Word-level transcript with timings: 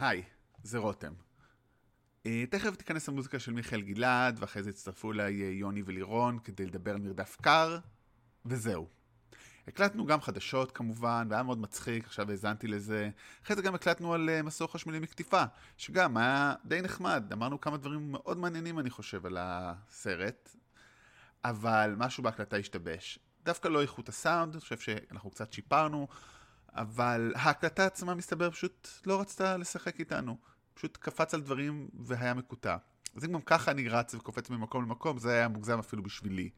היי, 0.00 0.22
זה 0.62 0.78
רותם. 0.78 1.12
אה, 2.26 2.44
תכף 2.50 2.76
תיכנס 2.76 3.08
המוזיקה 3.08 3.38
של 3.38 3.52
מיכאל 3.52 3.80
גלעד, 3.80 4.36
ואחרי 4.40 4.62
זה 4.62 4.70
יצטרפו 4.70 5.12
אליי 5.12 5.42
אה, 5.42 5.48
יוני 5.48 5.82
ולירון 5.86 6.38
כדי 6.38 6.66
לדבר 6.66 6.90
על 6.90 6.98
מרדף 6.98 7.36
קר, 7.42 7.78
וזהו. 8.46 8.88
הקלטנו 9.68 10.06
גם 10.06 10.20
חדשות 10.20 10.72
כמובן, 10.72 11.26
והיה 11.30 11.42
מאוד 11.42 11.58
מצחיק, 11.58 12.04
עכשיו 12.04 12.30
האזנתי 12.30 12.66
לזה. 12.66 13.10
אחרי 13.44 13.56
זה 13.56 13.62
גם 13.62 13.74
הקלטנו 13.74 14.14
על 14.14 14.28
uh, 14.28 14.42
מסור 14.42 14.72
חשמלי 14.72 14.98
מקטיפה, 14.98 15.42
שגם 15.76 16.16
היה 16.16 16.54
די 16.64 16.82
נחמד. 16.82 17.24
אמרנו 17.32 17.60
כמה 17.60 17.76
דברים 17.76 18.12
מאוד 18.12 18.38
מעניינים, 18.38 18.78
אני 18.78 18.90
חושב, 18.90 19.26
על 19.26 19.36
הסרט, 19.40 20.56
אבל 21.44 21.94
משהו 21.98 22.22
בהקלטה 22.22 22.56
השתבש. 22.56 23.18
דווקא 23.44 23.68
לא 23.68 23.82
איכות 23.82 24.08
הסאונד, 24.08 24.52
אני 24.52 24.60
חושב 24.60 24.78
שאנחנו 24.78 25.30
קצת 25.30 25.52
שיפרנו, 25.52 26.08
אבל 26.74 27.32
ההקלטה 27.36 27.86
עצמה, 27.86 28.14
מסתבר, 28.14 28.50
פשוט 28.50 28.88
לא 29.06 29.20
רצתה 29.20 29.56
לשחק 29.56 30.00
איתנו. 30.00 30.36
פשוט 30.74 30.96
קפץ 30.96 31.34
על 31.34 31.40
דברים 31.40 31.88
והיה 31.98 32.34
מקוטע. 32.34 32.76
אז 33.16 33.24
אם 33.24 33.32
גם 33.32 33.40
ככה 33.40 33.70
אני 33.70 33.88
רץ 33.88 34.14
וקופץ 34.14 34.50
ממקום 34.50 34.82
למקום, 34.82 35.18
זה 35.18 35.32
היה 35.32 35.48
מוגזם 35.48 35.78
אפילו 35.78 36.02
בשבילי. 36.02 36.50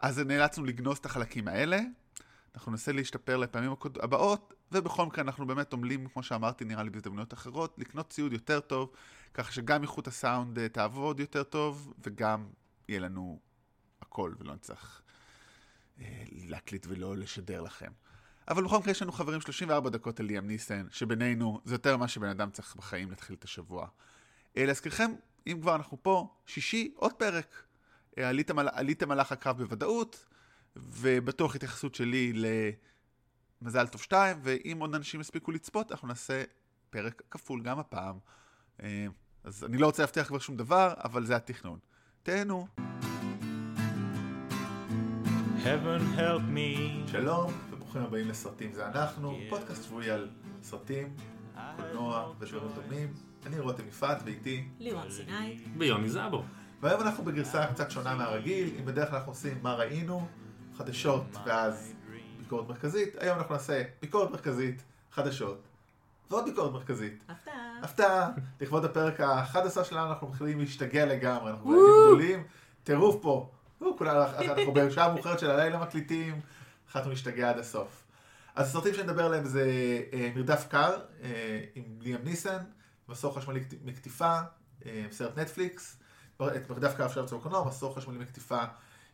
אז 0.00 0.18
נאלצנו 0.18 0.64
לגנוז 0.64 0.98
את 0.98 1.06
החלקים 1.06 1.48
האלה, 1.48 1.80
אנחנו 2.54 2.72
ננסה 2.72 2.92
להשתפר 2.92 3.36
לפעמים 3.36 3.70
הבאות, 4.02 4.54
ובכל 4.72 5.06
מקרה 5.06 5.24
אנחנו 5.24 5.46
באמת 5.46 5.72
עמלים, 5.72 6.08
כמו 6.08 6.22
שאמרתי, 6.22 6.64
נראה 6.64 6.82
לי 6.82 6.90
בהזדמנויות 6.90 7.32
אחרות, 7.32 7.74
לקנות 7.78 8.10
ציוד 8.10 8.32
יותר 8.32 8.60
טוב, 8.60 8.90
כך 9.34 9.52
שגם 9.52 9.82
איכות 9.82 10.06
הסאונד 10.06 10.58
אה, 10.58 10.68
תעבוד 10.68 11.20
יותר 11.20 11.42
טוב, 11.42 11.94
וגם 11.98 12.48
יהיה 12.88 13.00
לנו 13.00 13.40
הכל, 14.02 14.34
ולא 14.38 14.54
נצטרך 14.54 15.02
אה, 16.00 16.24
להקליט 16.32 16.86
ולא 16.88 17.16
לשדר 17.16 17.60
לכם. 17.60 17.90
אבל 18.48 18.64
בכל 18.64 18.78
מקרה 18.78 18.90
יש 18.90 19.02
לנו 19.02 19.12
חברים 19.12 19.40
34 19.40 19.90
דקות 19.90 20.20
על 20.20 20.26
ליאם 20.26 20.46
ניסן, 20.46 20.86
שבינינו 20.90 21.60
זה 21.64 21.74
יותר 21.74 21.96
ממה 21.96 22.08
שבן 22.08 22.28
אדם 22.28 22.50
צריך 22.50 22.76
בחיים 22.76 23.10
להתחיל 23.10 23.36
את 23.36 23.44
השבוע. 23.44 23.86
אה, 24.56 24.66
להזכירכם, 24.66 25.12
אם 25.46 25.58
כבר 25.60 25.74
אנחנו 25.74 26.02
פה, 26.02 26.34
שישי, 26.46 26.92
עוד 26.96 27.12
פרק. 27.12 27.62
אה, 28.18 28.28
עליתם 28.28 28.58
על, 28.58 28.68
עליתם 28.72 29.10
על 29.10 29.20
הקרב 29.20 29.58
בוודאות, 29.58 30.26
ובטוח 30.76 31.56
התייחסות 31.56 31.94
שלי 31.94 32.32
למזל 33.62 33.86
טוב 33.86 34.02
2, 34.02 34.36
ואם 34.42 34.78
עוד 34.80 34.94
אנשים 34.94 35.20
יספיקו 35.20 35.52
לצפות, 35.52 35.92
אנחנו 35.92 36.08
נעשה 36.08 36.42
פרק 36.90 37.22
כפול 37.30 37.62
גם 37.62 37.78
הפעם. 37.78 38.18
אה, 38.82 39.06
אז 39.44 39.64
אני 39.64 39.78
לא 39.78 39.86
רוצה 39.86 40.02
להבטיח 40.02 40.28
כבר 40.28 40.38
שום 40.38 40.56
דבר, 40.56 40.94
אבל 40.96 41.24
זה 41.24 41.36
התכנון. 41.36 41.78
תהנו. 42.22 42.66
Heaven 45.64 46.18
help 46.18 46.42
me. 46.54 47.10
שלום, 47.10 47.52
וברוכים 47.94 48.08
הבאים 48.08 48.28
לסרטים 48.28 48.72
זה 48.72 48.86
אנחנו, 48.86 49.36
פודקאסט 49.48 49.84
שבועי 49.84 50.10
על 50.10 50.28
סרטים, 50.62 51.16
קולנוע 51.76 52.32
ודברים 52.38 52.68
דומים. 52.74 53.14
אני 53.46 53.58
רותם 53.58 53.88
יפעת 53.88 54.18
ואיתי 54.24 54.68
לירון 54.78 55.10
סיני 55.10 55.60
ויוני 55.78 56.08
זאבו. 56.08 56.42
והיום 56.82 57.00
אנחנו 57.00 57.24
בגרסה 57.24 57.66
קצת 57.66 57.90
שונה 57.90 58.14
מהרגיל, 58.14 58.70
אם 58.80 58.84
בדרך 58.84 59.08
כלל 59.08 59.18
אנחנו 59.18 59.32
עושים 59.32 59.58
מה 59.62 59.74
ראינו, 59.74 60.26
חדשות 60.76 61.24
ואז 61.46 61.94
ביקורת 62.38 62.68
מרכזית, 62.68 63.16
היום 63.18 63.38
אנחנו 63.38 63.54
נעשה 63.54 63.82
ביקורת 64.02 64.30
מרכזית, 64.30 64.82
חדשות 65.12 65.62
ועוד 66.30 66.44
ביקורת 66.44 66.72
מרכזית. 66.72 67.24
הפתעה. 67.28 67.54
הפתעה. 67.82 68.30
לכבוד 68.60 68.84
הפרק 68.84 69.20
ה-11 69.20 69.84
שלנו 69.84 70.08
אנחנו 70.08 70.28
מתחילים 70.28 70.60
להשתגע 70.60 71.06
לגמרי, 71.06 71.50
אנחנו 71.50 71.74
ילדים 71.74 72.06
גדולים, 72.06 72.44
טירוף 72.84 73.16
פה. 73.22 73.50
אנחנו 74.00 74.72
בשעה 74.74 75.12
מאוחרת 75.12 75.38
של 75.38 75.50
הלילה 75.50 75.78
מקליטים, 75.78 76.40
החלטנו 76.94 77.10
להשתגע 77.10 77.50
עד 77.50 77.58
הסוף. 77.58 78.04
אז 78.54 78.68
הסרטים 78.68 78.94
שנדבר 78.94 79.24
עליהם 79.24 79.44
זה 79.44 79.64
אה, 80.12 80.30
מרדף 80.34 80.66
קר 80.68 81.00
אה, 81.22 81.64
עם 81.74 81.84
ליאם 82.00 82.24
ניסן, 82.24 82.58
מסור 83.08 83.36
חשמלי 83.36 83.60
מקטיפה, 83.84 84.40
אה, 84.86 85.06
סרט 85.10 85.38
נטפליקס, 85.38 85.98
את 86.42 86.70
מרדף 86.70 86.94
קר 86.96 87.06
אפשר 87.06 87.20
למצוא 87.20 87.38
בקולנוע, 87.38 87.68
מסור 87.68 87.96
חשמלי 87.96 88.18
מקטיפה 88.18 88.62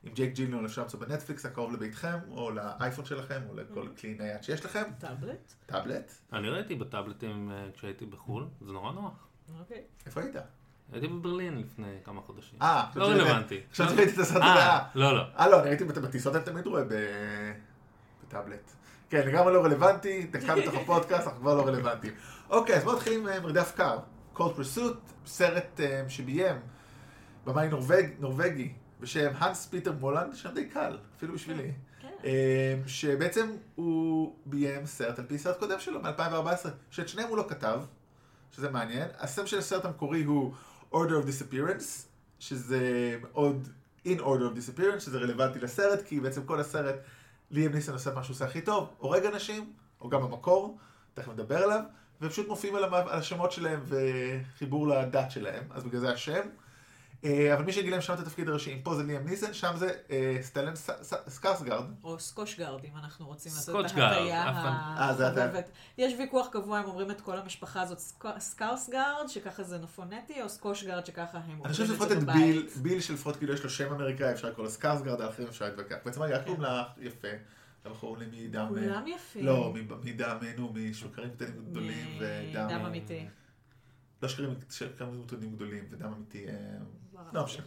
עם 0.03 0.13
ג'ייק 0.13 0.35
ג'ילנהול 0.35 0.65
אפשר 0.65 0.83
למצוא 0.83 1.01
בנטפליקס 1.01 1.47
הקרוב 1.47 1.73
לביתכם, 1.73 2.19
או 2.31 2.51
לאייפון 2.51 3.05
שלכם, 3.05 3.41
או 3.49 3.55
לכל 3.55 3.87
mm-hmm. 3.87 4.01
כלי 4.01 4.15
נייד 4.15 4.43
שיש 4.43 4.65
לכם. 4.65 4.83
טאבלט? 4.99 5.53
טאבלט. 5.67 6.13
אני 6.33 6.49
ראיתי 6.49 6.75
בטאבלטים 6.75 7.53
כשהייתי 7.75 8.07
בחו"ל, 8.07 8.47
זה 8.61 8.73
נורא 8.73 8.93
נוח. 8.93 9.27
אוקיי. 9.59 9.83
איפה 10.07 10.21
היית? 10.21 10.37
הייתי 10.93 11.07
בברלין 11.09 11.59
לפני 11.59 11.97
כמה 12.05 12.21
חודשים. 12.21 12.59
אה, 12.63 12.87
לא 12.95 13.07
רלוונטי. 13.09 13.61
עכשיו 13.71 13.87
ראיתי 13.97 14.15
את 14.15 14.19
הסרט 14.19 14.43
הבא. 14.43 14.79
לא, 14.95 15.17
לא. 15.17 15.23
אה, 15.39 15.49
לא, 15.49 15.61
אני 15.61 15.69
ראיתי 15.69 15.85
בטיסות, 15.85 16.37
אני 16.37 16.45
תמיד 16.45 16.67
רואה 16.67 16.83
בטאבלט. 18.31 18.71
כן, 19.11 19.27
לגמרי 19.27 19.55
לא 19.55 19.65
רלוונטי, 19.65 20.27
דקה 20.31 20.57
בתוך 20.57 20.75
הפודקאסט, 20.75 21.27
אנחנו 21.27 21.41
כבר 21.41 21.55
לא 21.55 21.63
רלוונטיים. 21.63 22.13
אוקיי, 22.51 22.77
אז 22.77 22.85
בואו 22.85 22.97
נתחיל 22.97 23.13
עם 23.13 23.29
אה, 23.29 23.41
מרדף 23.41 23.73
קר. 23.77 23.99
Cold 24.33 24.55
Pursuit, 24.57 24.99
סרט 25.27 25.81
אה, 25.81 26.05
שביים 26.09 26.57
במאי 27.47 27.69
נורבגי 28.19 28.73
בשם 29.01 29.31
האנס 29.39 29.67
פיטר 29.67 29.93
מולנד, 29.93 30.35
שם 30.35 30.55
די 30.55 30.69
קול, 30.69 30.99
אפילו 31.17 31.35
בשבילי. 31.35 31.73
כן. 32.01 32.09
אה, 32.25 32.75
שבעצם 32.87 33.51
הוא 33.75 34.37
ביים 34.47 34.87
סרט 34.87 35.19
על 35.19 35.25
פי 35.25 35.39
סרט 35.39 35.59
קודם 35.59 35.81
שלו, 35.81 36.01
מ-2014, 36.03 36.69
שאת 36.91 37.09
שניהם 37.09 37.29
הוא 37.29 37.37
לא 37.37 37.47
כתב, 37.49 37.81
שזה 38.53 38.71
מעניין. 38.71 39.09
השם 39.19 39.47
של 39.47 39.59
הסרט 39.59 39.85
המקורי 39.85 40.23
הוא 40.23 40.55
Order 40.93 40.97
of 40.97 41.27
Disappearance, 41.27 42.07
שזה 42.39 43.17
מאוד 43.23 43.69
In 44.07 44.19
Order 44.19 44.55
of 44.55 44.57
Disappearance, 44.57 45.01
שזה 45.01 45.19
רלוונטי 45.19 45.59
לסרט, 45.59 46.03
כי 46.03 46.21
בעצם 46.21 46.45
כל 46.45 46.61
הסרט, 46.61 46.97
ליאם 47.51 47.73
ניסן 47.73 47.93
עושה 47.93 48.15
מה 48.15 48.23
שהוא 48.23 48.35
עושה 48.35 48.45
הכי 48.45 48.61
טוב, 48.61 48.95
הורג 48.99 49.27
אנשים, 49.27 49.73
או 50.01 50.09
גם 50.09 50.23
במקור, 50.23 50.79
תכף 51.15 51.29
נדבר 51.29 51.59
עליו, 51.59 51.81
והם 52.21 52.31
פשוט 52.31 52.49
מופיעים 52.49 52.77
על 52.77 52.85
השמות 52.95 53.53
שלהם 53.53 53.81
וחיבור 53.85 54.89
לדת 54.89 55.31
שלהם, 55.31 55.65
אז 55.71 55.85
בגלל 55.85 56.01
זה 56.01 56.11
השם. 56.13 56.49
אה, 57.25 57.55
אבל 57.55 57.65
מי 57.65 57.73
שגילם 57.73 58.01
שם 58.01 58.15
את 58.15 58.19
התפקיד 58.19 58.49
הראשי, 58.49 58.73
אם 58.73 58.79
פה 58.83 58.95
זה 58.95 59.03
ליאם 59.03 59.25
ניסן, 59.29 59.55
שם 59.55 59.73
זה 59.77 59.93
אה, 60.11 60.39
סטלן 60.43 60.73
סקארסגרד. 61.29 61.85
או 62.05 62.19
סקושגרד, 62.19 62.85
אם 62.85 62.97
אנחנו 62.97 63.27
רוצים 63.27 63.53
לעשות 63.55 63.87
את 63.87 63.99
ההטייה 63.99 64.49
החובבת. 64.49 65.71
יש 65.99 66.15
ויכוח 66.19 66.49
קבוע 66.53 66.81
אם 66.81 66.85
אומרים 66.85 67.11
את 67.11 67.21
כל 67.21 67.39
המשפחה 67.39 67.83
הזאת 67.83 67.99
סקארסגרד, 68.39 69.25
שככה 69.29 69.63
זה 69.63 69.79
נפונטי, 69.79 70.43
או 70.43 70.49
סקושגרד, 70.49 71.07
שככה 71.07 71.39
הם 71.39 71.51
אומרים 71.51 71.71
את 71.71 71.77
זה 71.77 71.85
בבית. 71.85 71.87
אני 71.87 71.87
חושב 71.87 71.87
שלפחות 71.87 72.13
את 72.13 72.83
ביל, 72.83 73.01
שלפחות 73.01 73.37
כאילו 73.37 73.55
יש 73.55 73.65
לו 73.65 73.71
שם 73.71 73.93
אמריקאי, 73.93 74.33
אפשר 74.33 74.49
לקרוא 74.49 74.65
לו 74.65 74.71
סקארסגרד, 74.71 75.21
האחרים 75.21 75.49
אפשר 75.49 75.65
להתווכח. 75.65 75.97
בעצם 76.05 76.23
היה 76.23 76.45
קוראים 76.45 76.63
לה 76.63 76.85
יפה. 77.01 77.29
אנחנו 77.87 78.01
קוראים 78.01 78.31
לי 78.31 78.49
מדם... 78.49 78.67
כולם 78.69 79.07
יפים. 79.07 79.47
לא, 79.47 79.75
מדם, 80.05 80.37
נו, 80.57 80.73
משוקרים 80.75 81.31
קטנים 81.31 81.65
גדולים 81.71 82.19
ודם... 82.19 82.67
דם 82.69 82.85
אמיתי. 82.87 83.27
לא 84.23 84.29
שקרים 84.29 84.55
קטנים 85.27 85.53
גדולים 85.53 85.85
ודם 85.91 86.13
אמיתי. 86.13 86.47
לא 87.33 87.45
משנה. 87.45 87.65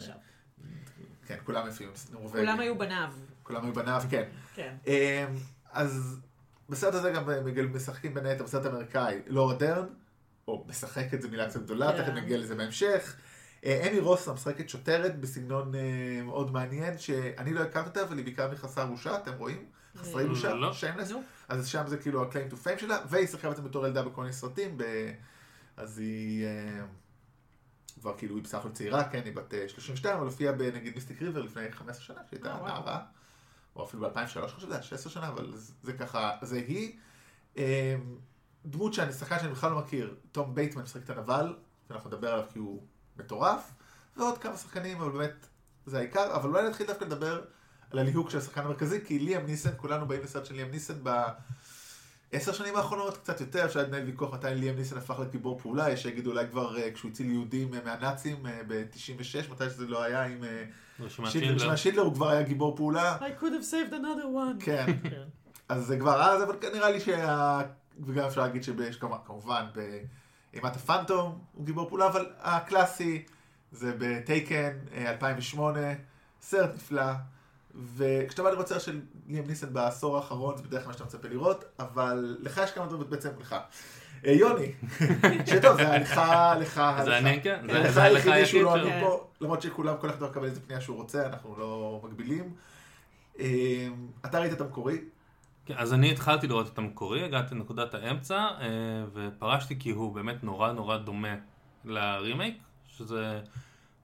כן, 1.28 1.38
כולם 1.44 1.68
יפים, 1.68 1.90
נורבגים. 2.12 2.46
כולם 2.46 2.59
היו 2.59 2.78
בניו. 2.78 3.12
כולם 3.44 3.66
היו 3.66 3.74
בניו, 3.74 4.02
כן. 4.09 4.30
כן. 4.56 4.75
אמ, 4.88 5.36
אז 5.72 6.19
בסרט 6.69 6.94
הזה 6.94 7.12
גם 7.12 7.30
משחקים 7.74 8.14
בין 8.14 8.25
היתר 8.25 8.44
בסרט 8.44 8.66
אמריקאי 8.66 9.22
לורה 9.28 9.56
דרן, 9.56 9.86
או 10.47 10.66
משחקת 10.68 11.22
זו 11.22 11.30
מילה 11.30 11.50
קצת 11.50 11.62
גדולה, 11.62 11.91
כן. 11.91 12.03
תכף 12.03 12.14
נגיע 12.14 12.38
לזה 12.38 12.56
בהמשך. 12.56 13.16
אה, 13.66 13.88
אמי 13.90 14.00
רוסה 14.00 14.34
משחקת 14.34 14.70
שוטרת 14.70 15.20
בסגנון 15.20 15.75
אה, 15.75 16.22
מאוד 16.25 16.52
מעניין, 16.52 16.97
שאני 16.97 17.53
לא 17.53 17.59
הכרתי 17.59 17.88
אותה, 17.88 18.03
אבל 18.03 18.18
היא 18.18 18.25
בעיקר 18.25 18.52
מחסר 18.52 18.85
בושה, 18.85 19.18
אתם 19.18 19.31
רואים? 19.38 19.66
חסרי 19.97 20.28
בושה, 20.28 20.50
אה, 20.50 20.56
לא. 20.56 20.74
שיימלס. 20.74 21.12
אז 21.50 21.68
שם 21.68 21.84
זה 21.88 21.97
כאילו 21.97 22.24
ה-claim 22.24 22.53
to 22.53 22.56
fame 22.68 22.80
שלה, 22.80 22.97
והיא 23.09 23.28
שיחקה 23.28 23.50
בעצם 23.50 23.64
בתור 23.64 23.88
ילדה 23.88 24.02
בכל 24.03 24.22
מיני 24.22 24.34
סרטים, 24.34 24.78
אז 25.78 26.00
היא... 26.00 26.47
כבר 28.03 28.17
כאילו 28.17 28.35
היא 28.35 28.44
בסך 28.44 28.57
הכל 28.57 28.72
צעירה, 28.72 29.09
כן, 29.09 29.22
היא 29.25 29.35
בת 29.35 29.53
32, 29.67 30.13
אה, 30.13 30.19
אבל 30.19 30.28
הופיעה 30.28 30.53
בנגיד 30.53 30.95
מיסטיק 30.95 31.22
ריבר 31.22 31.41
לפני 31.41 31.72
15 31.72 32.03
שנה, 32.03 32.19
שהייתה 32.29 32.51
אה, 32.51 32.67
נערה, 32.67 33.06
או 33.75 33.84
אפילו 33.85 34.01
ב-2003, 34.01 34.47
חושב 34.47 34.59
שזה 34.59 34.73
היה 34.73 34.84
16 34.84 35.11
שנה, 35.11 35.28
אבל 35.28 35.53
זה 35.84 35.94
ככה, 35.94 36.31
זה 36.41 36.56
היא. 36.56 36.97
דמות 38.66 38.94
שאני, 38.94 39.13
שחקן 39.13 39.39
שאני 39.39 39.51
בכלל 39.51 39.72
לא 39.72 39.79
מכיר, 39.79 40.16
תום 40.31 40.56
בייטמן 40.56 40.84
משחק 40.84 41.01
את 41.03 41.09
הנבל, 41.09 41.55
ואנחנו 41.90 42.09
נדבר 42.09 42.34
עליו 42.34 42.46
כי 42.53 42.59
הוא 42.59 42.84
מטורף, 43.17 43.72
ועוד 44.17 44.37
כמה 44.37 44.58
שחקנים, 44.58 45.02
אבל 45.02 45.11
באמת, 45.11 45.47
זה 45.85 45.97
העיקר, 45.97 46.35
אבל 46.35 46.49
אולי 46.49 46.69
נתחיל 46.69 46.87
דווקא 46.87 47.05
לדבר 47.05 47.41
על 47.91 47.99
הליהוק 47.99 48.29
של 48.29 48.37
השחקן 48.37 48.61
המרכזי, 48.61 49.05
כי 49.05 49.19
ליאם 49.19 49.46
ניסן, 49.46 49.72
כולנו 49.78 50.08
באים 50.08 50.23
לסרט 50.23 50.46
של 50.46 50.55
ליאם 50.55 50.72
ניסן 50.72 50.99
ב... 51.03 51.09
עשר 52.34 52.52
שנים 52.52 52.76
האחרונות, 52.76 53.18
קצת 53.18 53.41
יותר, 53.41 53.66
אפשר 53.66 53.84
לנהל 53.84 54.03
ויכוח 54.03 54.34
מתי 54.34 54.47
ליאם 54.56 54.76
ניסן 54.76 54.97
הפך 54.97 55.20
לגיבור 55.20 55.59
פעולה, 55.59 55.90
יש 55.90 56.03
שיגידו 56.03 56.32
אולי 56.32 56.46
כבר 56.52 56.78
uh, 56.78 56.80
כשהוא 56.94 57.12
הציל 57.12 57.32
יהודים 57.32 57.74
uh, 57.74 57.78
מהנאצים 57.85 58.46
uh, 58.46 58.50
ב-96, 58.68 59.52
מתי 59.52 59.70
שזה 59.70 59.88
לא 59.88 60.03
היה 60.03 60.24
עם 60.24 60.44
רשימת 61.00 61.30
שידלר, 61.76 62.02
הוא 62.02 62.14
כבר 62.14 62.30
היה 62.30 62.44
גיבור 62.44 62.76
פעולה. 62.76 63.18
I 63.20 63.41
could 63.41 63.44
have 63.44 63.72
saved 63.72 63.94
another 63.94 64.26
one. 64.26 64.66
כן, 64.66 64.85
כן. 65.09 65.24
אז 65.70 65.85
זה 65.85 66.00
כבר 66.00 66.22
אז, 66.22 66.44
אבל 66.44 66.56
נראה 66.74 66.91
לי 66.91 67.00
שה... 67.00 67.62
וגם 68.06 68.26
אפשר 68.26 68.41
להגיד 68.41 68.64
שיש 68.64 69.00
כמובן 69.26 69.66
באימת 69.74 70.76
הפנטום 70.76 71.40
הוא 71.53 71.66
גיבור 71.66 71.90
פעולה, 71.90 72.08
אבל 72.08 72.26
הקלאסי 72.40 73.26
זה 73.72 73.94
בטייקן 73.97 74.72
2008, 74.96 75.79
סרט 76.41 76.76
נפלא. 76.76 77.12
וכשאתה 77.96 78.43
בא 78.43 78.49
לראות 78.49 78.67
סרט 78.67 78.81
של 78.81 78.99
ליאם 79.28 79.47
ניסן 79.47 79.73
בעשור 79.73 80.17
האחרון, 80.17 80.58
זה 80.58 80.64
בדרך 80.64 80.81
כלל 80.81 80.87
מה 80.87 80.93
שאתה 80.93 81.03
מצפה 81.05 81.28
לראות, 81.28 81.66
אבל 81.79 82.37
לך 82.40 82.61
יש 82.64 82.72
כמה 82.72 82.85
דברים 82.85 83.09
בעצם 83.09 83.29
לך. 83.41 83.55
אה, 84.25 84.31
יוני, 84.31 84.72
שטוב, 85.49 85.78
זה 85.78 85.97
לך, 85.97 86.22
לך, 86.59 86.81
זה 87.03 87.17
אני, 87.17 87.41
כן. 87.43 87.66
זה- 87.72 88.03
הלכה 88.03 88.03
היחידי 88.03 88.46
שהוא 88.46 88.64
לא 88.64 88.78
שלו. 88.78 88.90
פה, 89.02 89.28
למרות 89.41 89.61
שכולם, 89.61 89.96
כל 90.02 90.08
אחד 90.09 90.16
יכול 90.16 90.28
לקבל 90.28 90.46
איזה 90.46 90.61
פנייה 90.61 90.81
שהוא 90.81 90.97
רוצה, 90.97 91.25
אנחנו 91.28 91.55
לא 91.58 92.02
מגבילים. 92.03 92.53
אה, 93.40 93.87
אתה 94.26 94.40
ראית 94.40 94.53
את 94.53 94.61
המקורי? 94.61 94.97
כן, 95.66 95.73
אז 95.78 95.93
אני 95.93 96.11
התחלתי 96.11 96.47
לראות 96.47 96.67
את 96.73 96.78
המקורי, 96.78 97.23
הגעתי 97.23 97.55
לנקודת 97.55 97.93
האמצע, 97.93 98.37
אה, 98.37 98.67
ופרשתי 99.14 99.79
כי 99.79 99.91
הוא 99.91 100.16
באמת 100.16 100.43
נורא 100.43 100.72
נורא 100.72 100.97
דומה 100.97 101.35
לרימייק, 101.85 102.58
שזה 102.87 103.40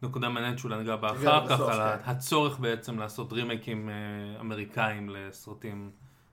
נקודה 0.04 0.30
מעניינת 0.30 0.60
שאולי 0.60 0.78
ניגע 0.78 0.96
בה 0.96 1.12
אחר 1.12 1.48
כך, 1.48 1.54
בסוף, 1.54 1.70
על 1.70 1.98
כן. 1.98 2.12
הצורך 2.12 2.60
בעצם 2.60 3.00
לעשות 3.00 3.34
רימייקים 3.34 3.90
אה, 3.90 4.40
אמריקאים 4.40 5.10
לסרטים 5.10 5.92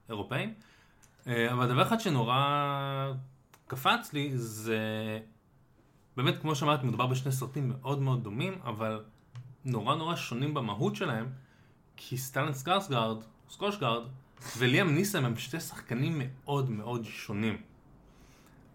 אירופאים. 0.09 0.55
אה, 1.27 1.53
אבל 1.53 1.69
דבר 1.69 1.83
אחד 1.83 2.01
שנורא 2.01 3.13
קפץ 3.67 4.13
לי 4.13 4.31
זה, 4.35 4.79
באמת 6.17 6.39
כמו 6.39 6.55
שאמרתי, 6.55 6.87
מדובר 6.87 7.07
בשני 7.07 7.33
סרטים 7.33 7.69
מאוד 7.69 8.03
מאוד 8.03 8.25
דומים, 8.25 8.59
אבל 8.65 9.05
נורא 9.65 9.95
נורא 9.95 10.17
שונים 10.17 10.55
במהות 10.55 10.97
שלהם, 10.97 11.27
כי 11.97 12.19
סטלן 12.19 12.53
סקרסגרד, 12.53 13.17
סקושגרד, 13.51 14.03
וליאם 14.59 14.95
ניסן 14.95 15.25
הם 15.25 15.37
שתי 15.37 15.61
שחקנים 15.61 16.23
מאוד 16.25 16.71
מאוד 16.71 17.05
שונים. 17.05 17.57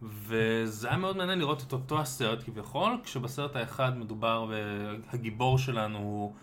וזה 0.02 0.88
היה 0.88 0.98
מאוד 0.98 1.18
מעניין 1.18 1.40
לראות 1.40 1.64
את 1.68 1.74
אותו 1.74 2.00
הסרט 2.00 2.44
כביכול, 2.44 2.98
כשבסרט 3.04 3.56
האחד 3.56 3.98
מדובר, 3.98 4.46
והגיבור 4.50 5.58
שלנו 5.58 5.98
הוא 5.98 6.34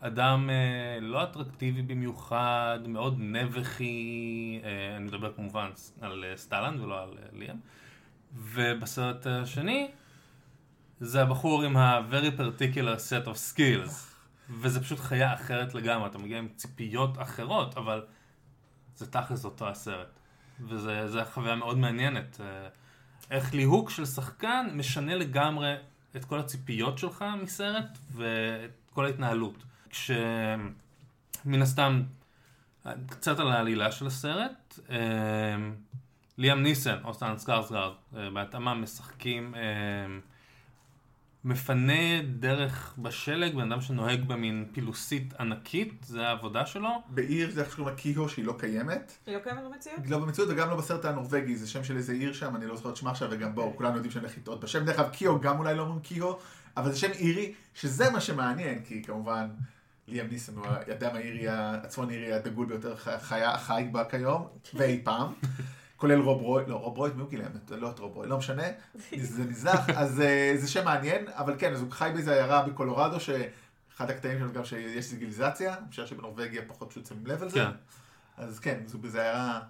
אדם 0.00 0.50
אה, 0.50 1.00
לא 1.00 1.22
אטרקטיבי 1.22 1.82
במיוחד, 1.82 2.78
מאוד 2.86 3.16
נבחי, 3.18 4.60
אה, 4.64 4.96
אני 4.96 5.04
מדבר 5.04 5.32
כמובן 5.32 5.70
על 6.00 6.24
אה, 6.24 6.36
סטלן 6.36 6.80
ולא 6.80 7.02
על 7.02 7.10
ליאם. 7.32 7.56
ובסרט 8.34 9.26
השני, 9.26 9.90
זה 11.00 11.22
הבחור 11.22 11.62
עם 11.62 11.76
ה-very 11.76 12.40
particular 12.40 12.98
set 13.10 13.26
of 13.26 13.54
skills. 13.54 13.92
וזה 14.50 14.80
פשוט 14.80 14.98
חיה 14.98 15.34
אחרת 15.34 15.74
לגמרי, 15.74 16.06
אתה 16.06 16.18
מגיע 16.18 16.38
עם 16.38 16.48
ציפיות 16.56 17.22
אחרות, 17.22 17.76
אבל 17.76 18.06
זה 18.94 19.10
תכלס 19.10 19.44
אותו 19.44 19.68
הסרט. 19.68 20.20
וזו 20.60 21.20
חוויה 21.32 21.54
מאוד 21.54 21.78
מעניינת. 21.78 22.40
איך 23.30 23.54
ליהוק 23.54 23.90
של 23.90 24.04
שחקן 24.06 24.66
משנה 24.74 25.14
לגמרי 25.14 25.74
את 26.16 26.24
כל 26.24 26.38
הציפיות 26.38 26.98
שלך 26.98 27.24
מסרט 27.42 27.98
ואת 28.12 28.70
כל 28.94 29.04
ההתנהלות. 29.04 29.64
כשמן 29.90 31.62
הסתם, 31.62 32.02
קצת 33.08 33.38
על 33.38 33.52
העלילה 33.52 33.92
של 33.92 34.06
הסרט, 34.06 34.78
אה, 34.90 34.96
ליאם 36.38 36.62
ניסן 36.62 36.98
או 37.04 37.14
סטן 37.14 37.38
סקרסגרד 37.38 37.92
אה, 38.16 38.30
בהתאמה 38.30 38.74
משחקים 38.74 39.54
אה, 39.54 39.60
מפנה 41.44 42.22
דרך 42.22 42.94
בשלג, 42.98 43.54
בן 43.54 43.72
אדם 43.72 43.80
שנוהג 43.80 44.28
במין 44.28 44.66
פילוסית 44.72 45.34
ענקית, 45.40 46.04
זה 46.06 46.26
העבודה 46.26 46.66
שלו. 46.66 46.88
בעיר 47.08 47.50
זה 47.50 47.60
איך 47.60 47.72
שקוראים 47.72 47.94
לה 47.94 48.00
קיהו 48.00 48.28
שהיא 48.28 48.44
לא 48.44 48.54
קיימת. 48.58 49.12
היא 49.26 49.34
לא 49.34 49.40
קיימת 49.40 49.64
במציאות? 49.64 49.98
לא 50.08 50.18
במציאות 50.18 50.50
וגם 50.50 50.70
לא 50.70 50.76
בסרט 50.76 51.04
הנורבגי, 51.04 51.56
זה 51.56 51.68
שם 51.68 51.84
של 51.84 51.96
איזה 51.96 52.12
עיר 52.12 52.32
שם, 52.32 52.56
אני 52.56 52.66
לא 52.66 52.76
זוכר 52.76 52.90
את 52.90 52.96
שמה 52.96 53.10
עכשיו, 53.10 53.28
וגם 53.32 53.54
בואו, 53.54 53.76
כולנו 53.76 53.94
יודעים 53.94 54.12
שאני 54.12 54.24
הולך 54.24 54.38
לטעות 54.38 54.60
בשם. 54.60 54.84
דרך 54.84 54.98
אגב, 54.98 55.08
קיו 55.08 55.40
גם 55.40 55.58
אולי 55.58 55.74
לא 55.74 55.82
אומרים 55.82 56.00
קיו, 56.00 56.32
אבל 56.76 56.92
זה 56.92 56.98
שם 56.98 57.10
אירי, 57.10 57.54
שזה 57.74 58.10
מה 58.10 58.20
שמעניין, 58.20 58.82
כי 58.84 59.02
כמובן, 59.02 59.48
ליאם 60.08 60.26
ניסן 60.26 60.56
הוא 60.56 60.66
האדם 60.66 61.16
האירי, 61.16 61.48
הצפון 61.48 62.10
אירי 62.10 62.32
הדגול 62.32 62.66
ביותר 62.66 62.96
חי 63.58 63.88
בה 63.92 64.04
כיום, 64.04 64.46
ואי 64.74 65.00
פעם. 65.04 65.32
כולל 65.98 66.20
רוב 66.20 66.42
רוי, 66.42 66.62
לא, 66.66 66.74
רוב 66.76 66.96
רוי, 66.98 67.10
מי 67.14 67.20
הוא 67.22 67.30
גילם? 67.30 67.50
לא 67.70 67.90
את 67.90 67.98
רוב 67.98 68.14
רוי, 68.16 68.28
לא 68.28 68.38
משנה, 68.38 68.62
זה 69.18 69.44
נזנח, 69.44 69.90
אז 69.90 70.20
אה, 70.20 70.52
זה 70.56 70.68
שם 70.68 70.84
מעניין, 70.84 71.24
אבל 71.28 71.54
כן, 71.58 71.72
אז 71.72 71.80
הוא 71.80 71.90
חי 71.90 72.10
באיזה 72.14 72.32
עיירה 72.34 72.62
בקולורדו, 72.62 73.20
שאחד 73.20 74.10
הקטעים 74.10 74.38
שלנו 74.38 74.52
גם 74.52 74.64
שיש 74.64 75.04
סיגיליזציה, 75.04 75.74
אני 75.78 75.90
חושב 75.90 76.06
שבנורבגיה 76.06 76.62
פחות 76.68 76.90
פשוט 76.90 77.06
שמים 77.06 77.26
לב 77.26 77.42
על 77.42 77.48
זה, 77.50 77.60
כן. 77.60 77.70
אז 78.36 78.58
כן, 78.60 78.80
זו 78.86 78.98
באיזה 78.98 79.22
עיירה, 79.22 79.60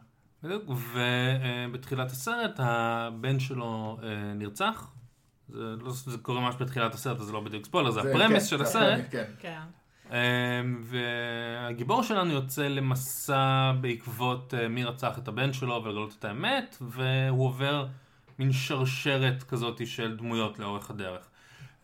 בדיוק, 0.43 0.63
ובתחילת 0.69 2.11
הסרט 2.11 2.55
הבן 2.59 3.41
שלו 3.41 3.99
אה, 4.03 4.09
נרצח. 4.35 4.91
זה, 5.49 5.59
לא, 5.81 5.91
זה 5.93 6.19
קורה 6.19 6.41
ממש 6.41 6.55
בתחילת 6.61 6.95
הסרט, 6.95 7.21
אז 7.21 7.27
זה 7.27 7.33
לא 7.33 7.41
בדיוק 7.41 7.67
ספוילר, 7.67 7.91
זה 7.91 8.03
זה- 8.03 8.11
הפרמיס 8.11 8.43
כן, 8.43 8.49
של 8.49 8.57
זה 8.59 8.63
הסרט. 8.65 8.99
הפרמיס, 9.09 9.37
כן. 9.41 9.61
אמ, 10.11 10.83
והגיבור 10.83 12.03
שלנו 12.03 12.33
יוצא 12.33 12.69
למסע 12.69 13.73
בעקבות 13.81 14.55
אה, 14.55 14.69
מי 14.69 14.85
רצח 14.85 15.19
את 15.19 15.29
הבן 15.29 15.53
שלו 15.53 15.85
ולגלות 15.85 16.15
את 16.19 16.25
האמת, 16.25 16.77
והוא 16.81 17.47
עובר 17.47 17.87
מין 18.39 18.53
שרשרת 18.53 19.43
כזאת 19.43 19.87
של 19.87 20.17
דמויות 20.17 20.59
לאורך 20.59 20.91
הדרך. 20.91 21.29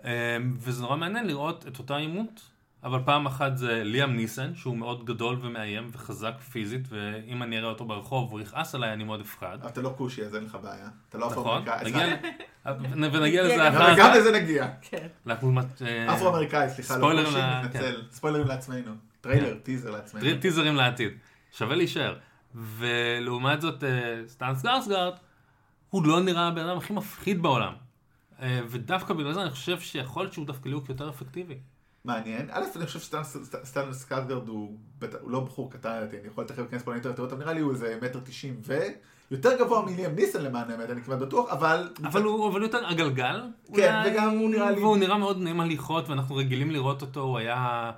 אמ, 0.05 0.09
וזה 0.57 0.83
נורא 0.83 0.97
מעניין 0.97 1.27
לראות 1.27 1.67
את 1.69 1.79
אותה 1.79 1.97
עימות, 1.97 2.51
אבל 2.85 2.99
פעם 3.05 3.27
אחת 3.27 3.57
זה 3.57 3.83
ליאם 3.85 4.17
ניסן, 4.17 4.55
שהוא 4.55 4.77
מאוד 4.77 5.05
גדול 5.05 5.39
ומאיים 5.41 5.89
וחזק 5.93 6.35
פיזית, 6.53 6.89
ואם 6.89 7.43
אני 7.43 7.59
אראה 7.59 7.69
אותו 7.69 7.85
ברחוב 7.85 8.29
והוא 8.29 8.41
יכעס 8.41 8.75
עליי, 8.75 8.93
אני 8.93 9.05
מאוד 9.05 9.21
אפחד. 9.21 9.59
אתה 9.67 9.83
לא 9.83 9.95
כושי, 9.97 10.25
אז 10.25 10.35
אין 10.37 10.45
לך 10.45 10.59
בעיה. 10.63 10.89
אתה 11.09 11.19
לא 11.19 11.27
נכון? 11.31 11.69
אפרו-אמריקאי. 11.69 12.17
ל- 12.67 13.17
ונגיע 13.17 13.43
לזה 13.45 13.55
כן, 13.55 13.61
אחר 13.61 13.77
אבל 13.91 13.99
גם 13.99 14.11
כך. 14.11 14.17
לזה 14.19 14.33
נגיע. 14.33 14.67
כן. 14.83 15.07
אה, 15.87 16.15
אפרו-אמריקאי, 16.15 16.69
סליחה, 16.71 16.97
לא 16.99 17.23
כושי, 17.25 17.37
ל- 17.39 17.65
מתנצל. 17.65 18.03
ספוילרים 18.11 18.47
לעצמנו. 18.47 18.91
טריילר, 19.21 19.55
טיזר 19.63 19.91
לעצמנו. 19.91 20.25
טיזרים 20.41 20.75
לעתיד. 20.77 21.13
שווה 21.53 21.77
להישאר. 21.77 22.17
ולעומת 22.55 23.61
זאת, 23.61 23.85
אה, 23.85 23.89
סטלן 24.27 24.55
סקארסגרד, 24.55 25.13
הוא 25.91 26.07
לא 26.07 26.21
נראה 26.21 26.49
הבן 26.49 26.69
אדם 26.69 26.77
הכי 26.77 26.93
מפחיד 26.93 27.43
בעולם. 27.43 27.73
אה, 28.43 28.61
ודווקא 28.69 29.15
בגלל 29.15 29.33
זה 29.33 29.43
אני 29.43 29.51
חושב 29.51 29.81
שיכול 29.81 30.23
להיות 30.23 30.33
שהוא 30.33 30.47
דווקא 30.47 30.69
ליהוק 30.69 30.89
יותר 30.89 31.09
אפקטיבי. 31.11 31.55
מעניין. 32.05 32.49
א', 32.53 32.63
אני 32.77 32.87
חושב 32.87 32.99
שסטן 33.01 33.93
סקאטגרד 33.93 34.49
הוא 34.49 34.77
הוא 35.21 35.31
לא 35.31 35.41
בחור 35.41 35.71
קטן, 35.73 35.89
אני 35.91 36.29
יכול 36.29 36.45
תכף 36.45 36.59
להיכנס 36.59 36.83
פה 36.83 36.91
לאינטרנט, 36.91 37.19
אבל 37.19 37.39
נראה 37.39 37.53
לי 37.53 37.61
הוא 37.61 37.73
איזה 37.73 37.99
מטר 38.03 38.21
תשעים 38.25 38.61
ו... 38.67 38.79
יותר 39.31 39.59
גבוה 39.59 39.83
מליאם 39.83 40.15
ניסן 40.15 40.43
למען 40.43 40.71
האמת, 40.71 40.91
אני 40.91 41.03
כמעט 41.03 41.19
בטוח, 41.19 41.51
אבל... 41.51 41.93
אבל 42.05 42.23
הוא 42.23 42.49
אבל 42.51 42.63
יותר 42.63 42.87
עגלגל. 42.87 43.43
כן, 43.77 43.95
אולי, 44.05 44.11
וגם 44.11 44.31
הוא 44.39 44.51
נראה 44.51 44.71
לי- 44.71 44.81
והוא 44.81 44.97
נראה 44.97 45.19
מאוד 45.19 45.39
נעים 45.39 45.61
הליכות, 45.61 46.09
ואנחנו 46.09 46.35
רגילים 46.37 46.71
לראות 46.71 47.03
אותו, 47.03 47.21
הוא 47.21 47.39
היה 47.39 47.91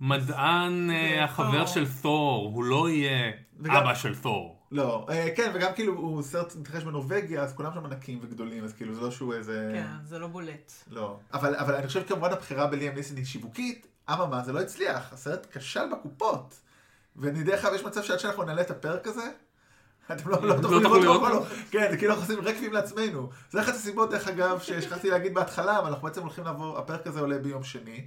מדען, 0.00 0.90
אה, 0.90 1.14
זה 1.16 1.24
החבר. 1.24 1.66
של 1.66 1.84
תור, 2.02 2.50
הוא 2.54 2.64
לא 2.64 2.90
יהיה 2.90 3.30
וגם- 3.60 3.76
אבא 3.76 3.94
של 3.94 4.14
תור. 4.18 4.51
לא, 4.72 5.06
אה, 5.10 5.28
כן, 5.36 5.50
וגם 5.54 5.72
כאילו, 5.74 5.94
הוא 5.94 6.22
סרט 6.22 6.56
מתרחש 6.56 6.82
בנורבגיה, 6.82 7.42
אז 7.42 7.52
כולם 7.52 7.72
שם 7.74 7.84
ענקים 7.86 8.18
וגדולים, 8.22 8.64
אז 8.64 8.72
כאילו, 8.72 8.94
זה 8.94 9.00
לא 9.00 9.10
שהוא 9.10 9.34
איזה... 9.34 9.70
כן, 9.74 10.04
זה 10.04 10.18
לא 10.18 10.26
בולט. 10.26 10.72
לא. 10.90 11.18
אבל, 11.34 11.56
אבל 11.56 11.74
אני 11.74 11.86
חושב 11.86 12.02
כמובן 12.08 12.32
הבחירה 12.32 12.66
בליאם 12.66 12.94
ניסן 12.94 13.16
היא 13.16 13.24
שיווקית, 13.24 13.86
אממה, 14.10 14.42
זה 14.44 14.52
לא 14.52 14.60
הצליח, 14.60 15.12
הסרט 15.12 15.46
כשל 15.56 15.88
בקופות. 15.92 16.54
ודרך 17.16 17.64
אגב, 17.64 17.74
יש 17.74 17.84
מצב 17.84 18.02
שעד 18.02 18.18
שאנחנו 18.18 18.42
נעלה 18.42 18.60
את 18.60 18.70
הפרק 18.70 19.06
הזה, 19.06 19.30
אתם 20.12 20.30
לא, 20.30 20.42
לא 20.42 20.54
תוכלו 20.62 20.80
תוכלו 20.80 21.00
לראות 21.00 21.22
לראות 21.22 21.32
אותו. 21.32 21.54
כן, 21.70 21.86
זה 21.90 21.96
כאילו 21.96 22.12
אנחנו 22.12 22.24
עושים 22.24 22.44
רקבים 22.44 22.72
לעצמנו. 22.72 23.30
זה 23.50 23.60
אחת 23.60 23.74
הסיבות, 23.74 24.10
דרך 24.10 24.28
אגב, 24.28 24.60
ששכחתי 24.60 25.10
להגיד 25.10 25.34
בהתחלה, 25.34 25.78
אבל 25.78 25.88
אנחנו 25.88 26.08
בעצם 26.08 26.20
הולכים 26.20 26.44
לעבור, 26.44 26.78
הפרק 26.78 27.06
הזה 27.06 27.20
עולה 27.20 27.38
ביום 27.38 27.64
שני. 27.64 28.06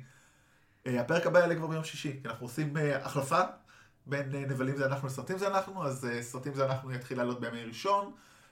אה, 0.87 1.01
הפרק 1.01 1.25
הבא 1.25 1.39
יעלה 1.39 1.55
כבר 1.55 1.67
ביום 1.67 1.83
שישי, 1.83 2.19
כי 2.21 2.27
אנחנו 2.27 2.45
עושים 2.45 2.77
אה, 2.77 3.05
החלפה 3.05 3.41
בין 4.05 4.35
אה, 4.35 4.39
נבלים 4.39 4.77
זה 4.77 4.85
אנחנו 4.85 5.07
לסרטים 5.07 5.37
זה 5.37 5.47
אנחנו, 5.47 5.85
אז 5.85 6.05
אה, 6.05 6.23
סרטים 6.23 6.53
זה 6.53 6.65
אנחנו 6.65 6.91
יתחיל 6.91 7.17
לעלות 7.17 7.39
בימי 7.39 7.63
ראשון, 7.63 8.11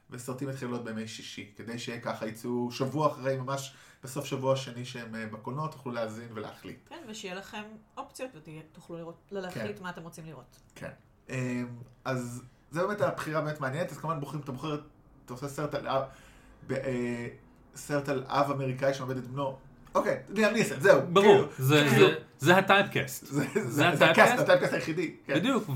וסרטים 0.10 0.50
יתחיל 0.50 0.68
לעלות 0.68 0.84
בימי 0.84 1.08
שישי, 1.08 1.52
כדי 1.56 1.80
שככה 1.80 2.28
יצאו 2.28 2.72
שבוע 2.72 3.08
אחרי, 3.08 3.38
ממש 3.38 3.76
בסוף 4.04 4.26
שבוע 4.26 4.56
שני 4.56 4.86
שהם 4.86 5.16
אה, 5.16 5.26
בקולנוע, 5.28 5.68
תוכלו 5.68 5.92
להאזין 5.92 6.28
ולהחליט. 6.34 6.90
כן, 6.90 7.04
ושיהיה 7.08 7.36
לכם 7.36 7.64
אופציות 7.98 8.32
ותוכלו 8.36 8.98
לראות, 8.98 9.16
להחליט 9.32 9.82
מה 9.82 9.90
אתם 9.90 10.04
רוצים 10.04 10.26
לראות. 10.26 10.60
כן. 10.76 10.92
אמ, 11.30 11.68
אז 12.06 12.44
זה 12.72 12.88
באמת 12.88 13.02
הבחירה 13.02 13.42
באמת 13.42 13.62
מעניינת, 13.62 13.92
אז 13.92 13.98
כמובן 13.98 14.20
בוחרים, 14.20 14.42
אתה 14.42 14.52
בוחר, 14.52 14.82
אתה 15.26 15.34
עושה 15.34 15.48
סרט 15.48 15.74
על 15.74 15.88
אב, 15.88 16.04
סרט 17.76 18.10
על 18.10 18.24
אב 18.28 18.52
אמריקאי 18.52 18.94
שעובד 18.94 19.18
את 19.18 19.28
בנו. 19.28 19.58
אוקיי, 19.96 20.18
ליאם 20.30 20.54
ניסן, 20.54 20.80
זהו. 20.80 21.02
ברור, 21.10 21.26
כאילו, 21.26 21.48
זה- 21.58 21.86
כאילו, 21.90 22.08
זה- 22.40 22.58
הטייפקאסט. 22.58 23.26
זה- 23.26 23.90
הטייפקאסט? 23.90 24.40
הטייפקאסט 24.40 24.74
היחידי. 24.74 25.16
כן. 25.26 25.36
בדיוק, 25.36 25.70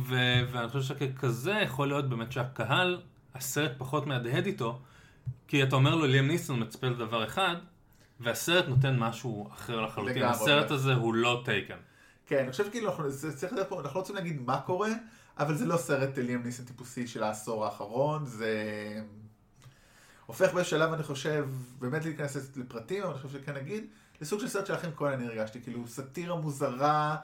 ואני 0.51 0.69
חושב 0.69 0.81
שככזה 0.95 1.51
יכול 1.51 1.87
להיות 1.87 2.09
באמת 2.09 2.31
שהקהל, 2.31 3.01
הסרט 3.35 3.71
פחות 3.77 4.07
מהדהד 4.07 4.45
איתו, 4.45 4.79
כי 5.47 5.63
אתה 5.63 5.75
אומר 5.75 5.95
לו 5.95 6.05
ליאם 6.05 6.27
ניסון 6.27 6.61
מצפה 6.61 6.87
לדבר 6.87 7.25
אחד, 7.25 7.55
והסרט 8.19 8.67
נותן 8.67 8.99
משהו 8.99 9.49
אחר 9.53 9.81
לחלוטין. 9.81 10.23
הסרט 10.23 10.71
הזה 10.71 10.93
הוא 10.93 11.13
לא 11.13 11.41
טייקן. 11.45 11.77
כן, 12.25 12.37
אני 12.37 12.51
חושב 12.51 12.69
כאילו, 12.71 12.89
אנחנו- 12.89 13.05
לא 13.81 13.89
רוצים 13.93 14.15
להגיד 14.15 14.41
מה 14.41 14.59
קורה, 14.61 14.89
אבל 15.39 15.55
זה 15.55 15.65
לא 15.65 15.77
סרט 15.77 16.17
ליאם 16.17 16.43
ניסן 16.43 16.63
טיפוסי 16.63 17.07
של 17.07 17.23
העשור 17.23 17.65
האחרון, 17.65 18.25
זה 18.25 18.53
הופך 20.25 20.53
בשלב, 20.53 20.93
אני 20.93 21.03
חושב, 21.03 21.45
באמת 21.79 22.05
להיכנס 22.05 22.57
לפרטים, 22.57 23.03
אבל 23.03 23.11
אני 23.11 23.21
חושב 23.21 23.39
שכן 23.39 23.53
נגיד, 23.55 23.85
לסוג 24.21 24.39
של 24.39 24.47
סרט 24.47 24.65
של 24.65 24.75
אחים 24.75 24.91
כהן 24.95 25.13
אני 25.13 25.27
הרגשתי, 25.27 25.61
כאילו 25.61 25.87
סאטירה 25.87 26.35
מוזרה, 26.35 27.15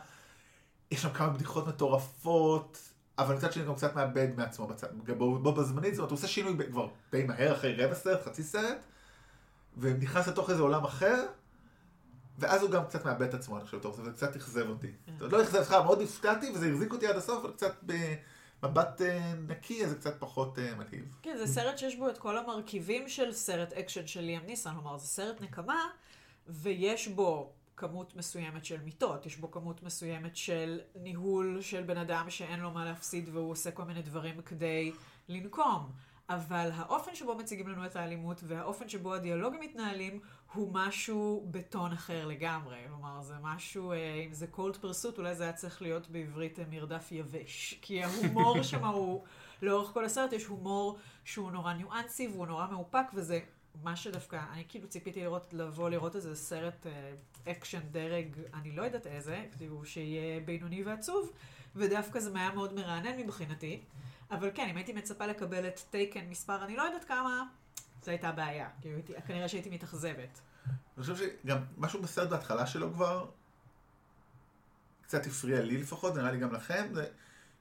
יש 0.92 1.02
שם 1.02 1.10
כמה 1.10 1.30
בדיחות 1.30 1.68
מטורפות, 1.68 2.78
אבל 3.18 3.36
מצד 3.36 3.54
שני 3.54 3.66
גם 3.66 3.76
קצת 3.76 3.96
מאבד 3.96 4.28
מעצמו 4.36 4.68
בצד, 4.68 4.88
בו, 5.18 5.54
בזמנית, 5.54 5.94
זאת 5.94 6.00
אומרת, 6.00 6.12
הוא 6.12 6.18
עושה 6.18 6.28
שינוי 6.28 6.54
ב- 6.54 6.72
כבר 6.72 6.88
די 7.12 7.24
מהר, 7.24 7.54
אחרי 7.54 7.76
רבע 7.76 7.96
סרט, 7.96 8.26
חצי 8.26 8.44
סרט, 8.44 8.78
ונכנס 9.78 10.28
לתוך 10.28 10.50
איזה 10.50 10.62
עולם 10.62 10.84
אחר, 10.84 11.26
ואז 12.40 12.62
הוא 12.62 12.70
גם 12.70 12.86
קצת 12.86 13.06
מאבד 13.06 13.28
את 13.28 13.34
עצמו, 13.34 13.58
אני 13.58 13.66
חושב, 13.66 13.80
תוך 13.80 13.96
זה, 13.96 14.04
זה 14.04 14.12
קצת 14.12 14.36
אכזב 14.36 14.70
אותי. 14.70 14.92
זאת 15.08 15.22
אומרת, 15.22 15.34
לא 15.34 15.44
אכזב 15.44 15.60
אותך, 15.60 15.72
מאוד 15.72 16.02
הפתעתי, 16.02 16.52
וזה 16.56 16.70
החזיק 16.70 16.94
אותי 16.94 17.08
עד 17.08 17.16
הסוף, 17.16 17.44
אבל 17.44 17.54
קצת 17.54 17.84
במבט 18.62 19.02
אה, 19.02 19.34
נקי, 19.48 19.86
אז 19.86 19.90
זה 19.90 19.96
קצת 19.96 20.16
פחות 20.20 20.60
אה, 20.60 20.76
מלהיב. 20.76 21.18
כן, 21.22 21.38
זה 21.38 21.48
סרט 21.48 21.78
שיש 21.78 21.96
בו 21.96 22.10
את 22.10 22.18
כל 22.18 22.38
המרכיבים 22.38 23.10
של 23.10 23.34
סרט 23.34 23.74
אקשן 23.74 24.08
של 24.08 24.22
ליאם 24.22 24.46
ניסן, 24.46 24.74
כלומר, 24.74 24.98
זה 24.98 25.08
סרט 25.08 25.42
נקמה, 25.42 25.88
ויש 26.48 27.08
בו 27.08 27.54
כמות 27.78 28.16
מסוימת 28.16 28.66
של 28.66 28.82
מיטות, 28.82 29.26
יש 29.26 29.38
בו 29.38 29.52
כמות 29.52 29.84
מסוימת 29.84 30.36
של 30.36 30.80
ניהול 30.96 31.62
של 31.62 31.84
בן 31.84 31.98
אדם 31.98 32.30
שאין 32.30 32.60
לו 32.60 32.72
מה 32.72 32.86
להפסיד 32.86 33.30
והוא 33.30 33.52
עושה 33.52 33.72
כל 33.72 33.84
מיני 33.84 34.02
דברים 34.02 34.42
כדי 34.42 34.92
לנקום. 35.30 35.92
אבל 36.30 36.70
האופן 36.74 37.16
שבו 37.16 37.36
מציגים 37.36 37.68
לנו 37.68 37.86
את 37.86 37.96
האלימות 37.96 38.42
והאופן 38.48 38.90
שבו 38.90 39.14
הדיאלוגים 39.14 39.60
מתנהלים 39.60 40.20
הוא 40.54 40.74
משהו 40.74 41.48
בטון 41.52 41.92
אחר 41.92 42.26
לגמרי. 42.26 42.78
כלומר, 42.88 43.22
זה 43.22 43.34
משהו, 43.42 43.92
אה, 43.92 44.24
אם 44.28 44.34
זה 44.34 44.48
cold 44.56 44.84
pursuit, 44.84 45.18
אולי 45.18 45.36
זה 45.36 45.44
היה 45.44 45.54
צריך 45.54 45.82
להיות 45.82 46.10
בעברית 46.10 46.60
אה, 46.60 46.64
מרדף 46.70 47.12
יבש. 47.12 47.80
כי 47.82 48.04
ההומור 48.04 48.64
שם 48.64 48.86
הוא, 48.86 49.24
לאורך 49.62 49.90
כל 49.94 50.06
הסרט 50.06 50.34
יש 50.34 50.46
הומור 50.46 50.98
שהוא 51.24 51.52
נורא 51.52 51.74
ניואנסי 51.74 52.28
והוא 52.28 52.48
נורא 52.48 52.68
מאופק, 52.72 53.06
וזה 53.14 53.40
מה 53.82 53.96
שדווקא, 53.96 54.42
אני 54.52 54.64
כאילו 54.70 54.88
ציפיתי 54.88 55.22
לראות, 55.22 55.54
לבוא 55.54 55.90
לראות 55.90 56.16
איזה 56.16 56.36
סרט 56.36 56.88
אה, 56.88 57.14
אקשן 57.52 57.82
דרג, 57.92 58.28
אני 58.54 58.72
לא 58.72 58.84
יודעת 58.84 59.08
איזה, 59.08 59.46
כאילו 59.58 59.86
שיהיה 59.86 60.40
בינוני 60.40 60.84
ועצוב, 60.84 61.32
ודווקא 61.76 62.20
זה 62.20 62.32
היה 62.36 62.52
מאוד 62.52 62.74
מרענן 62.74 63.20
מבחינתי. 63.20 63.82
אבל 64.32 64.50
כן, 64.54 64.70
אם 64.70 64.78
הייתי 64.78 64.94
מצפה 64.94 65.26
לקבל 65.26 65.68
את 65.68 65.80
טייקן 65.90 66.26
מספר, 66.30 66.64
אני 66.64 66.76
לא 66.76 66.82
יודעת 66.82 67.04
כמה, 67.04 67.44
זו 68.04 68.12
הייתה 68.12 68.32
בעיה. 68.32 68.70
כאילו, 68.82 69.00
כנראה 69.28 69.48
שהייתי 69.48 69.70
מתאכזבת. 69.70 70.40
אני 70.68 71.06
חושב 71.06 71.16
שגם 71.16 71.58
משהו 71.78 72.02
בסרט 72.02 72.30
בהתחלה 72.30 72.68
שלו 72.68 72.94
כבר, 72.94 73.26
קצת 75.02 75.26
הפריע 75.26 75.62
לי 75.62 75.78
לפחות, 75.78 76.16
נראה 76.16 76.32
לי 76.32 76.40
גם 76.40 76.54
לכם, 76.54 76.88
זה 76.94 77.06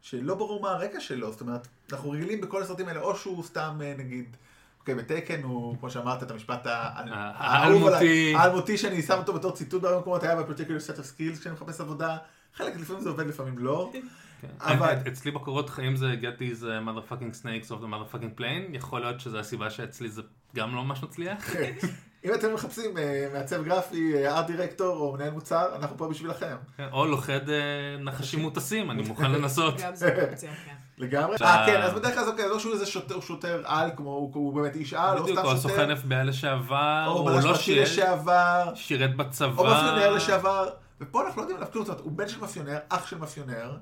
שלא 0.00 0.34
ברור 0.34 0.62
מה 0.62 0.70
הרקע 0.70 1.00
שלו, 1.00 1.32
זאת 1.32 1.40
אומרת, 1.40 1.68
אנחנו 1.92 2.10
רגילים 2.10 2.40
בכל 2.40 2.62
הסרטים 2.62 2.88
האלה, 2.88 3.00
או 3.00 3.16
שהוא 3.16 3.44
סתם, 3.44 3.80
אה, 3.84 3.94
נגיד, 3.98 4.36
אוקיי, 4.82 4.94
בטייקן 4.94 5.42
הוא, 5.42 5.76
כמו 5.80 5.90
שאמרת, 5.90 6.22
את 6.22 6.30
המשפט 6.30 6.66
האלמותי. 6.66 8.34
האלמותי 8.36 8.78
שאני 8.78 9.02
שם 9.02 9.18
אותו 9.18 9.32
בתור 9.32 9.52
ציטוט 9.52 9.82
בהרבה 9.82 9.98
מקומות, 10.00 10.22
היה 10.22 10.36
ב-particular 10.42 10.58
set 10.90 10.98
of 10.98 11.18
skills 11.18 11.40
כשאני 11.40 11.54
מחפש 11.54 11.80
עבודה, 11.80 12.16
חלק 12.54 12.76
לפעמים 12.76 13.02
זה 13.02 13.08
עובד, 13.08 13.26
לפעמים 13.26 13.58
לא. 13.58 13.90
כן. 13.92 14.48
אבל- 14.60 14.92
את- 14.92 15.06
אצלי 15.06 15.30
בקורות 15.30 15.70
חיים 15.70 15.96
זה 15.96 16.14
get 16.20 16.38
these 16.40 16.62
uh, 16.62 16.66
motherfucking 16.88 17.42
snakes 17.44 17.68
of 17.70 17.82
the 17.82 17.86
motherfucking 17.86 18.40
plane, 18.40 18.76
יכול 18.76 19.00
להיות 19.00 19.20
שזו 19.20 19.38
הסיבה 19.38 19.70
שאצלי 19.70 20.08
זה 20.08 20.22
גם 20.56 20.74
לא 20.74 20.84
ממש 20.84 21.02
מצליח. 21.02 21.54
אם 22.24 22.34
אתם 22.34 22.54
מחפשים 22.54 22.98
אה, 22.98 23.28
מעצב 23.32 23.64
גרפי, 23.64 24.26
ארט 24.28 24.46
דירקטור 24.46 24.96
או 24.96 25.12
מנהל 25.12 25.30
מוצר, 25.30 25.76
אנחנו 25.76 25.98
פה 25.98 26.08
בשבילכם. 26.08 26.56
כן, 26.76 26.88
או 26.92 27.06
לוכד 27.06 27.50
אה, 27.50 27.56
נחשים 28.00 28.40
מוטסים, 28.40 28.90
אני 28.90 29.02
מוכן 29.02 29.32
לנסות. 29.32 29.74
גם 29.80 29.94
זו 29.94 30.06
אופציה, 30.30 30.50
כן. 30.64 30.72
לגמרי. 31.02 31.36
אה, 31.42 31.66
כן, 31.66 31.82
אז 31.82 31.92
בדרך 31.92 32.14
כלל 32.14 32.24
זה 32.24 32.30
אוקיי, 32.30 32.48
לא 32.48 32.58
שהוא 32.58 32.72
איזה 32.72 32.86
שוטר, 32.86 33.20
שוטר 33.20 33.62
על, 33.64 33.90
כמו 33.96 34.10
הוא 34.10 34.30
הוא 34.34 34.54
באמת 34.54 34.76
איש 34.76 34.94
על, 34.94 35.18
או 35.18 35.22
בדיוק, 35.22 35.38
סתם 35.38 35.48
או 35.48 35.56
שוטר, 35.56 35.68
סוכן 35.68 35.90
FBI 35.90 36.24
לשעבר, 36.24 37.04
או 37.06 37.12
הוא 37.12 37.30
בלש 37.30 37.44
לא 37.44 37.50
פרטי 37.52 37.62
שירת 37.62 37.86
לשעבר, 37.88 38.72
שירת 38.74 39.16
בצבא. 39.16 39.58
או 39.58 39.64
מאפיונר 39.64 40.10
לשעבר, 40.14 40.68
ופה 41.00 41.26
אנחנו 41.26 41.36
לא 41.36 41.42
יודעים 41.42 41.56
עליו 41.56 41.72
כלום, 41.72 41.84
זאת 41.84 41.92
אומרת, 41.92 42.04
הוא 42.04 42.12
בן 42.12 42.28
של 42.28 42.40
מאפיונר, 42.40 42.78
אח 42.88 43.06
של 43.06 43.18
מאפיונר, 43.18 43.76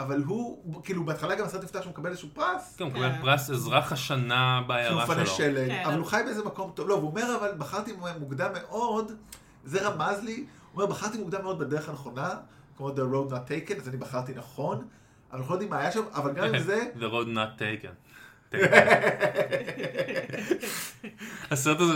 אבל 0.00 0.22
הוא, 0.22 0.82
כאילו 0.84 1.04
בהתחלה 1.04 1.34
גם 1.34 1.44
הסרט 1.44 1.64
נפתח 1.64 1.80
שהוא 1.82 1.90
מקבל 1.90 2.10
איזשהו 2.10 2.28
פרס, 2.34 2.76
כן, 2.76 2.84
הוא 2.84 2.92
מקבל 2.92 3.10
כן. 3.12 3.20
פרס 3.22 3.50
אזרח 3.50 3.92
השנה 3.92 4.56
שהוא 4.58 4.68
בעיירה 4.68 5.04
מפנה 5.04 5.26
שלו. 5.26 5.34
שלג, 5.34 5.68
כן, 5.68 5.80
אבל 5.84 5.90
אבל- 5.92 5.98
הוא 6.00 6.06
חי 6.06 6.20
באיזה 6.24 6.44
מקום 6.44 6.70
טוב, 6.74 6.88
לא, 6.88 6.94
והוא 6.94 7.10
אומר 7.10 7.36
אבל, 7.40 7.52
בחרתי 7.58 7.92
מוקדם 8.20 8.50
מאוד, 8.52 9.12
זה 9.64 9.88
רמז 9.88 10.22
לי, 10.22 10.34
הוא 10.72 10.82
אומר, 10.82 10.94
בחרתי 10.94 11.18
מוקדם 11.18 11.42
מאוד 11.42 11.58
בדרך 11.58 11.88
הנכונה, 11.88 12.30
כמו 12.76 12.88
The 12.90 12.92
Road 13.12 13.32
Not 13.32 13.50
Taken, 13.50 13.80
אז 13.80 13.88
אני 13.88 13.96
בחרתי 13.96 14.32
נכון, 14.34 14.84
אבל 15.30 15.38
אנחנו 15.38 15.50
לא 15.50 15.54
יודעים 15.54 15.70
מה 15.70 15.78
היה 15.78 15.92
שם, 15.92 16.04
אבל 16.14 16.32
גם 16.32 16.44
עם 16.44 16.58
זה, 16.68 16.90
The 16.96 17.12
road 17.12 17.26
not 17.26 17.60
taken. 17.60 17.94
הסרט 21.50 21.80
הזה 21.80 21.92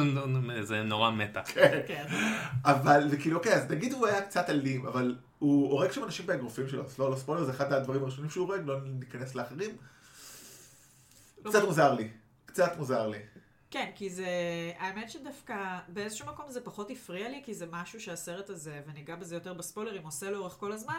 זה 0.62 0.82
נורא 0.82 1.10
מטה. 1.10 1.42
כן. 1.86 2.06
אבל, 2.64 3.08
וכאילו, 3.10 3.38
אוקיי, 3.38 3.54
אז 3.54 3.70
נגיד 3.70 3.92
הוא 3.92 4.06
היה 4.06 4.22
קצת 4.22 4.50
אלים, 4.50 4.86
אבל 4.86 5.16
הוא 5.38 5.70
הורג 5.70 5.92
שם 5.92 6.04
אנשים 6.04 6.26
באגרופים 6.26 6.68
שלו, 6.68 6.84
אז 6.84 6.98
לא, 6.98 7.10
לא 7.10 7.16
ספוילר, 7.16 7.44
זה 7.44 7.50
אחד 7.50 7.72
הדברים 7.72 8.02
הראשונים 8.02 8.30
שהוא 8.30 8.46
הורג, 8.46 8.60
לא 8.66 8.76
ניכנס 8.84 9.34
לאחרים. 9.34 9.76
לא 11.44 11.50
קצת. 11.50 11.64
מוזר 11.64 11.94
לי, 11.94 12.08
קצת 12.46 12.72
מוזר 12.76 13.08
לי. 13.08 13.18
כן, 13.70 13.90
כי 13.94 14.10
זה, 14.10 14.26
האמת 14.78 15.10
שדווקא 15.10 15.78
באיזשהו 15.88 16.26
מקום 16.26 16.50
זה 16.50 16.60
פחות 16.60 16.90
הפריע 16.90 17.28
לי, 17.28 17.42
כי 17.44 17.54
זה 17.54 17.66
משהו 17.70 18.00
שהסרט 18.00 18.50
הזה, 18.50 18.80
וניגע 18.86 19.16
בזה 19.16 19.36
יותר 19.36 19.54
בספוילרים, 19.54 20.04
עושה 20.04 20.30
לאורך 20.30 20.52
כל 20.52 20.72
הזמן, 20.72 20.98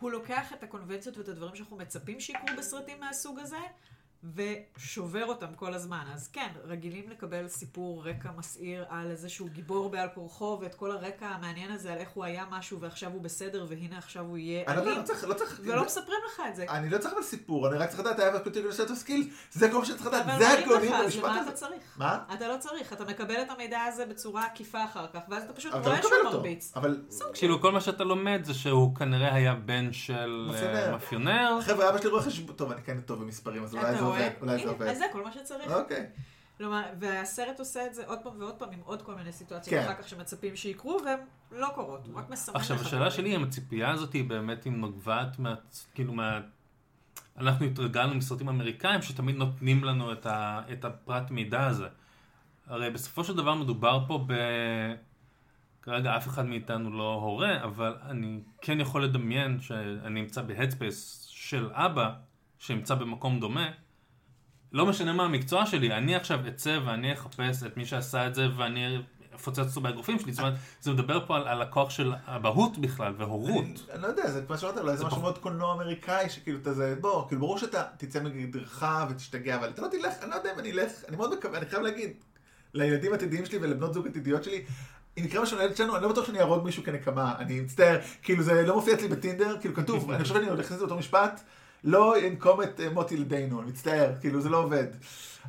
הוא 0.00 0.10
לוקח 0.10 0.52
את 0.52 0.62
הקונבנציות 0.62 1.18
ואת 1.18 1.28
הדברים 1.28 1.56
שאנחנו 1.56 1.76
מצפים 1.76 2.20
שיקרו 2.20 2.48
בסרטים 2.58 3.00
מהסוג 3.00 3.38
הזה, 3.38 3.60
ושובר 4.34 5.24
אותם 5.24 5.54
כל 5.56 5.74
הזמן. 5.74 6.04
אז 6.14 6.28
כן, 6.28 6.48
רגילים 6.64 7.10
לקבל 7.10 7.48
סיפור 7.48 8.08
רקע 8.08 8.30
מסעיר 8.38 8.84
על 8.88 9.10
איזשהו 9.10 9.48
גיבור 9.52 9.90
בעל 9.90 10.08
כורחו, 10.14 10.58
ואת 10.60 10.74
כל 10.74 10.90
הרקע 10.90 11.26
המעניין 11.26 11.72
הזה 11.72 11.92
על 11.92 11.98
איך 11.98 12.10
הוא 12.10 12.24
היה 12.24 12.44
משהו 12.50 12.80
ועכשיו 12.80 13.12
הוא 13.12 13.22
בסדר, 13.22 13.66
והנה 13.68 13.98
עכשיו 13.98 14.24
הוא 14.24 14.38
יהיה 14.38 14.64
אני 14.66 14.76
לא 14.76 14.82
אלים. 14.82 14.98
לא 14.98 15.02
צריך, 15.02 15.24
לא 15.24 15.34
צריך, 15.34 15.60
ולא 15.64 15.84
מספרים 15.84 16.18
לך 16.26 16.42
את 16.48 16.56
זה. 16.56 16.66
אני 16.68 16.90
לא 16.90 16.98
צריך 16.98 17.14
אבל 17.14 17.22
סיפור, 17.22 17.68
אני 17.68 17.78
רק 17.78 17.88
צריך 17.88 18.00
לדעת, 18.00 18.18
he 18.18 18.30
has 18.30 18.39
a 18.39 18.42
particular 18.42 18.72
set 18.72 18.90
of 18.90 18.98
skills, 18.98 19.26
זה 19.52 19.70
כל 19.70 19.78
מה 19.78 19.84
שצריך 19.84 20.06
לדעת, 20.06 20.26
אבל 20.26 20.38
זה 20.38 20.50
הגאונים 20.50 20.92
במשפט 21.04 21.24
הזה. 21.24 21.40
אתה 21.40 21.52
צריך? 21.52 21.82
מה? 21.96 22.18
אתה 22.34 22.48
לא 22.48 22.56
צריך, 22.58 22.92
אתה 22.92 23.04
מקבל 23.04 23.42
את 23.42 23.50
המידע 23.50 23.82
הזה 23.82 24.06
בצורה 24.06 24.44
עקיפה 24.44 24.84
אחר 24.84 25.06
כך, 25.14 25.20
ואז 25.28 25.42
אתה 25.42 25.52
פשוט 25.52 25.72
אבל 25.72 25.80
אתה 25.80 25.88
לא 25.90 25.94
רואה 25.94 26.02
שהוא 26.02 26.12
מקבל 26.12 26.26
אותו, 26.26 26.38
מרביץ. 26.38 26.72
אבל 26.76 27.00
כאילו 27.34 27.60
כל 27.60 27.72
מה 27.72 27.80
שאתה 27.80 28.04
לומד 28.04 28.40
זה 28.44 28.54
שהוא 28.54 28.94
כנראה 28.96 29.34
היה 29.34 29.54
בן 29.54 29.92
של 29.92 30.50
אה, 30.54 30.90
מאפיונר. 30.90 31.58
חבר'ה, 31.62 31.88
אבא 31.88 31.98
שלי 31.98 32.10
רואה 32.10 32.22
חשבון, 32.22 32.56
טוב, 32.56 32.72
אני 32.72 32.82
כן 32.82 33.00
טוב 33.00 33.22
במספרים, 33.22 33.62
אז 33.64 33.74
אולי 33.74 33.96
זה 33.96 34.04
רואה? 34.06 34.26
עובד, 34.26 34.30
אולי 34.40 34.62
זה 34.64 34.70
עובד. 34.70 34.86
אז 34.86 34.98
זה 34.98 35.04
כל 35.12 35.24
מה 35.24 35.32
שצריך. 35.32 35.72
אוקיי. 35.72 36.06
כלומר, 36.58 36.82
והסרט 37.00 37.58
עושה 37.58 37.86
את 37.86 37.94
זה 37.94 38.06
עוד 38.06 38.18
פעם 38.22 38.32
ועוד 38.38 38.54
פעם 38.54 38.68
עם 38.72 38.80
עוד 38.84 39.02
כל 39.02 39.14
מיני 39.14 39.32
סיטואציות 39.32 39.80
כן. 39.80 39.90
אחר 39.90 40.02
כך 40.02 40.08
שמצפים 40.08 40.56
שיקרו, 40.56 40.98
והן 41.04 41.18
לא 41.52 41.68
קורות, 41.74 42.06
הוא 42.06 42.18
רק 42.18 42.30
מסמן. 42.30 42.56
עכשיו 42.56 42.80
השאלה. 42.80 43.10
שלי 43.10 43.36
אם 43.36 43.44
הציפייה 43.44 43.90
הזאת 43.90 44.12
היא 44.12 44.24
באמת 44.24 44.66
אם 44.66 44.80
נובעת 44.80 45.38
מה... 45.38 45.54
כאילו 45.94 46.12
מה... 46.12 46.40
אנחנו 47.38 47.66
התרגלנו 47.66 48.14
מסרטים 48.14 48.48
אמריקאים 48.48 49.02
שתמיד 49.02 49.36
נותנים 49.36 49.84
לנו 49.84 50.12
את, 50.12 50.26
ה... 50.26 50.62
את 50.72 50.84
הפרט 50.84 51.30
מידע 51.30 51.66
הזה. 51.66 51.88
הרי 52.66 52.90
בסופו 52.90 53.24
של 53.24 53.36
דבר 53.36 53.54
מדובר 53.54 54.04
פה 54.06 54.24
ב... 54.26 54.32
כרגע 55.82 56.16
אף 56.16 56.26
אחד 56.26 56.46
מאיתנו 56.46 56.90
לא 56.90 57.14
הורה, 57.14 57.64
אבל 57.64 57.96
אני 58.02 58.40
כן 58.60 58.80
יכול 58.80 59.04
לדמיין 59.04 59.60
שאני 59.60 60.20
נמצא 60.20 60.42
ב 60.42 60.50
headspace 60.50 61.26
של 61.30 61.70
אבא 61.72 62.12
שנמצא 62.58 62.94
במקום 62.94 63.40
דומה. 63.40 63.70
לא 64.76 64.86
משנה 64.86 65.12
מה 65.12 65.24
המקצוע 65.24 65.66
שלי, 65.66 65.92
אני 65.92 66.16
עכשיו 66.16 66.40
אצא 66.48 66.78
ואני 66.86 67.12
אחפש 67.12 67.62
את 67.66 67.76
מי 67.76 67.86
שעשה 67.86 68.26
את 68.26 68.34
זה 68.34 68.46
ואני 68.56 68.98
אפוצץ 69.34 69.58
אותו 69.58 69.80
באגרופים 69.80 70.18
שלי. 70.18 70.32
זאת 70.32 70.40
אומרת, 70.40 70.54
זה 70.80 70.92
מדבר 70.92 71.26
פה 71.26 71.36
על, 71.36 71.48
על 71.48 71.62
הכוח 71.62 71.90
של 71.90 72.12
אבהות 72.26 72.78
בכלל 72.78 73.12
והורות. 73.18 73.64
אני- 73.64 73.74
אני 73.92 74.02
לא 74.02 74.06
יודע, 74.06 74.30
זה 74.30 74.42
כמו 74.46 74.58
שאמרת, 74.58 74.78
אולי 74.78 74.96
זה 74.96 75.04
משהו 75.04 75.20
מאוד 75.20 75.38
קולנוע 75.38 75.74
אמריקאי, 75.74 76.30
שכאילו 76.30 76.58
אתה 76.58 76.72
זה, 76.74 76.94
בוא, 77.00 77.28
כאילו 77.28 77.40
ברור 77.40 77.58
שאתה 77.58 77.82
תצא 77.96 78.20
מגדרך 78.20 78.84
ותשתגע, 79.10 79.56
אבל 79.56 79.68
אתה 79.68 79.82
לא 79.82 79.88
תלך, 79.88 80.14
אני 80.22 80.30
לא 80.30 80.34
יודע 80.36 80.52
אם 80.54 80.58
אני 80.58 80.72
אלך, 80.72 80.92
אני 81.08 81.16
מאוד 81.16 81.34
מקווה, 81.38 81.58
אני 81.58 81.66
חייב 81.66 81.82
להגיד, 81.82 82.10
לילדים 82.74 83.12
עתידיים 83.14 83.46
שלי 83.46 83.58
ולבנות 83.62 83.94
זוג 83.94 84.06
עתידיות 84.06 84.44
שלי, 84.44 84.64
אם 85.18 85.24
יקרה 85.24 85.42
משהו 85.42 85.58
לילד 85.58 85.76
שלנו, 85.76 85.94
אני 85.96 86.02
לא 86.02 86.08
בטוח 86.08 86.26
שאני 86.26 86.38
אהרוג 86.38 86.64
מישהו 86.64 86.82
כנקמה, 86.84 87.34
אני 87.38 87.60
מצטער, 87.60 87.98
כאילו 88.22 88.42
זה 88.42 88.62
לא 88.66 88.74
מופיע 88.74 88.94
אצלי 88.94 89.08
בטינדר, 89.08 89.56
כאילו 89.60 89.74
כתוב, 89.74 90.10
אני 90.10 90.22
חושב 90.22 90.34
שאני 90.34 90.46
הולך 90.46 90.60
להכניס 90.60 90.80
אותו 90.80 90.96
משפט, 90.96 91.40
לא 91.86 92.18
ינקום 92.18 92.62
את 92.62 92.80
אה, 92.80 92.90
מוטי 92.90 93.16
לידינו, 93.16 93.60
אני 93.60 93.68
מצטער, 93.70 94.12
כאילו 94.20 94.40
זה 94.40 94.48
לא 94.48 94.56
עובד. 94.62 94.86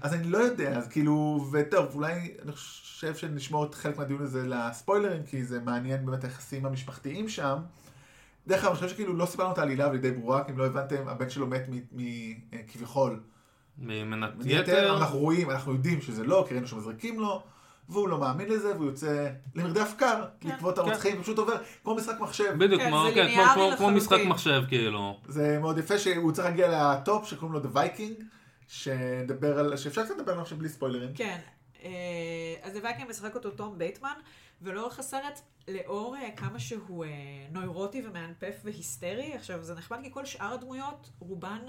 אז 0.01 0.13
אני 0.13 0.29
לא 0.29 0.38
יודע, 0.38 0.77
אז 0.77 0.88
כאילו, 0.88 1.46
וטוב, 1.51 1.86
אולי 1.96 2.34
אני 2.44 2.51
חושב 2.51 3.15
שנשמור 3.15 3.65
את 3.65 3.75
חלק 3.75 3.98
מהדיון 3.98 4.22
הזה 4.22 4.48
לספוילרים, 4.48 5.24
כי 5.24 5.44
זה 5.44 5.60
מעניין 5.60 6.06
באמת 6.06 6.24
היחסים 6.24 6.65
המשפחתיים 6.65 7.29
שם. 7.29 7.58
דרך 8.48 8.60
אגב, 8.60 8.67
אני 8.67 8.75
חושב 8.75 8.89
שכאילו 8.89 9.13
לא 9.13 9.25
סיפרנו 9.25 9.53
את 9.53 9.58
העלילה, 9.58 9.86
אבל 9.86 9.94
היא 9.94 10.01
די 10.01 10.12
ברורה, 10.12 10.44
כי 10.44 10.51
אם 10.51 10.58
לא 10.58 10.65
הבנתם, 10.65 11.08
הבן 11.08 11.29
שלו 11.29 11.48
מת 11.48 11.70
מ- 11.70 12.01
מ- 12.01 12.34
אה. 12.53 12.60
ממנת 13.77 14.32
יתר. 14.46 14.98
אנחנו 14.98 15.17
רואים, 15.20 15.50
אנחנו 15.51 15.74
יודעים 15.74 16.01
שזה 16.01 16.24
לא, 16.24 16.46
כי 16.48 16.53
ראינו 16.53 16.67
שמזריקים 16.67 17.20
לו, 17.20 17.44
והוא 17.89 18.08
לא 18.10 18.20
מאמין 18.20 18.50
לזה, 18.50 18.75
והוא 18.75 18.86
יוצא 18.86 19.29
למרדף 19.56 19.94
קר, 19.98 20.25
כן, 20.39 20.50
בעקבות 20.50 20.77
הרוצחים, 20.77 21.22
פשוט 21.22 21.38
עובר 21.38 21.58
כמו 21.84 21.96
משחק 21.96 22.20
מחשב. 22.20 22.53
בדיוק, 22.58 22.82
כן, 22.82 22.89
כמו, 22.89 23.03
כן, 23.15 23.27
כמו, 23.34 23.44
כמו, 23.53 23.77
כמו 23.77 23.91
משחק. 23.91 24.20
מחשב 24.25 24.63
כאילו. 24.67 25.20
זה 25.27 25.60
מאוד 25.60 25.77
יפה 25.77 26.00
שהוא 26.00 26.32
צריך 26.32 26.48
להגיע 26.48 26.94
ל 26.93 27.02
top 27.02 27.27
שקוראים 27.27 27.53
לו 27.53 27.62
The 27.63 27.75
Viking, 27.75 28.24
שנדבר 28.67 29.60
על, 29.60 29.77
שאפשר 29.77 30.03
קצת 30.03 30.17
לדבר 30.17 30.32
עליו 30.32 30.44
עכשיו 30.44 30.58
בלי 30.58 30.70
ספוילרים. 30.70 31.10
כן. 31.15 31.38
אה, 31.84 31.89
אז 32.62 32.75
הווייקינג 32.75 33.10
משחק 33.10 33.36
אותו 33.36 33.51
תום 33.51 33.77
בייטמן, 33.77 34.13
ולאורך 34.62 35.00
הסרט, 35.00 35.41
לאור 35.67 36.15
אה, 36.15 36.29
כמה 36.36 36.60
שהוא 36.60 37.06
אה, 37.06 37.10
נוירוטי 37.51 38.01
ומאנפף 38.08 38.56
והיסטרי, 38.63 39.34
עכשיו 39.34 39.63
זה 39.63 39.75
נחמד 39.75 40.00
כי 40.03 40.12
כל 40.12 40.25
שאר 40.25 40.53
הדמויות, 40.53 41.10
רובן 41.20 41.62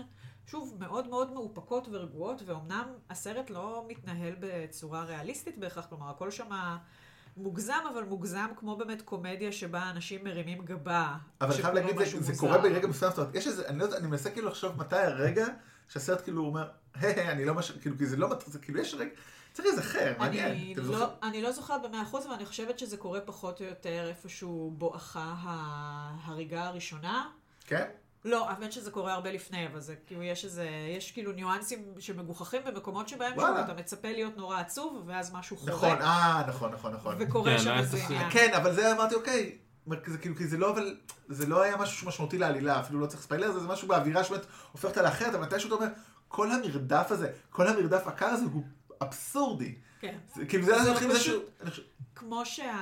שוב, 0.50 0.76
מאוד 0.78 1.09
מאוד 1.09 1.33
מאופקות 1.33 1.88
ורגועות, 1.90 2.43
ואומנם 2.47 2.85
הסרט 3.11 3.50
לא 3.50 3.85
מתנהל 3.88 4.35
בצורה 4.40 5.05
ריאליסטית 5.05 5.59
בהכרח, 5.59 5.87
כלומר, 5.88 6.11
הכל 6.11 6.31
שם 6.31 6.50
מוגזם, 7.37 7.83
אבל 7.93 8.05
מוגזם 8.05 8.47
כמו 8.57 8.76
באמת 8.76 9.02
קומדיה 9.02 9.52
שבה 9.52 9.90
אנשים 9.90 10.25
מרימים 10.25 10.64
גבה. 10.64 11.14
אבל 11.40 11.52
אני 11.52 11.62
חייב 11.62 11.75
להגיד, 11.75 11.97
זה- 11.99 12.02
משהו 12.05 12.23
זה. 12.23 12.33
קורה 12.37 12.59
ברגע 12.59 12.87
מסוים, 12.88 13.11
זאת 13.11 13.19
אומרת, 13.19 13.35
יש 13.35 13.47
איזה, 13.47 13.69
אני 13.69 13.78
לא 13.78 13.97
אני 13.97 14.07
מנסה 14.07 14.31
כאילו 14.31 14.49
לחשוב 14.49 14.76
מתי 14.78 14.97
הרגע 14.97 15.47
שהסרט 15.88 16.23
כאילו 16.23 16.45
אומר, 16.45 16.69
היי, 16.95 17.28
אני 17.33 17.45
לא 17.45 17.55
מש... 17.55 17.71
כאילו, 17.71 17.99
כי 17.99 18.07
זה 18.07 18.17
לא, 18.17 18.28
זה 18.47 18.59
כאילו, 18.59 18.81
יש 18.81 18.95
רגע, 18.95 19.11
צריך 19.52 19.85
חר, 19.87 20.12
מעניין. 20.19 20.73
לא? 20.76 21.07
אני 21.23 21.43
לא 21.43 21.52
זוכרת 21.52 21.83
במאה 21.83 22.02
אחוז, 22.02 22.26
אבל 22.26 22.35
אני 22.35 22.47
חושבת 22.47 22.78
שזה 22.78 22.97
קורה 22.97 23.21
פחות 23.21 23.61
או 23.61 23.67
יותר 23.67 24.07
איפשהו 24.09 24.75
בואכה 24.78 25.35
ההריגה 25.38 26.64
הראשונה. 26.67 27.28
כן? 27.67 27.88
לא, 28.29 28.51
האמת 28.51 28.73
שזה 28.73 28.91
קורה 28.91 29.13
הרבה 29.13 29.33
לפני, 29.33 29.67
אבל 29.67 29.81
זה 29.81 29.95
כאילו, 30.07 30.23
יש 30.23 30.45
איזה, 30.45 30.69
יש 30.97 31.13
כאילו 31.13 31.33
ניואנסים 31.33 31.95
שמגוחכים 31.99 32.63
במקומות 32.65 33.09
שבהם 33.09 33.33
וואלה. 33.37 33.65
אתה 33.65 33.75
מצפה 33.75 34.09
להיות 34.13 34.37
נורא 34.37 34.61
עצוב, 34.61 35.03
ואז 35.07 35.35
משהו 35.35 35.57
חורק, 35.57 35.71
נכון, 35.71 36.03
אה, 36.03 36.43
נכון, 36.49 36.73
נכון, 36.73 36.95
נכון. 36.95 37.17
וקורה 37.19 37.57
כן, 37.57 37.59
שם 37.59 37.75
איזה 37.79 38.05
עניין. 38.05 38.31
כן, 38.31 38.55
אבל 38.57 38.75
זה 38.75 38.93
אמרתי, 38.93 39.15
אוקיי, 39.15 39.59
זה 40.07 40.19
כאילו, 40.19 40.37
כי 40.37 40.47
זה 40.47 40.59
לא, 40.59 40.71
אבל, 40.71 40.97
זה 41.29 41.47
לא 41.47 41.63
היה 41.63 41.77
משהו 41.77 42.09
משמעותי 42.09 42.39
לעלילה, 42.39 42.81
אפילו 42.81 43.01
לא 43.01 43.07
צריך 43.07 43.23
ספיילר, 43.23 43.53
זה 43.53 43.61
זה 43.61 43.69
משהו 43.69 43.89
באווירה 43.89 44.25
שבאמת 44.25 44.47
הופך 44.73 44.89
אותה 44.89 45.03
לאחרת, 45.03 45.35
אבל 45.35 45.45
מתישהו 45.45 45.67
אתה 45.69 45.75
אומר, 45.75 45.89
כל 46.29 46.51
המרדף 46.51 47.07
הזה, 47.11 47.33
כל 47.51 47.69
המרדף 47.69 48.07
הקר 48.07 48.27
הזה 48.27 48.45
הוא 48.53 48.65
אבסורדי. 49.03 49.75
כן. 50.00 50.17
זה, 50.37 50.47
כאילו 50.47 50.64
זה 50.64 50.83
זה 50.85 50.93
מתחיל 50.93 51.09
מזה 51.09 51.19
פשוט- 51.19 51.33
שהוא... 51.35 51.43
אני 51.62 51.71
חושב- 51.71 51.83
כמו, 52.14 52.47
שה... 52.47 52.75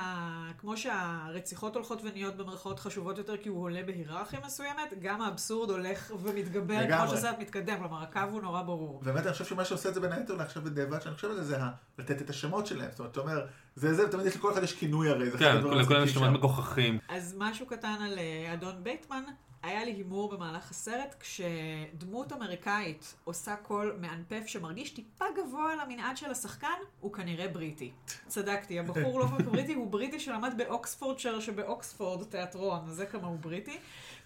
כמו 0.57 0.77
שהרציחות 0.77 1.75
הולכות 1.75 1.99
ונהיות 2.03 2.35
במרכאות 2.37 2.79
חשובות 2.79 3.17
יותר 3.17 3.37
כי 3.37 3.49
הוא 3.49 3.63
עולה 3.63 3.83
בהיררכיה 3.83 4.39
מסוימת, 4.45 4.93
גם 5.01 5.21
האבסורד 5.21 5.69
הולך 5.69 6.11
ומתגבר 6.19 6.79
לגמרי. 6.81 7.07
כמו 7.07 7.15
שהסרט 7.15 7.39
מתקדם, 7.39 7.77
כלומר 7.79 8.03
הקו 8.03 8.19
הוא 8.31 8.41
נורא 8.41 8.61
ברור. 8.61 9.01
באמת 9.03 9.23
אני 9.25 9.31
חושב 9.33 9.45
שמה 9.45 9.65
שעושה 9.65 9.89
את 9.89 9.93
זה 9.93 9.99
בין 9.99 10.11
היתר 10.11 10.35
לעכשיו 10.35 10.63
בדיעבד, 10.63 11.01
שאני 11.01 11.15
חושב 11.15 11.29
על 11.29 11.35
זה, 11.35 11.43
זה 11.43 11.57
לתת 11.97 12.21
את 12.21 12.29
השמות 12.29 12.67
שלהם. 12.67 12.89
זאת 12.91 12.99
אומרת, 12.99 13.11
אתה 13.11 13.19
אומר, 13.19 13.45
זה 13.75 13.93
זה, 13.93 14.07
ותמיד 14.07 14.25
יש 14.25 14.35
לכל 14.35 14.53
אחד 14.53 14.63
יש 14.63 14.73
כינוי 14.73 15.09
הרי, 15.09 15.29
זה 15.29 15.37
אחד 15.37 15.45
כן, 15.45 15.57
לכולם 15.77 16.03
יש 16.03 16.13
שמות. 16.13 16.29
מגוחכים. 16.29 16.99
אז 17.09 17.35
משהו 17.37 17.65
קטן 17.65 17.95
על 18.05 18.19
אה, 18.19 18.53
אדון 18.53 18.83
בייטמן, 18.83 19.23
היה 19.63 19.85
לי 19.85 19.91
הימור 19.91 20.29
במהלך 20.35 20.71
הסרט, 20.71 21.15
כשדמות 21.19 22.33
אמריקאית 22.33 23.15
עושה 23.23 23.55
קול 23.55 23.95
מאנפף 24.01 24.43
שמרגיש 24.47 24.89
טיפה 24.89 25.25
גבוה 25.37 25.73
על 25.73 25.79
המנעד 25.79 26.17
של 26.17 26.31
השחקן, 26.31 26.67
הוא 27.07 27.13
כנראה 27.13 27.47
בריטי. 27.47 27.91
צדקתי, 28.27 28.79
הבחור 28.79 29.19
לא 29.19 29.25
רק 29.25 29.41
בריטי, 29.41 29.73
הוא 29.73 29.87
בריטי 29.91 30.19
שלמד 30.19 30.53
באוקספורדשר 30.57 31.39
שבאוקספורד 31.39 32.23
תיאטרון, 32.23 32.79
אז 32.87 32.95
זה 32.95 33.05
כמה 33.05 33.27
הוא 33.27 33.39
בריטי, 33.39 33.77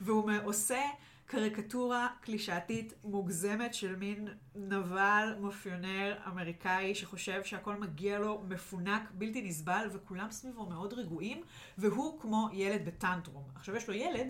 והוא 0.02 0.32
עושה 0.44 0.82
קריקטורה 1.26 2.08
קלישאתית 2.22 2.94
מוגזמת 3.04 3.74
של 3.74 3.96
מין 3.96 4.28
נבל 4.56 5.36
מאפיונר 5.40 6.18
אמריקאי 6.28 6.96
שחושב 6.96 7.44
שהכל 7.44 7.76
מגיע 7.76 8.20
לו 8.20 8.44
מפונק, 8.50 9.02
בלתי 9.14 9.42
נסבל, 9.42 9.88
וכולם 9.92 10.32
סביבו 10.32 10.66
מאוד 10.66 10.94
רגועים, 10.94 11.42
והוא 11.78 12.20
כמו 12.22 12.50
ילד 12.54 12.86
בטנטרום. 12.86 13.44
עכשיו 13.56 13.76
יש 13.76 13.88
לו 13.88 13.94
ילד, 13.94 14.28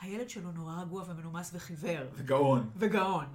הילד 0.00 0.30
שלו 0.30 0.52
נורא 0.52 0.80
רגוע 0.80 1.04
ומנומס 1.08 1.50
וחיוור, 1.54 2.06
וגאון. 2.14 2.70
וגאון, 2.76 3.26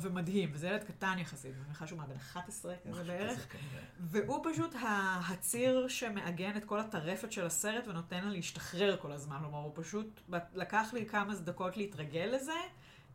ומדהים, 0.00 0.50
וזה 0.52 0.68
ילד 0.68 0.84
קטן 0.84 1.18
יחסית, 1.18 1.54
אני 1.54 1.64
מניחה 1.64 1.86
שהוא 1.86 1.98
מה, 1.98 2.06
בן 2.06 2.16
11 2.16 2.74
כזה 2.84 3.04
בערך, 3.04 3.38
כזה 3.38 3.46
כנראה. 3.48 3.84
והוא 4.00 4.44
פשוט 4.52 4.74
הציר 5.30 5.88
שמעגן 5.88 6.56
את 6.56 6.64
כל 6.64 6.80
הטרפת 6.80 7.32
של 7.32 7.46
הסרט 7.46 7.88
ונותן 7.88 8.24
לה 8.24 8.30
להשתחרר 8.30 8.96
כל 8.96 9.12
הזמן. 9.12 9.38
כלומר, 9.40 9.58
הוא 9.58 9.72
פשוט 9.74 10.20
לקח 10.54 10.90
לי 10.92 11.06
כמה 11.06 11.34
דקות 11.34 11.76
להתרגל 11.76 12.30
לזה, 12.34 12.52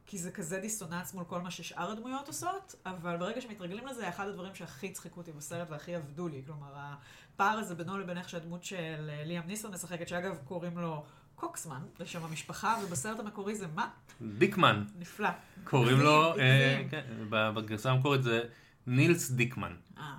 כי 0.05 0.17
זה 0.17 0.31
כזה 0.31 0.59
דיסוננס 0.59 1.13
מול 1.13 1.23
כל 1.23 1.41
מה 1.41 1.51
ששאר 1.51 1.91
הדמויות 1.91 2.27
עושות, 2.27 2.75
אבל 2.85 3.17
ברגע 3.17 3.41
שמתרגלים 3.41 3.87
לזה, 3.87 4.09
אחד 4.09 4.27
הדברים 4.27 4.55
שהכי 4.55 4.87
הצחיקו 4.87 5.19
אותי 5.19 5.31
בסרט 5.31 5.69
והכי 5.69 5.95
עבדו 5.95 6.27
לי. 6.27 6.41
כלומר, 6.45 6.73
הפער 6.75 7.59
הזה 7.59 7.75
בינו 7.75 7.97
לבין 7.97 8.17
איך 8.17 8.29
שהדמות 8.29 8.63
של 8.63 9.09
אה, 9.09 9.23
ליאם 9.25 9.43
ניסון 9.47 9.71
משחקת, 9.73 10.07
שאגב 10.07 10.37
קוראים 10.45 10.77
לו 10.77 11.03
קוקסמן, 11.37 11.81
לשם 11.99 12.23
המשפחה, 12.23 12.77
ובסרט 12.83 13.19
המקורי 13.19 13.55
זה 13.55 13.67
מה? 13.75 13.89
דיקמן, 14.21 14.83
נפלא. 14.99 15.29
קוראים 15.63 15.99
לו, 15.99 16.37
אה. 16.39 16.83
כן, 16.91 17.03
בגרסה 17.29 17.91
המקורית 17.91 18.23
זה 18.23 18.41
נילס 18.87 19.31
דיקמן. 19.31 19.75
אה. 19.97 20.15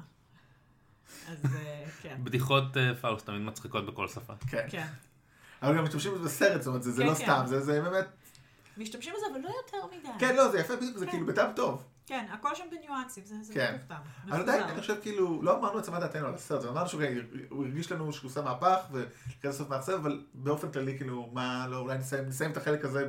אז 1.28 1.44
אה, 1.44 1.85
כן. 2.02 2.16
בדיחות 2.24 2.64
פאלוס 3.01 3.27
תמיד 3.26 3.40
מצחיקות 3.40 3.87
בכל 3.87 4.09
שפה. 4.09 4.33
כן. 4.50 4.66
כן. 4.70 4.87
אבל 5.62 5.76
גם 5.76 5.85
משתמשים 5.85 6.14
בזה 6.14 6.24
בסרט, 6.24 6.62
זאת 6.62 6.66
אומרת, 6.66 6.83
זה 6.83 6.92
זה 6.92 7.02
כן, 7.02 7.09
לא. 7.09 7.14
סתם, 7.14 7.42
זה 7.46 7.61
זה 7.61 7.81
באמת... 7.83 8.07
משתמשים 8.76 9.12
בזה, 9.16 9.26
אבל 9.33 9.40
לא 9.40 9.48
יותר 9.64 9.96
מדי. 9.96 10.09
כן, 10.18 10.37
לא, 10.37 10.50
זה 10.50 10.59
יפה, 10.59 10.74
זה. 10.94 11.07
כאילו 11.07 11.26
בטעם 11.26 11.50
טוב. 11.57 11.85
כן, 12.09 12.27
הכל 12.31 12.55
שם 12.55 12.64
בניואנסים, 12.71 13.25
זה, 13.25 13.35
זה 13.42 13.55
כן. 13.55 13.75
מטומטם. 13.75 14.03
אבל 14.29 14.40
עדיין, 14.40 14.62
אני 14.62 14.81
חושב 14.81 14.97
כאילו, 15.03 15.42
לא 15.42 15.59
אמרנו 15.59 15.79
את 15.79 15.85
זה 15.85 15.90
מה 15.90 16.01
דעתנו 16.01 16.27
על 16.27 16.35
הסרט, 16.35 16.64
אמרנו 16.64 16.88
שהוא 16.88 17.03
הוא 17.49 17.64
הרגיש 17.64 17.92
לנו 17.92 18.12
שהוא 18.12 18.29
עושה 18.29 18.42
מהפך, 18.42 18.87
ולקראת 18.92 19.55
הסוף 19.55 19.68
מאכזב, 19.68 19.92
אבל 19.92 20.25
באופן 20.35 20.73
כללי, 20.73 20.97
כאילו, 20.97 21.31
מה, 21.33 21.66
לא, 21.68 21.79
אולי 21.79 21.99
נסיים 21.99 22.25
נסיים 22.25 22.51
את 22.51 22.57
החלק 22.57 22.85
הזה 22.85 23.09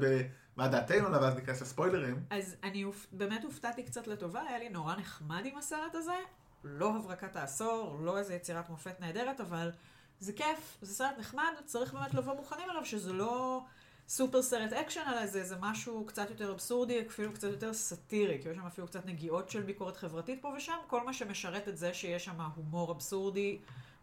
במה 0.56 0.68
דעתנו 0.68 1.08
עליו, 1.08 1.22
ואז 1.22 1.36
ניכנס 1.36 1.62
לספוילרים. 1.62 2.24
אז 2.30 2.56
אני 2.64 2.86
באמת 3.12 3.44
הופתעתי 3.44 3.84
קצת 3.84 4.08
לטובה, 4.08 4.42
היה 4.42 4.60
לי 4.60 4.70
נורא 4.70 4.96
נחמד 4.96 5.42
עם 5.46 5.58
הסרט 5.58 5.96
הזה. 5.96 6.18
לא 6.64 6.96
הברקת 6.96 7.36
העשור, 7.36 8.00
לא 8.02 8.18
איזה 8.18 8.34
יצירת 8.36 8.70
מופת 8.70 9.00
נהדרת, 9.00 9.42
אבל 9.42 9.72
זה 10.20 10.34
כיף, 10.34 10.78
זה 10.82 10.94
סרט 10.94 11.18
נחמד, 11.20 11.54
צריך 11.66 11.94
באמת 11.94 12.14
לבוא 12.14 12.36
מוכנים 12.36 12.70
אליו, 12.70 12.86
שזה 12.86 13.14
לא 13.14 13.64
סופר 14.10 14.42
סרט 14.42 14.74
אקשן, 14.74 15.02
אלא 15.14 15.26
זה, 15.26 15.44
זה 15.44 15.56
משהו 15.60 16.06
קצת 16.08 16.30
יותר 16.30 16.52
אבסורדי, 16.52 17.02
אפילו 17.08 17.34
קצת 17.34 17.48
יותר 17.48 17.74
סאטירי, 17.74 18.40
כי 18.42 18.50
יש 18.50 18.56
שם 18.56 18.66
אפילו 18.66 18.88
קצת 18.88 19.06
נגיעות 19.06 19.50
של 19.50 19.62
ביקורת 19.62 19.98
חברתית 19.98 20.42
פה 20.42 20.54
ושם, 20.58 20.74
כל 20.88 21.06
מה 21.06 21.14
שמשרת 21.14 21.68
את 21.68 21.78
זה 21.78 21.94
שיש 21.94 22.26
שם 22.26 22.42
הומור 22.56 22.92
אבסורדי 22.92 23.58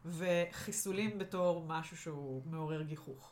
וחיסולים 0.05 1.19
בתור 1.19 1.64
משהו 1.69 1.97
שהוא 1.97 2.42
מעורר 2.51 2.83
גיחוך. 2.83 3.31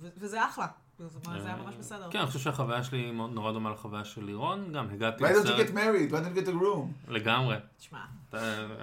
ו- 0.00 0.08
וזה 0.16 0.44
אחלה, 0.44 0.66
זה 0.98 1.06
היה 1.44 1.56
ממש 1.56 1.74
בסדר. 1.74 2.10
כן, 2.10 2.18
אני 2.18 2.26
חושב 2.26 2.38
שהחוויה 2.38 2.84
שלי 2.84 3.10
מאוד- 3.10 3.30
נורא 3.32 3.52
דומה 3.52 3.70
לחוויה 3.70 4.04
של 4.04 4.24
לירון, 4.24 4.72
גם 4.72 4.90
הגעתי 4.90 5.24
Why 5.24 5.28
don't 5.28 5.30
you 5.30 5.38
לסרט 5.38 5.66
get 5.66 5.70
married? 5.70 6.12
Why 6.12 6.16
don't 6.16 6.38
you 6.38 6.46
get 6.46 6.48
a 6.48 6.62
room? 6.62 7.10
לגמרי. 7.12 7.56
תשמע, 7.78 8.04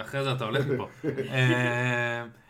אחרי 0.02 0.23
זה 0.23 0.34
אתה 0.34 0.43
הולך 0.43 0.65
מפה. 0.65 0.88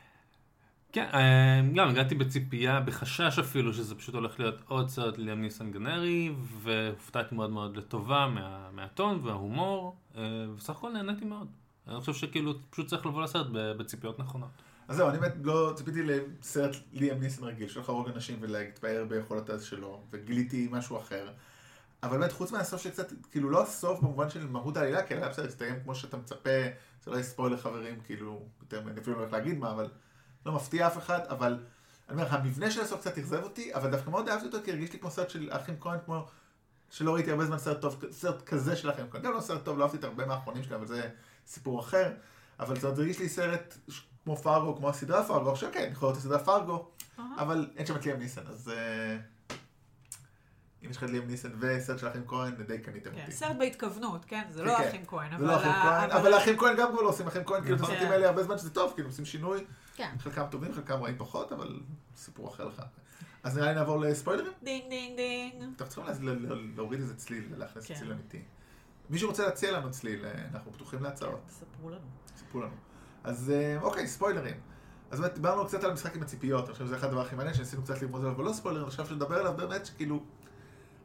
כן, 0.93 1.07
אה, 1.13 1.61
גם 1.75 1.89
הגעתי 1.89 2.15
בציפייה, 2.15 2.79
בחשש 2.79 3.39
אפילו, 3.39 3.73
שזה 3.73 3.95
פשוט 3.95 4.15
הולך 4.15 4.39
להיות 4.39 4.55
עוד 4.67 4.89
סרט 4.89 5.17
ליאם 5.17 5.41
ניסן 5.41 5.71
גנרי, 5.71 6.31
והופתעתי 6.61 7.35
מאוד 7.35 7.49
מאוד 7.49 7.77
לטובה 7.77 8.27
מה- 8.33 8.69
מהטון 8.71 9.19
וההומור, 9.23 9.95
אה, 10.17 10.21
ובסך 10.49 10.69
הכל 10.69 10.91
נהניתי 10.91 11.25
מאוד. 11.25 11.47
אני 11.87 11.99
חושב 11.99 12.13
שכאילו 12.13 12.53
פשוט 12.69 12.87
צריך 12.87 13.05
לבוא 13.05 13.23
לסרט 13.23 13.47
בציפיות 13.51 14.19
נכונות. 14.19 14.49
אז 14.87 14.95
זהו, 14.97 15.09
אני 15.09 15.17
באמת 15.19 15.33
לא 15.43 15.73
ציפיתי 15.75 16.03
לסרט 16.03 16.75
ליאם 16.93 17.19
ניסן 17.19 17.43
רגיל, 17.43 17.67
של 17.67 17.79
להרוג 17.79 18.09
אנשים 18.09 18.37
ולהתפאר 18.41 19.05
ביכולת 19.09 19.49
הזה 19.49 19.65
שלו, 19.65 20.01
וגיליתי 20.11 20.67
משהו 20.71 20.97
אחר. 20.97 21.27
אבל 22.03 22.17
באמת, 22.17 22.31
חוץ 22.31 22.51
מהסוף 22.51 22.81
שקצת, 22.81 23.13
כאילו 23.31 23.49
לא 23.49 23.63
הסוף 23.63 23.99
במובן 23.99 24.29
של 24.29 24.47
מהות 24.47 24.77
העלילה, 24.77 25.03
כי 25.03 25.13
העלילה 25.13 25.31
בסדר, 25.31 25.47
הסתיים 25.47 25.75
כמו 25.83 25.95
שאתה 25.95 26.17
מצפה, 26.17 26.49
זה 27.03 27.11
לא 27.11 27.15
יהיה 27.15 27.23
ספוילר 27.23 27.57
חברים, 27.57 27.95
כאילו, 28.05 28.41
יותר, 28.61 28.81
אני 28.87 28.99
אפילו 29.01 29.15
לא 29.15 29.21
הולך 29.21 29.33
להגיד 29.33 29.57
מה, 29.57 29.71
אבל 29.71 29.87
לא 30.45 30.51
מפתיע 30.51 30.87
אף 30.87 30.97
אחד, 30.97 31.19
אבל 31.29 31.59
אני 32.09 32.21
אומר, 32.21 32.35
המבנה 32.35 32.71
של 32.71 32.81
הסוף 32.81 32.99
קצת 32.99 33.17
אכזב 33.17 33.43
אותי, 33.43 33.75
אבל 33.75 33.91
דווקא 33.91 34.09
מאוד 34.09 34.29
אהבתי 34.29 34.45
אותו, 34.45 34.57
כי 34.63 34.71
הרגיש 34.71 34.93
לי 34.93 34.99
כמו 34.99 35.11
סרט 35.11 35.29
של 35.29 35.49
האחים 35.51 35.75
כהן, 35.79 35.99
כמו 36.05 36.27
שלא 36.89 37.13
ראיתי 37.13 37.31
הרבה 37.31 37.45
זמן 37.45 37.57
סרט 37.57 37.81
טוב, 37.81 38.03
סרט 38.11 38.41
כזה 38.41 38.75
של 38.75 38.89
האחים 38.89 39.05
כהן. 39.09 39.21
גם 39.21 39.33
לא 39.33 39.41
סרט 39.41 39.63
טוב, 39.65 39.77
לא 39.77 39.83
אהבתי 39.83 39.97
את 39.97 40.03
הרבה 40.03 40.25
מהאחרונים 40.25 40.63
שלהם, 40.63 40.79
אבל 40.79 40.87
זה 40.87 41.09
סיפור 41.47 41.79
אחר. 41.79 42.11
אבל 42.59 42.79
זה 42.79 42.87
הרגיש 42.87 43.19
לי 43.19 43.29
סרט 43.29 43.77
כמו 44.23 44.37
פארגו, 44.37 44.75
כמו 44.75 44.89
הסדרה 44.89 45.23
פארגו, 45.23 45.51
עכשיו 45.51 45.69
כן, 45.73 45.89
יכול 45.91 46.07
להיות 46.07 46.17
הסדרה 46.17 46.39
פארגו. 46.39 46.91
אבל 47.37 47.69
אין 47.77 47.85
שם 47.85 47.95
את 47.95 48.05
ליאם 48.05 48.19
ניסן, 48.19 48.47
אז 48.47 48.69
אה, 48.69 49.17
אם 50.85 50.89
יש 50.89 50.97
לך 50.97 51.03
את 51.03 51.09
ליאם 51.09 51.27
ניסן 51.27 51.51
וסרט 51.59 51.99
של 51.99 52.07
האחים 52.07 52.23
כהן, 52.27 52.55
די 52.67 52.79
קניתם 52.79 53.11
כן, 53.11 53.21
אותי. 53.21 53.31
סרט 53.31 53.55
בהתכוונות, 53.59 54.25
כן? 54.25 54.43
זה 54.49 54.61
כן, 54.61 54.67
לא 54.67 54.77
כן. 54.77 55.03
כהן, 55.07 55.33
אבל... 55.33 55.45
לא 55.45 55.51
האחים 55.51 55.71
כהן, 55.71 56.11
אבל 56.11 56.33
האחים 56.33 56.57
כהן 56.57 56.77
גם 56.77 56.91
כבר 56.91 57.01
לא 57.01 57.09
עושים, 57.09 57.25
האחים 57.25 57.43
כהן, 57.43 57.61
כאילו, 57.61 57.75
את 57.75 57.81
נכון. 57.81 57.95
הסרטים. 57.95 58.11
האלה 58.11 58.27
הרבה 58.27 58.43
זמן 58.43 58.57
שזה 58.57 58.69
טוב, 58.69 58.93
כאילו, 58.93 59.09
עושים 59.09 59.25
שינוי, 59.25 59.65
כן. 59.95 60.15
חלקם 60.19 60.45
טובים, 60.51 60.73
חלקם 60.73 61.03
רעים 61.03 61.17
פחות, 61.17 61.51
אבל 61.51 61.79
סיפור 62.15 62.47
אחר 62.49 62.65
לך. 62.67 62.81
אז 63.43 63.57
נראה 63.57 63.67
לי 63.67 63.75
נעבור 63.75 63.99
לספוילרים? 63.99 64.51
דינג 64.63 64.89
דינג 64.89 65.15
דינג. 65.17 65.63
אתם 65.75 65.85
צריכים 65.85 66.05
להז- 66.05 66.23
ל- 66.23 66.29
ל- 66.53 66.71
להוריד 66.75 66.99
איזה 66.99 67.15
צליל 67.15 67.47
ולהכניס 67.51 67.85
כן. 67.87 67.93
צליל 67.93 68.11
אמיתי. 68.11 68.41
מישהו 69.09 69.29
רוצה 69.29 69.45
להציע 69.45 69.71
לנו 69.71 69.91
צליל, 69.91 70.25
אה, 70.25 70.31
אנחנו 70.53 70.73
פתוחים 70.73 71.03
להצעות, 71.03 71.39
ספרו 71.49 71.89
לנו. 71.89 72.05
סיפרו 72.37 72.61
לנו. 72.61 72.75
אז 73.23 73.49
אה, 73.55 73.81
אוקיי, 73.81 74.07
ספוילרים. 74.07 74.55
אז 75.11 75.19
באמת 75.19 75.33
דיברנו 75.33 75.65
קצת 75.65 75.83
על 75.83 75.91
המשחק 75.91 76.15
עם 76.15 76.21
הציפיות, 76.21 76.65
אני 76.65 76.73
חושב 76.73 76.85
שזה 76.85 76.95
אחד 76.97 77.07
הדבר 77.07 77.21
הכי 77.21 77.35
מעניין, 77.35 77.55
שניסינו 77.55 77.83
קצת 77.83 78.01
ללמוד 78.01 78.21
עליו, 78.21 78.33
אבל 78.35 78.43
לא 78.43 78.53
ספוילר, 78.53 78.87
עכשיו 78.87 79.05
שנדבר 79.05 79.35
עליו 79.39 79.53
באמת, 79.57 79.85
שכאילו, 79.85 80.23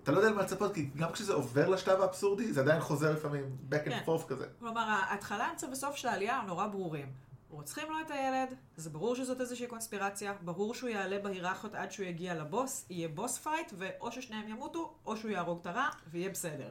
אתה 0.02 0.12
לא 0.12 0.18
יודע 0.18 0.30
למה 0.30 0.42
לצפות, 0.42 0.74
כי 0.74 0.90
גם 0.96 1.12
כשזה 1.12 1.32
עובר 1.32 1.68
לשלב 1.68 2.00
האבסורדי, 2.00 2.52
זה 2.52 2.60
עדיין 2.60 2.80
חוזר 2.80 3.12
לפעמים 3.12 3.44
back 3.70 3.84
כן. 3.84 3.98
and 3.98 4.08
forth 4.08 4.24
כזה. 4.28 4.46
כלומר, 4.58 4.80
ההתחלה, 4.80 5.44
האמצע 5.46 5.66
וסוף 5.72 5.96
של 5.96 6.08
העלייה 6.08 6.36
הם 6.38 6.46
נורא 6.46 6.66
ברורים. 6.66 7.12
רוצחים 7.50 7.90
לו 7.90 8.00
את 8.00 8.10
הילד, 8.10 8.54
זה 8.76 8.90
ברור 8.90 9.16
שזאת 9.16 9.40
איזושהי 9.40 9.66
קונספירציה, 9.66 10.32
ברור 10.32 10.74
שהוא 10.74 10.90
יעלה 10.90 11.18
בהיררכיות 11.18 11.74
עד 11.74 11.92
שהוא 11.92 12.06
יגיע 12.06 12.34
לבוס, 12.34 12.86
יהיה 12.90 13.08
boss 13.08 13.38
fight, 13.38 13.72
ואו 13.76 14.12
ששניהם 14.12 14.48
ימותו, 14.48 14.94
או 15.06 15.16
שהוא 15.16 15.30
יהרוג 15.30 15.58
את 15.60 15.66
הרע, 15.66 15.88
ויהיה 16.10 16.28
בסדר. 16.28 16.70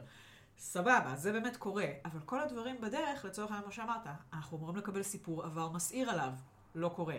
סבבה, 0.58 1.16
זה 1.16 1.32
באמת 1.32 1.56
קורה. 1.56 1.86
אבל 2.04 2.20
כל 2.20 2.40
הדברים 2.40 2.80
בדרך, 2.80 3.24
לצורך 3.24 3.50
העניין, 3.50 3.64
כמו 3.64 3.72
שאמרת, 3.72 4.06
אנחנו 4.32 4.58
אמורים 4.58 4.76
לקבל 4.76 5.02
סיפור 5.02 5.44
עבר 5.44 5.68
מסעיר 5.68 6.10
עליו. 6.10 6.32
לא 6.74 6.88
קורה. 6.88 7.16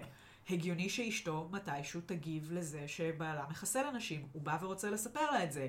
הגיוני 0.49 0.89
שאשתו 0.89 1.49
מתישהו 1.51 2.01
תגיב 2.05 2.51
לזה 2.51 2.87
שבעלה 2.87 3.45
מחסל 3.49 3.85
אנשים. 3.85 4.27
הוא 4.33 4.41
בא 4.41 4.57
ורוצה 4.61 4.89
לספר 4.89 5.31
לה 5.31 5.43
את 5.43 5.51
זה. 5.51 5.67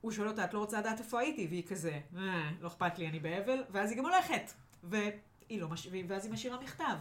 הוא 0.00 0.12
שואל 0.12 0.28
אותה, 0.28 0.44
את 0.44 0.54
לא 0.54 0.58
רוצה 0.58 0.80
לדעת 0.80 0.98
איפה 0.98 1.20
הייתי? 1.20 1.46
והיא 1.46 1.66
כזה, 1.66 2.00
אה, 2.16 2.50
לא 2.60 2.68
אכפת 2.68 2.98
לי, 2.98 3.08
אני 3.08 3.20
באבל. 3.20 3.64
ואז 3.70 3.90
היא 3.90 3.98
גם 3.98 4.04
הולכת. 4.04 4.52
והיא 5.54 5.62
לא 5.62 5.68
מש... 5.68 5.88
ואז 6.08 6.24
היא 6.24 6.32
משאירה 6.32 6.60
מכתב. 6.60 6.96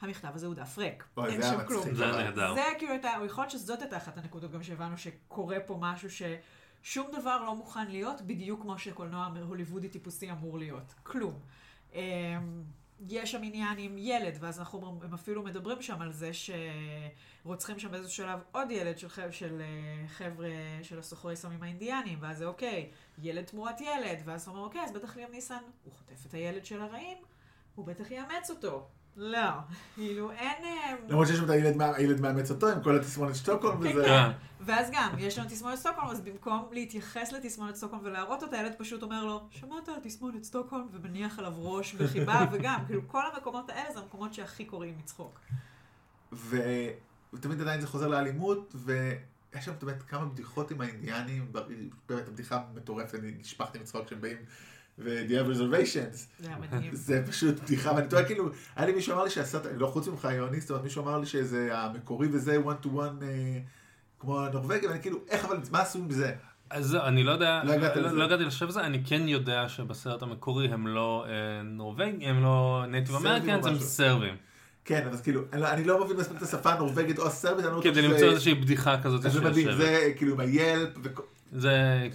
המכתב 0.00 0.30
הזה 0.34 0.46
הוא 0.46 0.54
דף 0.54 0.78
ריק. 0.78 1.04
אוי, 1.16 1.30
אין 1.30 1.42
זה 1.42 1.50
היה 1.50 1.58
שם 1.58 1.66
כלום. 1.66 1.80
מצחיק. 1.80 1.94
זה 1.94 2.06
נהדר. 2.06 2.54
זה 2.54 2.64
כאילו 2.78 2.92
הייתה, 2.92 3.12
יכול 3.26 3.44
להיות 3.44 3.50
שזאת 3.50 3.82
הייתה 3.82 3.96
אחת 3.96 4.18
הנקודות 4.18 4.50
גם 4.50 4.62
שהבנו 4.62 4.98
שקורה 4.98 5.60
פה 5.60 5.76
משהו 5.80 6.08
ששום 6.10 7.10
דבר 7.20 7.42
לא 7.42 7.54
מוכן 7.54 7.86
להיות 7.86 8.22
בדיוק 8.22 8.62
כמו 8.62 8.78
שקולנוע 8.78 9.30
הוליוודי 9.48 9.88
טיפוסי 9.88 10.30
אמור 10.30 10.58
להיות. 10.58 10.94
כלום. 11.02 11.38
אמ, 11.94 12.00
יש 13.08 13.32
שם 13.32 13.42
עניין 13.42 13.78
עם 13.78 13.98
ילד, 13.98 14.36
ואז 14.40 14.58
אנחנו, 14.58 15.00
הם 15.02 15.14
אפילו 15.14 15.42
מדברים 15.42 15.82
שם 15.82 16.02
על 16.02 16.12
זה 16.12 16.30
שרוצחים 17.44 17.78
שם 17.78 17.90
באיזשהו 17.90 18.16
שלב 18.16 18.40
עוד 18.52 18.70
ילד 18.70 18.98
של, 18.98 19.08
של 19.30 19.60
אה, 19.60 20.08
חבר'ה 20.08 20.48
של 20.82 20.98
הסוחרי 20.98 21.36
סמים 21.36 21.62
האינדיאנים, 21.62 22.18
ואז 22.20 22.38
זה 22.38 22.46
אוקיי, 22.46 22.90
ילד 23.22 23.44
תמורת 23.44 23.80
ילד, 23.80 24.18
ואז 24.24 24.46
הוא 24.48 24.54
אומר, 24.54 24.64
אוקיי, 24.66 24.80
אז 24.80 24.92
בטח 24.92 25.16
ליאם 25.16 25.30
ניסן, 25.30 25.62
הוא 25.84 25.92
חוטף 25.92 26.26
את 26.26 26.34
הילד 26.34 26.64
של 26.64 26.80
הרעים, 26.80 27.18
הוא 27.78 27.86
בטח 27.86 28.10
יאמץ 28.10 28.50
אותו. 28.50 28.86
לא, 29.16 29.50
כאילו 29.94 30.30
אין... 30.30 30.64
אה, 30.64 30.94
למרות 31.08 31.26
שיש 31.26 31.36
שם 31.36 31.44
את 31.44 31.50
הילד 31.96 32.20
מאמץ 32.20 32.50
אותו 32.50 32.68
עם 32.68 32.82
כל 32.82 32.96
התסמונת 32.96 33.34
שטוקהולם 33.34 33.82
כן, 33.82 33.88
וזה. 33.88 34.04
כן. 34.04 34.30
ואז 34.60 34.90
גם, 34.92 35.10
יש 35.18 35.38
לנו 35.38 35.48
תסמונת 35.48 35.78
סטוקהולם, 35.78 36.10
אז 36.10 36.20
במקום 36.20 36.68
להתייחס 36.72 37.32
לתסמונת 37.32 37.74
סטוקהולם 37.76 38.04
ולהראות 38.04 38.42
אותה, 38.42 38.56
הילד 38.56 38.74
פשוט 38.78 39.02
אומר 39.02 39.24
לו, 39.24 39.48
שמעת 39.50 39.88
על 39.88 39.94
תסמונת 40.02 40.44
סטוקהולם? 40.44 40.86
ומניח 40.92 41.38
עליו 41.38 41.52
ראש 41.56 41.94
בחיבה, 41.94 42.46
וגם, 42.52 42.84
כאילו, 42.86 43.02
כל 43.06 43.22
המקומות 43.34 43.70
האלה 43.70 43.92
זה 43.92 43.98
המקומות 43.98 44.34
שהכי 44.34 44.64
קוראים 44.64 44.94
מצחוק. 44.98 45.40
ו- 46.32 46.90
ותמיד 47.32 47.60
עדיין 47.60 47.80
זה 47.80 47.86
חוזר 47.86 48.08
לאלימות, 48.08 48.74
ויש 48.74 49.64
שם 49.64 49.72
באמת 49.82 50.02
כמה 50.02 50.24
בדיחות 50.24 50.70
עם 50.70 50.80
האינדיאנים, 50.80 51.52
באמת 52.08 52.28
הבדיחה 52.28 52.62
מטורפת, 52.74 53.14
אני 53.14 53.32
נשפכתי 53.40 53.78
מצחוק 53.78 54.06
כשהם 54.06 54.20
באים, 54.20 54.38
ו-The 54.98 55.30
have 55.30 55.56
reservations, 55.56 56.16
זה 56.42 56.48
היה 56.48 56.56
מדהים. 56.58 56.90
זה 56.94 57.22
פשוט 57.28 57.60
בדיחה, 57.62 57.92
ואני 57.96 58.08
טועה 58.08 58.24
כאילו, 58.24 58.48
היה 58.76 58.86
לי 58.86 58.92
מישהו 58.92 59.14
אמר 59.14 59.24
לי 59.24 59.30
שהסרט, 59.30 59.66
לא 59.76 59.86
חוץ 59.86 60.08
ממך 60.08 60.28
יוני, 60.32 60.60
זאת 60.60 60.70
אומרת 60.70 60.84
מישהו 60.84 61.02
אמר 61.02 61.18
לי 61.18 61.26
שזה 61.26 61.68
המקורי 61.72 62.28
וזה 62.32 62.56
one 62.64 62.84
to 62.84 62.88
one 62.88 63.22
אה, 63.22 63.58
כמו 64.20 64.40
הנורבגי, 64.40 64.86
ואני 64.86 65.02
כאילו, 65.02 65.18
איך 65.28 65.44
אבל, 65.44 65.56
מה 65.70 65.80
עשו 65.80 65.98
עם 65.98 66.10
זה? 66.10 66.32
אז 66.70 66.94
אני 66.94 67.24
לא 67.24 67.32
יודע, 67.32 67.60
לא 67.64 67.74
לא. 67.76 68.10
לא 68.12 68.24
הגעתי 68.24 68.44
לשלב 68.44 68.68
הזה, 68.68 68.80
אני 68.80 69.02
כן 69.06 69.28
יודע 69.28 69.68
שבסרט 69.68 70.22
המקורי 70.22 70.68
הם 70.68 70.86
לא 70.86 71.24
אה, 71.28 71.32
נורבגים, 71.64 72.20
הם 72.22 72.42
לא 72.42 72.84
Native 72.88 73.14
Americans, 73.14 73.66
הם. 73.66 73.78
סרבים. 73.78 74.36
כן, 74.84 75.06
אבל 75.06 75.16
כאילו, 75.22 75.42
אני 75.52 75.84
לא- 75.84 75.98
לא 75.98 76.04
מבין 76.04 76.16
מספיק 76.16 76.36
את 76.36 76.42
השפה 76.42 76.72
הנורבגית 76.72 77.18
או 77.18 77.26
הסרבית, 77.26 77.64
אני 77.66 77.74
לא 77.74 77.80
כדי 77.82 78.02
למצוא 78.02 78.26
איזושהי 78.28 78.54
בדיחה 78.54 79.02
כזאת 79.02 79.24
אז 79.26 79.32
זה 79.32 79.40
מדהים, 79.40 79.54
שיושבת. 79.68 79.78
זה 79.78 80.12
כאילו 80.16 80.36
עם 80.36 80.78
וכל- 81.02 81.22
זה, 81.52 81.72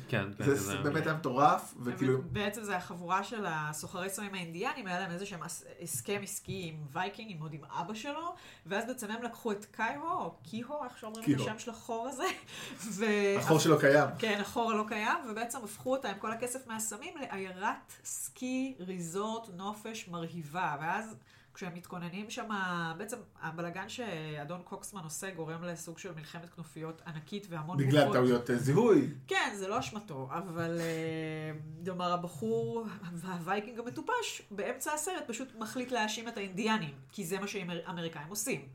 כן, 0.07 0.25
כן. 0.37 0.43
זה 0.43 0.55
זה- 0.55 0.77
באמת 0.77 1.05
היה 1.05 1.15
מטורף, 1.15 1.73
וכאילו, 1.83 2.21
בעצם 2.31 2.63
זה 2.63 2.77
החבורה 2.77 3.23
של 3.23 3.45
הסוחרי 3.47 4.09
סמים 4.09 4.33
האינדיאנים, 4.33 4.87
היה 4.87 4.99
להם 4.99 5.11
איזה 5.11 5.25
שהם 5.25 5.43
הס- 5.43 5.63
הסכם 5.81 6.19
עסקי 6.23 6.65
עם 6.73 6.75
וייקינג, 6.93 7.41
עוד 7.41 7.53
עם 7.53 7.61
אבא 7.65 7.93
שלו, 7.93 8.35
ואז 8.65 8.85
בעצם 8.87 9.11
הם 9.11 9.23
לקחו 9.23 9.51
את 9.51 9.65
קייהו, 9.71 10.09
או 10.09 10.35
קיהו, 10.43 10.83
איך 10.83 10.97
שאומרים 10.97 11.35
את. 11.35 11.39
השם 11.39 11.59
של 11.59 11.71
החור 11.71 12.07
הזה, 12.07 12.23
ו... 12.97 13.05
החור 13.39 13.59
שלו 13.59 13.79
קיים. 13.79 14.09
כן, 14.19 14.37
החור 14.41 14.71
הלא 14.71 14.83
קיים, 14.87 15.17
ובעצם 15.29 15.59
הפכו 15.63 15.91
אותה 15.91 16.09
עם 16.09 16.17
כל 16.19 16.31
הכסף 16.31 16.67
מהסמים 16.67 17.13
לעיירת 17.17 17.93
סקי, 18.03 18.75
resort, 18.79 19.49
נופש 19.53 20.07
מרהיבה. 20.07 20.75
ואז 20.81 21.15
כשהם 21.53 21.73
מתכוננים 21.75 22.29
שם, 22.29 22.49
בעצם 22.97 23.17
הבלגן 23.41 23.89
שאדון 23.89 24.61
קוקסמן 24.63 25.03
עושה 25.03 25.31
גורם 25.31 25.63
לסוג 25.63 25.97
של 25.97 26.11
מלחמת 26.15 26.49
כנופיות 26.49 27.01
ענקית 27.07 27.47
והמון 27.49 27.77
בגלל. 27.77 28.13
טעויות 28.13 28.49
אה, 28.49 28.57
זיהוי. 28.57 29.09
כן, 29.27 29.51
זה 29.55 29.67
לא 29.67 29.79
אשמתו, 29.79 30.29
אבל 30.31 30.79
אה, 30.79 31.51
כלומר 31.85 32.13
הבחור, 32.13 32.85
הווייקינג 33.23 33.79
המטופש, 33.79 34.41
באמצע 34.51 34.93
הסרט 34.93 35.23
פשוט 35.27 35.55
מחליט 35.59 35.91
להאשים 35.91 36.27
את 36.27 36.37
האינדיאנים, 36.37 36.93
כי 37.11 37.25
זה 37.25 37.39
מה 37.39 37.47
שהאמריקאים 37.47 38.27
עושים. 38.29 38.67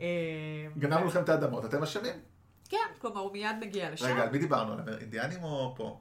אה, 0.00 0.06
גנבנו 0.78 1.06
לכם 1.06 1.22
את 1.22 1.28
האדמות, 1.28 1.64
אתם 1.64 1.82
אשמים? 1.82 2.14
כן, 2.68 2.86
כלומר 2.98 3.20
הוא 3.20 3.32
מיד 3.32 3.56
מגיע 3.60 3.90
לשם. 3.90 4.06
רגע, 4.06 4.22
על 4.22 4.30
מי 4.30 4.38
דיברנו? 4.38 4.72
על 4.72 4.98
אינדיאנים 5.00 5.42
או 5.42 5.74
פה? 5.76 6.00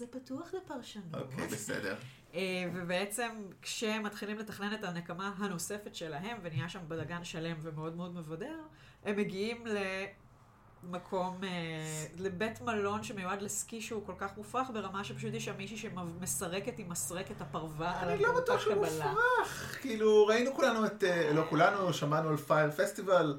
זה 0.00 0.06
פתוח 0.06 0.54
לפרשנות. 0.54 1.14
אוקיי, 1.14 1.46
בסדר. 1.46 1.96
אה, 2.34 2.64
ובעצם 2.74 3.28
כשמתחילים 3.62 4.38
לתכנן 4.38 4.74
את 4.74 4.84
הנקמה 4.84 5.32
הנוספת 5.38 5.94
שלהם, 5.94 6.38
ונהיה 6.42 6.68
שם 6.68 6.78
בלאגן 6.88 7.24
שלם 7.24 7.56
ומאוד 7.62 7.96
מאוד 7.96 8.14
מבדר, 8.14 8.58
הם 9.04 9.16
מגיעים 9.16 9.64
למקום, 10.84 11.44
אה, 11.44 11.48
לבית 12.18 12.60
מלון 12.60 13.02
שמיועד 13.02 13.42
לסקי 13.42 13.80
שהוא 13.80 14.06
כל 14.06 14.12
כך 14.18 14.36
מופרך 14.36 14.70
ברמה 14.72 15.04
שפשוט 15.04 15.34
יש 15.34 15.44
שם 15.44 15.56
מישהי 15.56 15.76
שמסרקת 15.76 16.78
עם 16.78 16.88
מסרקת 16.88 17.40
הפרווה 17.40 18.00
על 18.00 18.08
אני 18.08 18.22
לא 18.22 18.40
בטוח 18.40 18.60
שהוא. 18.60 18.74
מופרך. 18.74 19.78
כאילו, 19.80 20.26
ראינו 20.26 20.54
כולנו 20.54 20.86
את, 20.86 21.04
אה, 21.04 21.32
לא 21.32 21.42
כולנו, 21.48 21.92
שמענו 21.92 22.28
על 22.28 22.36
פייר 22.36 22.70
פסטיבל. 22.70 23.38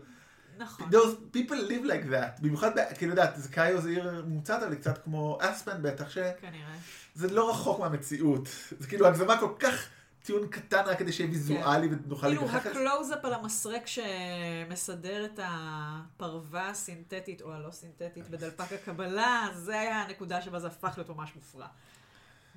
נכון. 0.62 0.90
Those 0.90 1.36
people 1.38 1.56
live 1.70 1.86
like 1.86 2.12
that. 2.14 2.42
במיוחד, 2.42 2.80
ב- 2.80 2.94
כאילו, 2.98 3.12
יודעת, 3.12 3.34
זה 3.38 3.50
קאיו 3.50 3.82
זה 3.82 3.90
עיר 3.90 4.24
מוצעת, 4.28 4.64
אבל 4.64 4.72
היא 4.72 4.80
קצת 4.80 5.04
כמו 5.04 5.38
אספן 5.42 5.82
בטח, 5.82 6.10
שזה 6.10 6.34
כנראה. 6.42 6.76
לא 7.16 7.50
רחוק 7.50 7.80
מהמציאות. 7.80 8.48
זה 8.80 8.88
כאילו 8.88 9.08
הגזמה 9.08 9.40
כל 9.40 9.54
כך 9.60 9.88
טיעון 10.24 10.48
קטן 10.48 10.84
רק 10.86 11.00
כדי 11.00 11.12
שיהיה 11.12 11.30
ויזואלי 11.30 11.88
ונוכל 11.88 12.28
כאילו. 12.28 12.50
הקלוז-אפ 12.50 13.26
על 13.26 13.34
המסרק 13.34 13.84
שמסדר 13.88 15.26
את 15.26 15.40
הפרווה 15.44 16.70
הסינתטית 16.70 17.42
או 17.42 17.54
הלא 17.54 17.72
סינתטית 17.72 18.30
בדלפק 18.30 18.74
הקבלה, 18.74 19.48
זה 19.54 19.80
היה 19.80 20.02
הנקודה 20.02 20.42
שבה 20.42 20.60
זה 20.60 20.68
הפך 20.68 20.94
להיות 20.98 21.10
ממש 21.10 21.32
מופרע. 21.36 21.68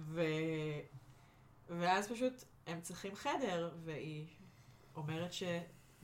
ו... 0.00 0.22
ואז 1.68 2.08
פשוט 2.08 2.32
הם 2.66 2.80
צריכים 2.80 3.14
חדר, 3.14 3.70
והיא 3.84 4.26
אומרת 4.96 5.32
ש- 5.32 5.42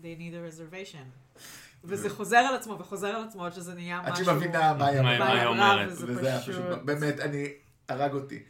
they 0.00 0.18
need 0.18 0.32
a 0.34 0.54
reservation. 0.54 1.38
וזה 1.84 2.10
חוזר 2.10 2.36
על 2.36 2.54
עצמו 2.54 2.78
וחוזר 2.78 3.08
על 3.08 3.24
עצמו 3.24 3.46
עד 3.46 3.52
שזה 3.52 3.74
נהיה 3.74 4.00
עד 4.04 4.12
משהו... 4.12 4.24
שהיא 4.24 4.36
מבינה 4.36 4.74
מה 4.74 4.86
היא 4.86 5.46
אומרת. 5.46 5.92
וזה 5.92 6.28
היה 6.28 6.40
פשוט... 6.40 6.64
באמת, 6.84 7.20
אני, 7.20 7.48
הרג 7.88 8.12
אותי. 8.12 8.42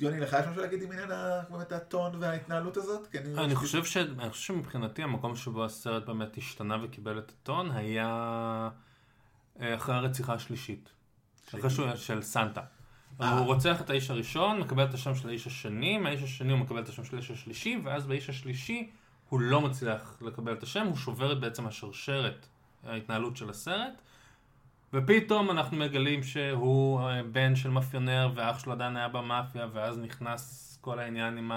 יוני, 0.00 0.20
לך 0.20 0.36
יש 0.40 0.46
משהו 0.46 0.62
להגיד 0.62 0.82
עם 0.82 0.92
עניין 0.92 1.08
באמת 1.50 1.72
הטון 1.72 2.12
וההתנהלות 2.20 2.76
הזאת? 2.76 3.06
כי 3.06 3.18
אני 3.18 3.54
חושב, 3.54 3.84
ש... 3.84 3.96
אני 3.96 4.30
חושב 4.30 4.44
שמבחינתי 4.44 5.02
המקום 5.02 5.36
שבו 5.36 5.64
הסרט 5.64 6.06
באמת 6.06 6.38
השתנה 6.38 6.84
וקיבל 6.84 7.18
את 7.18 7.30
הטון 7.30 7.70
היה 7.70 8.68
אה, 9.60 9.74
אחרי 9.74 9.94
הרציחה 9.94 10.34
השלישית. 10.34 10.90
אחרי 11.48 11.70
שהוא 11.70 11.94
של 11.94 12.22
סנטה. 12.22 12.60
אה. 13.20 13.38
הוא 13.38 13.46
רוצח 13.46 13.80
את 13.80 13.90
האיש 13.90 14.10
הראשון, 14.10 14.60
מקבל 14.60 14.84
את 14.84 14.94
השם 14.94 15.14
של 15.14 15.28
האיש 15.28 15.46
השני, 15.46 15.98
מהאיש 15.98 16.22
השני 16.22 16.52
הוא 16.52 16.58
מקבל 16.58 16.82
את 16.82 16.88
השם 16.88 17.04
של 17.04 17.16
האיש 17.16 17.30
השלישי, 17.30 17.80
ואז 17.84 18.06
באיש 18.06 18.28
השלישי 18.28 18.90
הוא 19.28 19.40
לא 19.40 19.60
מצליח 19.60 20.16
לקבל 20.20 20.52
את 20.52 20.62
השם, 20.62 20.86
הוא 20.86 20.96
שובר 20.96 21.32
את 21.32 21.40
בעצם 21.40 21.66
השרשרת, 21.66 22.46
ההתנהלות 22.86 23.36
של 23.36 23.50
הסרט. 23.50 23.92
ופתאום 24.92 25.50
אנחנו 25.50 25.76
מגלים 25.76 26.22
שהוא 26.22 27.00
אה, 27.00 27.22
בן 27.32 27.56
של 27.56 27.70
מאפיונר 27.70 28.30
ואח 28.34 28.58
שלו 28.58 28.72
עדיין 28.72 28.96
היה 28.96 29.08
במאפיה 29.08 29.66
ואז 29.72 29.98
נכנס 29.98 30.64
כל 30.80 30.98
העניין 30.98 31.38
עם 31.38 31.52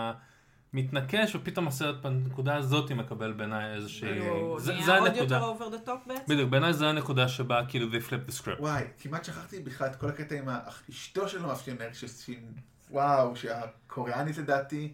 המתנקש 0.74 1.36
ופתאום 1.36 1.68
הסרט 1.68 2.02
בנקודה 2.02 2.56
הזאת 2.56 2.92
מקבל 2.92 3.34
בעיניי 3.34 3.74
איזושהי... 3.74 4.20
זה, 4.58 4.74
נהיה 4.74 4.86
זה 4.86 4.98
עוד 4.98 5.08
הנקודה. 5.08 5.36
יותר 5.36 5.54
over 5.54 5.74
the 5.76 5.88
top 5.88 6.08
בעצם? 6.08 6.24
בדיוק, 6.28 6.50
בעיניי 6.50 6.74
זה 6.74 6.90
הנקודה 6.90 7.28
שבה 7.28 7.66
כאילו 7.68 7.88
they 7.88 8.10
flip 8.10 8.30
the 8.32 8.42
script. 8.42 8.60
וואי, 8.62 8.84
כמעט 9.00 9.26
שכחתי 9.26 9.60
בכלל 9.60 9.88
את 9.88 9.96
כל 9.96 10.10
הקטע 10.10 10.36
עם 10.36 10.50
ה- 10.50 10.60
אשתו 10.90 11.28
של 11.30 11.42
מאפיונר, 11.42 11.88
שהיא, 11.94 12.38
וואו, 12.90 13.36
שהקוריאנית 13.36 14.38
לדעתי, 14.38 14.94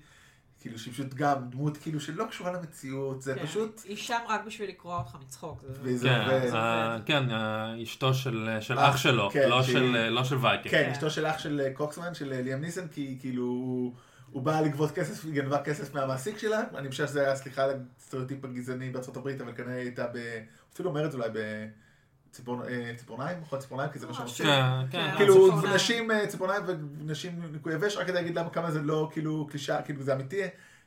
כאילו 0.68 0.80
שהיא 0.80 0.94
פשוט 0.94 1.14
גם 1.14 1.50
דמות 1.50 1.78
כאילו 1.78 2.00
שלא 2.00 2.26
קשורה 2.30 2.52
למציאות, 2.52 3.22
זה 3.22 3.36
כן. 3.36 3.46
פשוט, 3.46 3.82
היא 3.86 3.98
שם 3.98 4.20
רק 4.30 4.42
בשביל 4.46 4.70
לקרוע 4.70 4.98
אותך 5.00 5.18
מצחוק. 5.26 5.62
זה- 5.68 5.74
וזה 5.82 6.08
כן, 6.10 6.22
עובד. 6.22 6.50
אה, 6.56 6.98
כן, 7.06 7.32
אה, 7.32 7.84
אשתו 7.84 8.14
של 8.14 8.50
של 8.60 8.80
אה, 8.80 8.90
אח 8.90 8.98
שלו, 8.98 9.30
כן, 9.34 9.50
לא 9.50 9.64
שהיא- 9.64 9.74
של- 9.76 10.10
לא 10.10 10.24
של 10.24 10.36
וייקינג. 10.36 10.76
כן, 10.76 10.84
כן. 10.86 10.92
אשתו 10.92 11.10
של 11.10 11.26
אח 11.26 11.38
של 11.40 11.62
קוקסמן, 11.74 12.14
של 12.14 12.34
ליאם 12.44 12.62
ניסן, 12.62 12.88
כי 12.88 13.18
כאילו 13.20 13.44
הוא- 13.44 13.94
הוא 14.32 14.44
בא 14.44 14.62
לגבות 14.62 14.92
כסף, 14.92 15.26
היא 15.26 15.34
גנבה 15.34 15.64
כסף 15.64 15.94
מהמעסיק 15.96 16.38
שלה, 16.38 16.62
אני 16.76 16.90
חושב 16.90 17.08
שזה 17.08 17.22
היה, 17.22 17.36
סליחה 17.36 17.64
על 17.64 17.70
הסטריאוטיפ 18.00 18.46
הגזעני 18.46 18.90
בארצות 18.90 19.18
הברית, 19.18 19.42
אבל 19.42 19.52
כנראה 19.56 19.74
היא 19.74 19.82
הייתה 19.82 20.06
ב... 20.14 20.18
אפילו 20.74 20.90
אומר 20.90 21.06
את 21.06 21.12
זה 21.12 21.18
אולי 21.18 21.30
בציפורניים, 22.44 23.42
מכון 23.42 23.60
ציפורניים, 23.60 23.92
כי 23.92 24.00
זה 24.00 24.08
מה 24.08 24.14
שהם 24.14 24.24
עושים. 24.24 24.46
כן, 24.46 24.62
כן. 24.92 25.12
כן. 25.12 25.18
כאילו, 25.18 25.34
ציפורניים. 25.34 25.74
נשים 25.74 26.12
אה, 26.12 26.28
ציפורניים 26.28 26.64
ונשים 26.68 27.52
ניקוי 27.52 27.74
יבש, 27.74 27.98
רק 27.98 28.08
כדי 28.08 28.16
להגיד 28.16 28.36
למה 28.36 28.50
כמה 28.50 28.72
זה 28.72 28.82
לא 28.82 29.10
כאילו 29.12 29.48
קלישה, 29.52 29.82
כאילו 29.82 30.04
זה 30.04 30.14
אמיתי. 30.14 30.42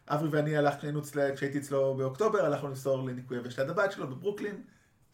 אברי 0.08 0.28
ואני 0.28 0.56
הלכנו, 0.56 1.02
כשהייתי 1.02 1.58
אצלו 1.58 1.94
באוקטובר, 1.94 2.44
הלכנו 2.46 2.68
למסור 2.68 3.08
לניקוי 3.08 3.36
יבש 3.36 3.58
ליד 3.58 3.70
הבית 3.70 3.92
שלו 3.92 4.08
בברוקלין, 4.08 4.62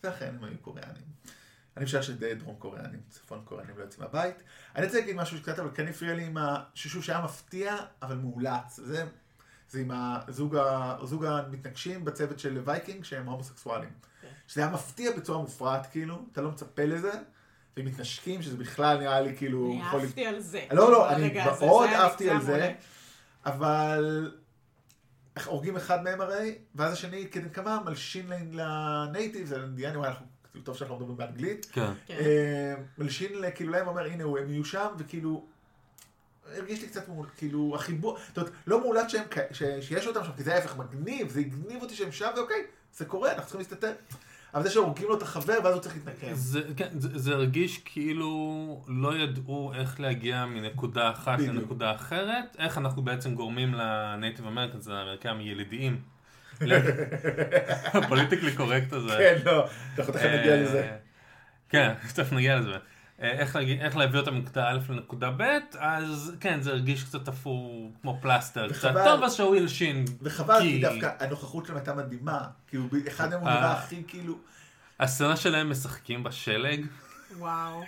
ואכן 0.04 0.34
הם 0.38 0.44
היו 0.44 0.58
קוריאנים. 0.60 1.02
אני 1.76 1.84
משער 1.84 2.02
שדרום 2.02 2.56
קוריאנים, 2.58 3.00
צפון 3.10 3.42
קוריאנים 3.44 3.78
לא 3.78 3.82
יוצאים 3.82 4.04
מהבית. 4.04 4.42
אני 4.76 4.86
רוצה 4.86 4.98
להגיד 4.98 5.16
משהו 5.16 5.38
שקצת, 5.38 5.58
אבל 5.58 5.68
כן 5.74 5.88
הפריע 5.88 6.14
לי 6.14 6.24
עם 6.24 6.36
השושו 6.36 7.02
שהיה 7.02 7.24
מפתיע, 7.24 7.76
אבל 8.02 8.16
מאולץ. 8.16 8.76
זה, 8.76 9.04
זה 9.68 9.80
עם 9.80 9.90
הזוג, 9.94 11.24
המתנגשים 11.24 12.04
בצוות 12.04 12.38
של 12.38 12.62
וייקינג, 12.64 13.04
שהם 13.04 13.26
הומוסקסואלים. 13.26 13.90
שזה 14.48 14.60
היה 14.60 14.70
מפתיע 14.70 15.10
בצורה 15.16 15.38
מופרעת, 15.38 15.86
כאילו, 15.86 16.22
אתה 16.32 16.40
לא 16.42 16.50
מצפה 16.50 16.84
לזה, 16.84 17.10
והם 17.76 17.86
מתנשקים, 17.86 18.42
שזה 18.42 18.56
בכלל 18.56 18.98
נראה 18.98 19.20
לי 19.20 19.36
כאילו... 19.36 19.70
אני 19.72 19.80
יכול- 19.86 20.00
אהבתי 20.00 20.26
על 20.26 20.40
זה. 20.40 20.64
לא, 20.72 20.92
לא, 20.92 21.10
אני 21.10 21.34
מאוד 21.60 21.88
אהבתי 21.88 22.30
על 22.30 22.40
זה. 22.42 22.72
אבל 23.46 24.32
הורגים 25.46 25.76
אחד 25.76 26.04
מהם 26.04 26.20
הרי, 26.20 26.58
ואז 26.74 26.92
השני 26.92 27.28
כדנקמה 27.30 27.80
מלשין 27.84 28.26
לנייטיב, 28.52 29.46
זה 29.46 29.56
אינדיאני, 29.62 29.96
וואי, 29.96 30.08
אנחנו, 30.08 30.26
כאילו, 30.52 30.64
טוב 30.64 30.76
שאנחנו 30.76 30.96
מדברים 30.96 31.16
באנגלית, 31.16 31.66
כן. 31.72 31.86
כן. 32.06 32.14
אה, 32.20 32.74
מלשין 32.98 33.32
כאילו 33.54 33.72
להם, 33.72 33.88
אומר, 33.88 34.04
הנה, 34.04 34.24
הם 34.24 34.50
יהיו 34.50 34.64
שם, 34.64 34.86
וכאילו, 34.98 35.44
הרגיש 36.54 36.82
לי 36.82 36.88
קצת 36.88 37.08
מול, 37.08 37.26
כאילו, 37.36 37.72
החיבור, 37.74 38.18
זאת 38.28 38.38
אומרת, 38.38 38.52
לא 38.66 38.80
מאולץ 38.80 39.08
שהם, 39.08 39.24
ש- 39.52 39.62
שיש 39.88 40.06
אותם 40.06 40.24
שם, 40.24 40.32
כי 40.36 40.42
זה 40.42 40.54
ההפך 40.54 40.76
מגניב, 40.76 41.28
זה 41.28 41.40
הגניב 41.40 41.82
אותי 41.82 41.94
שהם 41.94 42.12
שם, 42.12 42.30
ואוקיי, 42.36 42.62
זה 42.96 43.04
קורה, 43.04 43.28
אנחנו 43.30 43.42
צריכים 43.42 43.60
להסתתר. 43.60 43.92
אבל 44.56 44.64
זה 44.64 44.70
שהורגים 44.70 45.08
לו 45.08 45.16
את 45.16 45.22
החבר, 45.22 45.54
ואז 45.64 45.74
הוא 45.74 45.82
צריך 45.82 45.94
להתנקם. 45.94 46.34
זה, 46.34 46.60
כן, 46.76 46.88
זה, 46.98 47.18
זה 47.18 47.32
הרגיש 47.32 47.78
כאילו 47.84 48.84
לא 48.88 49.16
ידעו 49.16 49.72
איך 49.74 50.00
להגיע 50.00 50.46
מנקודה 50.46 51.10
אחת 51.10 51.38
בדיוק. 51.38 51.54
לנקודה 51.54 51.94
אחרת, 51.94 52.56
איך 52.58 52.78
אנחנו 52.78 53.02
בעצם 53.02 53.34
גורמים 53.34 53.74
ל 53.74 53.85
Native 53.85 54.46
Americans, 54.46 54.88
האמריקאים 54.88 55.38
הילידיים, 55.38 56.00
ה 57.94 57.99
politically 57.99 58.56
correct 58.56 58.92
הזה. 58.92 59.08
כן, 59.18 59.38
לא, 59.44 59.66
אנחנו 59.98 60.12
תכף 60.12 60.24
נגיע 60.24 60.52
אה, 60.52 60.62
לזה. 60.62 60.96
כן, 61.68 61.92
תכף 62.14 62.32
נגיע 62.32 62.56
לזה. 62.56 62.76
אה, 63.22 63.30
איך, 63.30 63.56
להגיע, 63.56 63.84
איך 63.84 63.96
להביא 63.96 64.20
אותם 64.20 64.34
מנקודה 64.34 64.68
א' 64.70 64.78
לנקודה 64.88 65.30
ב', 65.36 65.42
אז 65.78 66.32
כן, 66.40 66.60
זה 66.62 66.70
הרגיש 66.70 67.04
קצת 67.04 67.24
תפור 67.24 67.92
כמו 68.02 68.18
פלסטר. 68.22 68.68
קצת 68.68 68.76
וחבל- 68.78 69.04
טוב 69.04 69.22
אז 69.22 69.34
שהוא 69.34 69.56
ילשין. 69.56 70.04
וחבל, 70.22 70.58
כי 70.60 70.80
דווקא 70.80 71.10
הנוכחות 71.20 71.64
שלהם 71.66 71.76
הייתה 71.78 71.94
מדהימה. 71.94 72.40
כאילו, 72.68 72.84
אחד 73.08 73.30
מהם 73.30 73.40
הוא 73.40 73.48
אה. 73.48 73.54
נראה 73.54 73.72
הכי 73.72 74.02
כאילו... 74.08 74.38
הסצנה 75.00 75.36
שלהם 75.36 75.70
משחקים 75.70 76.22
בשלג. 76.22 76.86
וואו. 77.38 77.82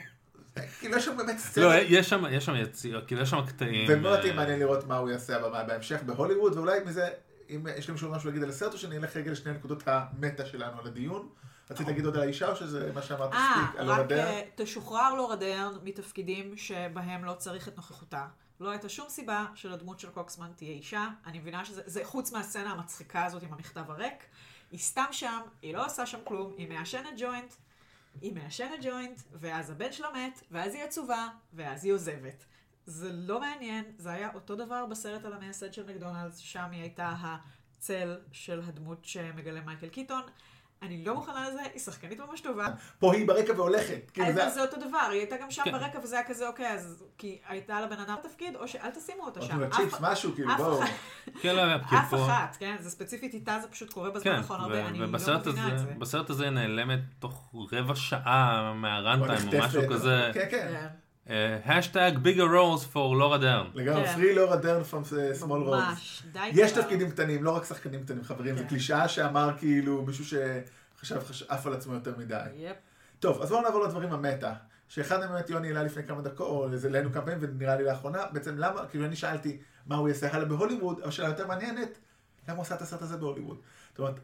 כאילו, 0.80 0.96
יש 0.96 1.04
שם 1.04 1.16
באמת 1.16 1.34
לא, 1.34 1.40
סצנה. 1.40 1.76
יש 1.78 2.08
שם, 2.08 2.24
יש 2.30 2.44
שם 2.44 2.54
יציר, 2.56 3.04
כאילו 3.06 3.22
יש 3.22 3.30
שם 3.30 3.46
קטעים. 3.46 3.86
ומאוד 3.90 4.12
אה, 4.14 4.18
אותי 4.18 4.32
מעניין 4.32 4.58
לראות 4.58 4.86
מה 4.86 4.96
הוא 4.96 5.10
יעשה 5.10 5.36
הבמה 5.36 5.64
בהמשך 5.64 5.98
בהוליווד, 6.06 6.56
ואולי 6.56 6.78
מזה, 6.86 7.08
אם 7.50 7.66
יש 7.76 7.88
למישהו 7.90 8.10
משהו 8.10 8.28
להגיד 8.28 8.42
על 8.42 8.48
הסרט, 8.48 8.72
או 8.72 8.78
שאני 8.78 8.96
אלך 8.96 9.16
רגע 9.16 9.30
לשני 9.32 9.52
נקודות 9.52 9.82
המטה 9.86 10.46
שלנו 10.46 10.80
על 10.80 10.86
הדיון. 10.86 11.28
רצית 11.70 11.86
להגיד 11.86 12.04
עוד 12.04 12.16
על 12.16 12.22
האישה, 12.22 12.48
או 12.50 12.56
שזה 12.56 12.92
מה 12.94 13.02
שאמרת 13.02 13.32
אה, 13.32 13.62
מספיק? 13.62 13.80
על 13.80 13.86
לורה 13.86 14.02
רק? 14.02 14.12
אה, 14.12 14.42
תשוחרר 14.54 15.14
לורה 15.14 15.36
דרן 15.36 15.72
מתפקידים 15.82 16.56
שבהם 16.56 17.24
לא 17.24 17.34
צריך 17.34 17.68
את 17.68 17.76
נוכחותה. 17.76 18.26
לא 18.60 18.70
הייתה 18.70 18.88
שום 18.88 19.08
סיבה 19.08 19.46
שלדמות 19.54 20.00
של 20.00 20.10
קוקסמן 20.10 20.50
תהיה 20.56 20.72
אישה. 20.72 21.08
אני 21.26 21.38
מבינה 21.38 21.64
שזה, 21.64 21.82
זה 21.86 22.04
חוץ 22.04 22.32
מהסצנה 22.32 22.70
המצחיקה 22.70 23.24
הזאת 23.24 23.42
עם 23.42 23.52
המכתב 23.52 23.90
הריק. 23.90 24.24
היא 24.70 24.80
סתם 24.80 25.04
שם, 25.12 25.40
היא 25.62 25.74
לא 25.74 25.86
עושה 25.86 26.06
שם 26.06 26.18
כלום, 26.24 26.54
היא 26.56 26.68
מעשנת 26.68 27.14
ג'וינט, 27.18 27.54
היא 28.20 28.34
מעשנת 28.34 28.78
ג'וינט, 28.82 29.20
ואז 29.32 29.70
הבן 29.70 29.92
שלה 29.92 30.08
מת, 30.10 30.42
ואז 30.50 30.74
היא 30.74 30.82
עצובה, 30.82 31.28
ואז 31.52 31.84
היא 31.84 31.92
עוזבת. 31.92 32.44
זה 32.86 33.12
לא 33.12 33.40
מעניין, 33.40 33.84
זה 33.98 34.10
היה 34.10 34.30
אותו 34.34 34.56
דבר 34.56 34.86
בסרט 34.86 35.24
על 35.24 35.32
המייסד 35.32 35.72
של 35.72 35.86
מקדונלדס, 35.86 36.36
שם 36.36 36.68
היא 36.72 36.80
הייתה 36.80 37.14
הצל 37.22 38.18
של 38.32 38.62
הדמות 38.66 39.04
שמגלם 39.04 39.66
מייקל 39.66 39.88
קיטון. 39.88 40.22
אני 40.82 41.04
לא 41.04 41.14
מוכנה 41.14 41.48
לזה, 41.48 41.60
היא 41.72 41.80
שחקנית 41.80 42.20
ממש 42.20 42.40
טובה. 42.40 42.66
פה 42.98 43.14
היא 43.14 43.26
ברקע 43.28 43.52
והולכת. 43.56 44.10
כאילו, 44.14 44.32
זה... 44.32 44.48
זה 44.50 44.62
אותו 44.62 44.76
דבר, 44.76 44.98
היא 45.10 45.18
הייתה 45.20 45.36
גם 45.42 45.50
שם 45.50 45.62
כן. 45.64 45.72
ברקע 45.72 45.98
וזה 46.02 46.16
היה 46.18 46.24
כזה 46.28 46.48
אוקיי, 46.48 46.72
אז 46.72 47.04
כי 47.18 47.38
הייתה 47.48 47.80
לבן 47.80 47.98
אדם 48.00 48.14
תפקיד, 48.22 48.56
או 48.56 48.68
שאל 48.68 48.90
תשימו 48.90 49.24
אותה 49.24 49.40
או 49.40 49.44
שם. 49.46 49.62
אף- 49.62 49.76
צ'יפס, 49.76 49.98
משהו, 50.00 50.34
כאילו, 50.34 50.52
אף 50.52 50.56
בואו. 50.60 50.80
כן, 51.42 51.56
לא 51.56 51.60
היה 51.60 51.78
פקיד 51.78 51.98
אף 51.98 52.10
פה. 52.10 52.26
אחת, 52.26 52.56
כן? 52.58 52.76
זה 52.80 52.90
ספציפית 52.90 53.34
איתה, 53.34 53.58
זה 53.62 53.68
פשוט 53.68 53.92
קורה 53.92 54.10
בזמן 54.10 54.22
כן, 54.32 54.36
האחרון 54.36 54.60
הרבה, 54.60 54.74
ו- 54.84 54.86
אני 54.88 54.98
לא 54.98 55.06
ובסרט 55.08 55.46
מבינה 55.46 55.66
הזה, 55.66 55.74
את 55.74 55.78
זה. 55.78 55.94
בסרט 55.98 56.30
הזה 56.30 56.50
נעלמת 56.50 57.00
תוך 57.18 57.54
רבע 57.72 57.94
שעה 57.94 58.72
מה 58.74 58.93
runtime 58.93 59.60
או 59.62 59.66
משהו. 59.66 59.82
כזה. 59.90 60.30
כן, 60.34 60.46
כן. 60.50 60.86
hashtag 61.64 62.12
bigger 62.22 62.44
roles 62.56 62.84
for 62.84 63.16
Laura 63.16 63.38
Dern. 63.38 63.66
לגמרי. 63.74 64.06
Free 64.14 64.34
Laura 64.34 64.56
Dern 64.56 64.82
from 64.84 65.02
small 65.32 65.62
roles. 65.62 65.80
ממש, 65.80 66.22
די 66.32 66.48
יש 66.52 66.72
כבר. 66.72 66.82
תפקידים 66.82 67.10
קטנים, 67.10 67.44
לא 67.44 67.50
רק 67.56 67.64
שחקנים 67.64 68.02
קטנים, 68.02 68.24
חברים. 68.24 68.56
זו 68.56 68.62
כן. 68.62 68.68
קלישאה 68.68 69.08
שאמר 69.08 69.50
כאילו 69.58 70.02
מישהו 70.06 70.24
שחשב, 70.24 71.20
חש- 71.24 71.42
עף 71.48 71.66
על 71.66 71.72
עצמו 71.72 71.94
יותר 71.94 72.14
מדי. 72.18 72.40
Yep. 72.56 72.76
טוב, 73.20 73.42
אז 73.42 73.48
בואו 73.48 73.62
נעבור 73.62 73.84
לדברים 73.84 74.12
ה 74.12 74.19
meta. 74.19 74.54
שאחד 74.88 75.20
מהם 75.20 75.28
באמת 75.32 75.50
יוני 75.50 75.68
העלה 75.68 75.82
לפני 75.82 76.02
כמה 76.06 76.22
דקות, 76.22 76.46
או 76.46 76.76
זה 76.76 76.88
העלינו 76.88 77.12
כמה 77.12 77.22
פעמים, 77.22 77.38
ונראה 77.40 77.76
לי 77.76 77.84
לאחרונה, 77.84 78.18
בעצם 78.32 78.58
למה, 78.58 78.86
כאילו 78.86 79.04
אני 79.04 79.16
שאלתי 79.16 79.58
מה 79.86 79.96
הוא 79.96 80.08
יעשה 80.08 80.34
הלאה 80.34 80.44
בהוליווד, 80.44 81.00
אבל 81.00 81.10
שאלה 81.10 81.28
יותר 81.28 81.46
מעניינת, 81.46 81.98
למה 82.48 82.56
הוא 82.56 82.62
עשה 82.62 82.74
את 82.74 82.82
הסרט 82.82 83.02
הזה 83.02 83.16
בהוליווד? 83.16 83.56
זאת 83.90 83.98
אומרת, 83.98 84.20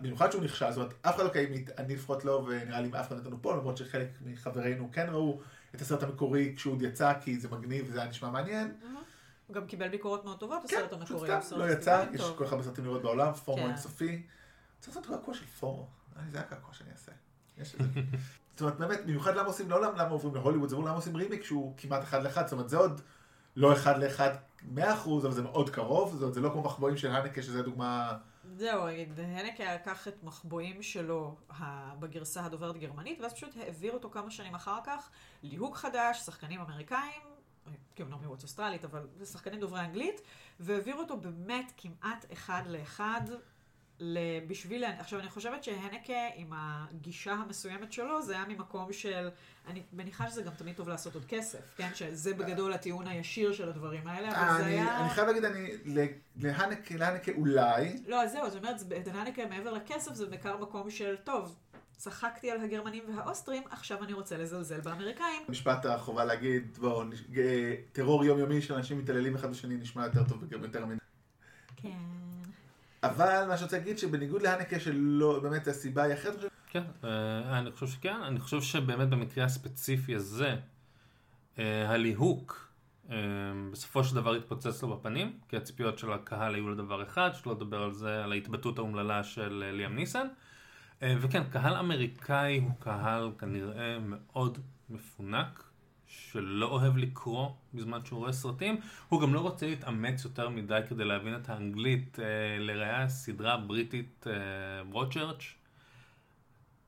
במיוחד 0.00 0.32
שהוא 0.32 0.42
נכשל, 0.44 0.70
זאת 0.70 0.76
אומרת, 0.76 0.94
אף 1.02 1.14
אחד 1.16 1.24
לא 1.24 1.28
קיים, 1.28 1.50
אני 1.78 1.94
לפחות 1.94 2.24
לא, 2.24 2.46
ונראה 2.48 2.80
לי 2.80 2.88
אף 3.00 3.08
אחד 3.08 3.16
נתנו 3.16 3.42
פה, 3.42 3.56
למרות 3.56 3.76
שחלק 3.76 4.08
מחברינו 4.26 4.88
כן 4.92 5.06
ראו 5.10 5.40
את 5.74 5.80
הסרט 5.80 6.02
המקורי 6.02 6.52
כשהוא 6.56 6.74
עוד 6.74 6.82
יצא, 6.82 7.12
כי 7.20 7.38
זה 7.38 7.48
מגניב 7.48 7.86
וזה 7.88 8.00
היה 8.00 8.10
נשמע 8.10 8.30
מעניין. 8.30 8.72
הוא 9.46 9.54
גם 9.54 9.66
קיבל 9.66 9.88
ביקורות 9.88 10.24
מאוד 10.24 10.38
טובות, 10.38 10.58
כן, 10.68 10.76
הסרט 10.76 11.02
פשוט 11.02 11.10
המקורי. 11.10 11.28
סתם, 11.28 11.38
הסרט 11.38 11.58
לא 11.58 11.70
יצא. 11.70 12.04
יש 12.12 12.22
כל 12.36 12.44
כך 12.46 12.52
הרבה 12.52 12.64
סרטים 12.64 12.84
לראות 12.84 13.02
בעולם, 13.02 13.32
פורמו 13.32 13.62
כן. 13.62 13.68
אינסופי. 13.68 14.22
צריך 14.80 14.96
לעשות 14.96 15.10
קעקוע 15.10 15.34
של 15.34 15.46
פורמו, 15.46 15.88
לי 16.16 16.30
זה 16.30 16.40
הקעקוע 16.40 16.74
שאני 16.74 16.90
אעשה. 16.92 17.12
יש. 17.58 17.76
זאת 18.54 18.60
אומרת, 18.60 18.78
באמת, 18.78 19.00
במיוחד 19.04 19.36
למה 19.36 19.46
עושים, 19.46 19.70
לא 19.70 19.82
למה 19.82 20.02
למה 20.02 20.10
עוברים 20.10 20.34
להוליווד, 20.34 20.68
זה 20.68 20.76
למה 20.76 20.90
עושים 20.90 21.16
רימיק 21.16 21.44
שהוא 21.44 21.74
כמעט 21.76 22.02
אחד 22.02 22.22
לאחד, 22.22 22.46
זאת 22.46 22.52
אומרת, 22.52 22.68
זה 22.68 22.76
עוד 22.76 23.00
לא 23.56 23.72
אחד 23.72 24.02
לאחד 24.02 24.30
מאה 24.62 24.94
אחוז, 24.94 25.26
אבל 25.26 25.34
זה 25.34 25.42
מאוד 25.42 25.70
קרוב, 25.70 26.14
אומרת, 26.14 26.34
זה 26.34 26.40
לא 26.40 26.50
כמו 26.50 26.62
מחבואים 26.62 26.96
של 26.96 27.10
הנקה, 27.10 27.42
שזה 27.42 27.62
דוגמה... 27.62 28.18
זהו, 28.56 28.86
הנקה 29.16 29.74
לקח 29.74 30.08
את 30.08 30.22
מחבואים 30.22 30.82
שלו 30.82 31.36
בגרסה 31.98 32.44
הדוברת 32.44 32.78
גרמנית, 32.78 33.20
ואז 33.20 33.32
פשוט 33.32 33.56
העביר 33.56 33.92
אותו 33.92 34.10
כמה 34.10 34.30
שנים 34.30 34.54
אחר 34.54 34.78
כך, 34.84 35.10
ליהוק 35.42 35.76
חדש, 35.76 36.18
שחקנים 36.18 36.60
אמריקאים, 36.60 37.22
כאילו 37.94 38.08
אומנם 38.08 38.20
מירוץ 38.20 38.42
אוסטרלית, 38.42 38.84
אבל 38.84 39.06
זה 39.16 39.26
שחקנים 39.26 39.60
דוברי 39.60 39.80
אנגלית, 39.80 40.20
והעביר 40.60 40.96
אותו 40.96 41.16
באמת 41.16 41.72
כמעט 41.76 42.24
אחד 42.32 42.62
לאחד. 42.66 43.20
בשביל, 44.48 44.84
עכשיו 44.84 45.20
אני 45.20 45.28
חושבת 45.28 45.64
שהנקה 45.64 46.12
עם 46.36 46.52
הגישה 46.52 47.32
המסוימת 47.32 47.92
שלו, 47.92 48.22
זה 48.22 48.32
היה 48.32 48.44
ממקום 48.48 48.92
של, 48.92 49.28
אני 49.66 49.82
מניחה 49.92 50.30
שזה 50.30 50.42
גם 50.42 50.52
תמיד 50.56 50.76
טוב 50.76 50.88
לעשות 50.88 51.14
עוד 51.14 51.24
כסף, 51.24 51.74
כן? 51.76 51.88
שזה 51.94 52.34
בגדול 52.34 52.72
הטיעון 52.72 53.06
הישיר 53.06 53.52
של 53.52 53.68
הדברים 53.68 54.06
האלה, 54.06 54.28
אבל 54.28 54.58
זה 54.58 54.66
היה... 54.66 55.00
אני 55.00 55.10
חייב 55.10 55.26
להגיד, 55.26 55.44
אני, 55.44 55.70
להנקה, 56.36 56.96
להנקה 56.96 57.32
אולי, 57.32 58.02
לא, 58.06 58.22
אז 58.22 58.32
זהו, 58.32 58.50
זאת 58.50 58.58
אומרת, 58.58 58.82
דננקה 58.82 59.46
מעבר 59.46 59.72
לכסף 59.72 60.14
זה 60.14 60.26
בעיקר 60.26 60.56
מקום 60.56 60.90
של, 60.90 61.16
טוב, 61.24 61.56
צחקתי 61.96 62.50
על 62.50 62.60
הגרמנים 62.60 63.04
והאוסטרים, 63.08 63.62
עכשיו 63.70 64.04
אני 64.04 64.12
רוצה 64.12 64.36
לזלזל 64.36 64.80
באמריקאים. 64.80 65.42
משפט 65.48 65.86
החובה 65.86 66.24
להגיד, 66.24 66.78
בואו, 66.80 67.02
אה, 67.36 67.74
טרור 67.92 68.24
יומיומי 68.24 68.62
של 68.62 68.74
אנשים 68.74 68.98
מתעללים 68.98 69.34
אחד 69.34 69.50
בשני 69.50 69.76
נשמע 69.76 70.04
יותר 70.04 70.24
טוב 70.24 70.52
יותר 70.52 70.86
מן. 70.86 70.96
כן. 71.76 71.88
אבל 73.06 73.44
מה 73.48 73.56
שאני 73.56 73.64
רוצה 73.64 73.78
להגיד, 73.78 73.98
שבניגוד 73.98 74.42
להנקה 74.42 74.80
שלא, 74.80 75.40
באמת 75.42 75.68
הסיבה 75.68 76.02
היא 76.02 76.14
אחרת, 76.14 76.34
כן, 76.74 76.82
אה, 77.04 77.58
אני 77.58 77.70
חושב 77.70 77.86
שכן, 77.86 78.22
אני 78.22 78.40
חושב 78.40 78.62
שבאמת 78.62 79.08
במקרה 79.08 79.44
הספציפי 79.44 80.14
הזה, 80.14 80.56
אה, 81.58 81.90
הליהוק 81.90 82.68
אה, 83.10 83.16
בסופו 83.72 84.04
של 84.04 84.14
דבר 84.14 84.34
התפוצץ 84.34 84.82
לו 84.82 84.96
בפנים, 84.96 85.38
כי 85.48 85.56
הציפיות 85.56 85.98
של 85.98 86.12
הקהל 86.12 86.54
היו 86.54 86.68
לדבר 86.68 87.02
אחד, 87.02 87.30
שלא 87.34 87.52
לדבר 87.52 87.82
על 87.82 87.92
זה, 87.92 88.24
על 88.24 88.32
ההתבטאות 88.32 88.78
האומללה 88.78 89.24
של 89.24 89.70
ליאם 89.76 89.96
ניסן. 89.96 90.26
וכן, 91.02 91.42
קהל 91.50 91.74
אמריקאי 91.74 92.58
הוא 92.58 92.72
קהל 92.78 93.30
כנראה 93.38 93.98
מאוד 93.98 94.58
מפונק, 94.90 95.64
שלא 96.06 96.66
אוהב 96.66 96.96
לקרוא 96.96 97.50
בזמן 97.74 98.04
שהוא 98.04 98.18
רואה 98.18 98.32
סרטים. 98.32 98.80
הוא 99.08 99.20
גם 99.20 99.34
לא 99.34 99.40
רוצה 99.40 99.66
להתאמץ 99.66 100.24
יותר 100.24 100.48
מדי 100.48 100.80
כדי 100.88 101.04
להבין 101.04 101.36
את 101.36 101.48
האנגלית. 101.48 102.18
אה, 102.20 102.24
לראיה 102.58 103.08
סדרה 103.08 103.56
בריטית 103.56 104.26
ברודצ'רץ'. 104.90 105.54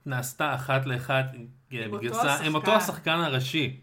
נעשתה 0.06 0.54
אחת 0.54 0.86
לאחת 0.86 1.24
אה, 1.72 1.88
בגרסה, 1.88 2.34
עם 2.34 2.54
אותו 2.54 2.72
השחקן. 2.72 3.10
הראשי, 3.10 3.80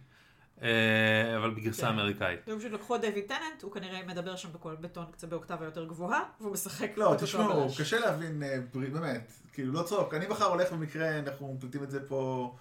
אה, 0.62 1.38
אבל 1.38 1.50
בגרסה 1.50 1.82
כן. 1.82 1.94
אמריקאית. 1.94 2.40
הם 2.48 2.60
פשוט 2.60 2.72
לקחו 2.72 2.96
את 2.96 3.02
דיוויד 3.02 3.26
טננט, 3.28 3.62
הוא 3.62 3.72
כנראה 3.72 4.06
מדבר 4.08 4.36
שם 4.36 4.54
בקול 4.54 4.76
בטון 4.76 5.06
קצת 5.12 5.28
באוקטבה 5.28 5.66
יותר 5.66 5.86
גבוהה, 5.86 6.22
והוא 6.42 6.54
משחק 6.54 6.92
לא, 6.98 7.16
תשמעו. 7.20 7.68
קשה 7.78 8.00
להבין, 8.00 8.44
אה, 8.44 8.58
ברית, 8.74 8.94
באמת, 8.94 9.32
כאילו, 9.54 9.74
לא 9.74 9.84
צחוק. 9.84 10.14
אני 10.14 10.28
מחר 10.28 10.46
הולך 10.46 10.72
במקרה, 10.72 11.20
אנחנו 11.20 11.54
מקליטים 11.54 11.84
את 11.84 11.92
זה 11.92 12.08
פה, 12.08 12.56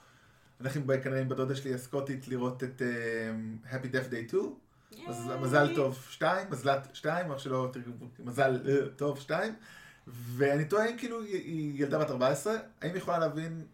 הולך 0.58 0.76
עם 0.76 1.00
כנראה 1.02 1.20
עם 1.20 1.28
בת 1.28 1.36
דודה 1.36 1.54
שלי 1.56 1.74
הסקוטית 1.74 2.28
לראות 2.28 2.64
את 2.64 2.82
אה, 2.82 3.32
Happy 3.72 3.84
Death 3.84 4.12
Day 4.12 4.28
2, 4.28 4.54
אז. 5.08 5.30
מזל 5.40 5.74
טוב 5.74 6.06
2, 6.10 6.50
מזלת 6.50 6.88
2, 6.94 7.30
או 7.30 7.38
שלא, 7.38 7.70
תרגמו, 7.72 7.94
מזל 8.18 8.60
אה, 8.68 8.88
טוב 8.96 9.20
2, 9.20 9.54
ואני 10.06 10.64
תוהה 10.64 10.90
אם 10.90 10.96
כאילו 10.98 11.22
היא- 11.22 11.82
ילדה 11.82 11.98
בת 11.98 12.10
14, 12.10 12.52
האם 12.80 12.90
היא 12.90 12.98
יכולה 12.98 13.18
להבין. 13.18 13.64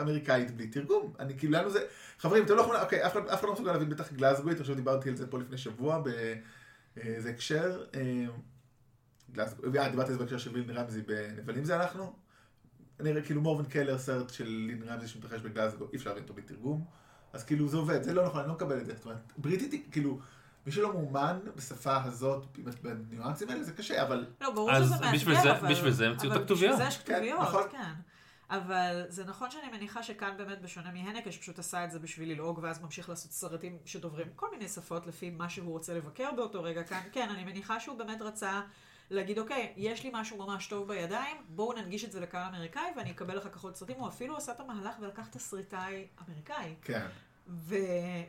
אמריקאית 0.00 0.50
בלי 0.56 0.66
תרגום. 0.66 1.12
אני 1.18 1.38
כאילו, 1.38 1.52
לנו 1.52 1.70
זה... 1.70 1.78
חברים, 2.18 2.44
אתם 2.44 2.54
לא 2.54 2.60
יכולים... 2.60 2.80
אוקיי, 2.82 3.06
אף 3.06 3.12
אחד 3.16 3.42
לא 3.44 3.52
מסוגל 3.52 3.72
להבין 3.72 3.88
בטח 3.88 4.12
גלאזגווית, 4.12 4.60
עכשיו 4.60 4.74
דיברתי 4.74 5.08
על 5.08 5.16
זה 5.16 5.26
פה 5.26 5.38
לפני 5.38 5.58
שבוע 5.58 6.02
באיזה 6.96 7.30
הקשר. 7.30 7.84
אה. 7.94 8.00
אה, 9.38 9.88
דיברתי 9.90 9.96
על 9.96 10.12
זה 10.12 10.18
בהקשר 10.18 10.38
של 10.38 10.54
לין 10.56 10.70
רמזי 10.70 11.02
בנבלים 11.02 11.64
זה 11.64 11.76
אנחנו. 11.76 12.16
אני 13.00 13.22
כאילו 13.22 13.40
מורבן 13.40 13.64
קלר, 13.64 13.98
סרט 13.98 14.30
של 14.30 14.48
לין 14.48 14.82
רמזי 14.82 15.08
שמתרחש 15.08 15.40
בגלאזגו, 15.40 15.86
אי 15.92 15.96
אפשר 15.96 16.10
להבין 16.10 16.22
אותו 16.22 16.34
בלי 16.34 16.42
תרגום. 16.42 16.84
אז 17.32 17.44
כאילו 17.44 17.68
זה 17.68 17.76
עובד, 17.76 18.02
זה 18.02 18.14
לא 18.14 18.26
נכון, 18.26 18.40
אני 18.40 18.48
לא 18.48 18.54
מקבל 18.54 18.78
את 18.80 18.86
זה. 18.86 18.94
זאת 18.94 19.04
אומרת, 19.04 19.32
בריטית 19.36 19.72
היא 19.72 19.82
כאילו... 19.90 20.18
מי 20.66 20.72
שלא 20.72 20.92
מאומן 20.92 21.38
בשפה 21.56 22.02
הזאת, 22.02 22.46
בניואנסים 22.82 23.48
האלה, 23.48 23.62
זה 23.62 23.72
קשה, 23.72 24.02
אבל... 24.02 24.26
לא, 24.40 24.50
ברור 24.50 24.74
שזה 24.74 24.94
מאתגר, 25.00 25.42
זה- 25.42 25.58
אבל... 25.58 25.70
בשביל 25.70 25.90
זה 25.90 26.06
המציאו 26.06 26.30
את 26.30 26.36
אבל 26.36 26.42
הכתוביות. 26.42 26.72
בשביל 26.72 26.90
זה 26.90 26.96
יש 26.96 26.98
כן, 26.98 27.14
כתוביות, 27.14 27.40
נכון. 27.40 27.62
כן. 27.70 27.92
אבל 28.50 29.02
זה 29.08 29.24
נכון 29.24 29.50
שאני 29.50 29.76
מניחה 29.76 30.02
שכאן 30.02 30.34
באמת, 30.36 30.62
בשונה 30.62 30.92
מהנקה, 30.92 31.32
שפשוט 31.32 31.58
עשה 31.58 31.84
את 31.84 31.90
זה 31.90 31.98
בשביל 31.98 32.32
ללעוג, 32.32 32.58
ואז 32.62 32.82
ממשיך 32.82 33.08
לעשות 33.08 33.32
סרטים 33.32 33.78
שדוברים 33.84 34.26
כל 34.36 34.46
מיני 34.52 34.68
שפות 34.68 35.06
לפי 35.06 35.30
מה 35.30 35.48
שהוא 35.48 35.72
רוצה 35.72 35.94
לבקר 35.94 36.30
באותו 36.36 36.62
רגע 36.62 36.82
כאן. 36.82 37.00
כן, 37.12 37.28
אני 37.30 37.44
מניחה 37.44 37.80
שהוא 37.80 37.98
באמת 37.98 38.22
רצה 38.22 38.60
להגיד, 39.10 39.38
אוקיי, 39.38 39.72
יש 39.76 40.04
לי 40.04 40.10
משהו 40.12 40.38
ממש 40.46 40.66
טוב 40.66 40.88
בידיים, 40.88 41.36
בואו 41.48 41.72
ננגיש 41.72 42.04
את 42.04 42.12
זה 42.12 42.20
לקהל 42.20 42.54
אמריקאי, 42.54 42.92
ואני 42.96 43.10
אקבל 43.10 43.38
אחר 43.38 43.48
כך 43.48 43.64
עוד 43.64 43.76
סרטים. 43.76 43.96
הוא 43.98 44.08
אפילו 44.08 44.36
עשה 44.36 44.52
את 44.52 44.60
המהלך 44.60 44.94
ולקח 45.00 45.26
תסריטאי 45.26 46.06
אמריקאי. 46.28 46.74
כן. 46.82 47.06
ו- 47.48 47.74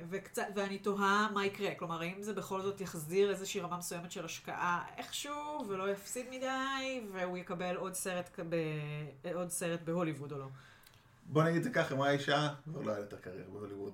וקצת, 0.10 0.44
ואני 0.56 0.78
תוהה 0.80 1.30
מה 1.34 1.46
יקרה. 1.46 1.76
כלומר, 1.76 2.02
האם 2.02 2.22
זה 2.24 2.34
בכל 2.34 2.62
זאת 2.62 2.82
יחזיר 2.82 3.30
איזושהי 3.30 3.62
רמה 3.62 3.78
מסוימת 3.78 4.12
של 4.12 4.26
השקעה 4.26 4.86
איכשהו, 4.98 5.66
ולא 5.68 5.92
יפסיד 5.92 6.26
מדי, 6.30 7.02
והוא 7.12 7.38
יקבל 7.38 7.76
עוד 7.76 7.94
סרט, 7.94 8.40
ב- 8.50 9.34
עוד 9.34 9.50
סרט 9.50 9.80
בהוליווד 9.82 10.32
או 10.32 10.38
לא. 10.38 10.48
בוא 11.26 11.44
נגיד 11.44 11.58
את 11.58 11.64
זה 11.64 11.70
ככה, 11.70 11.94
אם 11.94 11.98
הוא 11.98 12.06
היה 12.06 12.14
אישה, 12.14 12.50
כבר 12.64 12.82
לא 12.82 12.90
היה 12.90 13.00
לה 13.00 13.06
יותר 13.06 13.18
קריירה 13.18 13.50
בהוליווד. 13.54 13.94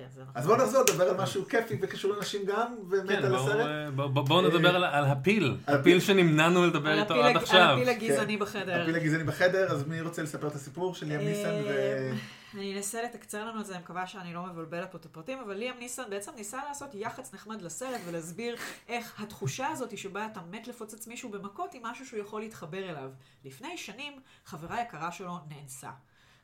אה, 0.00 0.04
אה, 0.04 0.10
כן, 0.14 0.20
נכון. 0.22 0.32
אז 0.34 0.46
בואו 0.46 0.56
נחזור 0.58 0.82
לדבר 0.88 1.04
על 1.08 1.16
משהו 1.16 1.44
כיפי 1.48 1.78
וקשור 1.82 2.12
לנשים 2.16 2.44
גם, 2.46 2.74
באמת 2.88 3.08
כן, 3.08 3.24
על 3.24 3.34
הסרט. 3.34 3.66
אה, 3.66 3.90
בוא- 3.90 4.06
בוא- 4.06 4.22
בואו 4.24 4.40
נדבר 4.40 4.76
על- 4.76 4.84
על 4.84 5.04
הפיל. 5.04 5.56
הפיל. 5.66 6.00
שנמנענו 6.00 6.66
לדבר 6.66 7.00
איתו 7.00 7.14
עד 7.14 7.36
עכשיו. 7.36 7.60
על 7.60 7.74
הפיל 7.74 7.88
הגזעני 7.88 8.32
כן. 8.38 8.44
בחדר. 8.44 8.82
הפיל 8.82 8.94
הגזעני 8.96 9.24
בחדר, 9.24 9.72
אז 9.72 9.86
מי 9.88 10.00
רוצה 10.00 10.22
לספר 10.22 10.46
את 10.48 10.54
הסיפור 10.54 10.94
של 10.94 11.06
ליאם 11.06 11.20
ניסן 11.20 11.62
ו... 11.64 11.68
אה, 11.68 12.12
אני 12.54 12.76
אנסה 12.76 13.02
לתקצר 13.02 13.44
לנו 13.44 13.60
את 13.60 13.66
זה, 13.66 13.72
אני 13.74 13.82
מקווה 13.82 14.06
שאני 14.06 14.34
לא 14.34 14.42
מבלבלת 14.46 14.92
פה 14.92 14.98
את 14.98 15.04
הפרטים, 15.06 15.38
אבל 15.38 15.54
ליאם 15.54 15.74
ניסן 15.78 16.02
בעצם 16.10 16.32
ניסה 16.36 16.58
לעשות 16.68 16.88
יח"צ 16.94 17.34
נחמד 17.34 17.62
לסרט 17.62 18.00
ולהסביר 18.06 18.56
איך 18.88 19.20
התחושה 19.20 19.66
הזאת 19.68 19.98
שבה 19.98 20.26
אתה 20.32 20.40
מת 20.50 20.68
לפוצץ 20.68 21.06
מישהו 21.06 21.28
במכות 21.30 21.72
היא 21.72 21.80
משהו 21.84 22.06
שהוא 22.06 22.20
יכול 22.20 22.40
להתחבר 22.40 22.88
אליו. 22.90 23.10
לפני 23.44 23.76
שנים, 23.76 24.12
חברה 24.44 24.82
יקרה 24.82 25.12
שלו 25.12 25.38
נאנסה. 25.48 25.90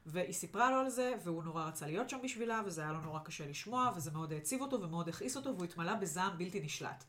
והיא 0.06 0.32
סיפרה 0.32 0.70
לו 0.70 0.76
על 0.76 0.88
זה, 0.88 1.14
והוא 1.22 1.44
נורא 1.44 1.64
רצה 1.64 1.86
להיות 1.86 2.10
שם 2.10 2.18
בשבילה, 2.22 2.62
וזה 2.66 2.82
היה 2.82 2.92
לו 2.92 3.00
נורא 3.00 3.20
קשה 3.20 3.46
לשמוע, 3.46 3.92
וזה 3.96 4.10
מאוד 4.10 4.32
העציב 4.32 4.60
אותו 4.60 4.82
ומאוד 4.82 5.08
הכעיס 5.08 5.36
אותו, 5.36 5.54
והוא 5.54 5.64
התמלא 5.64 5.94
בזעם 5.94 6.38
בלתי 6.38 6.60
נשלט. 6.60 7.04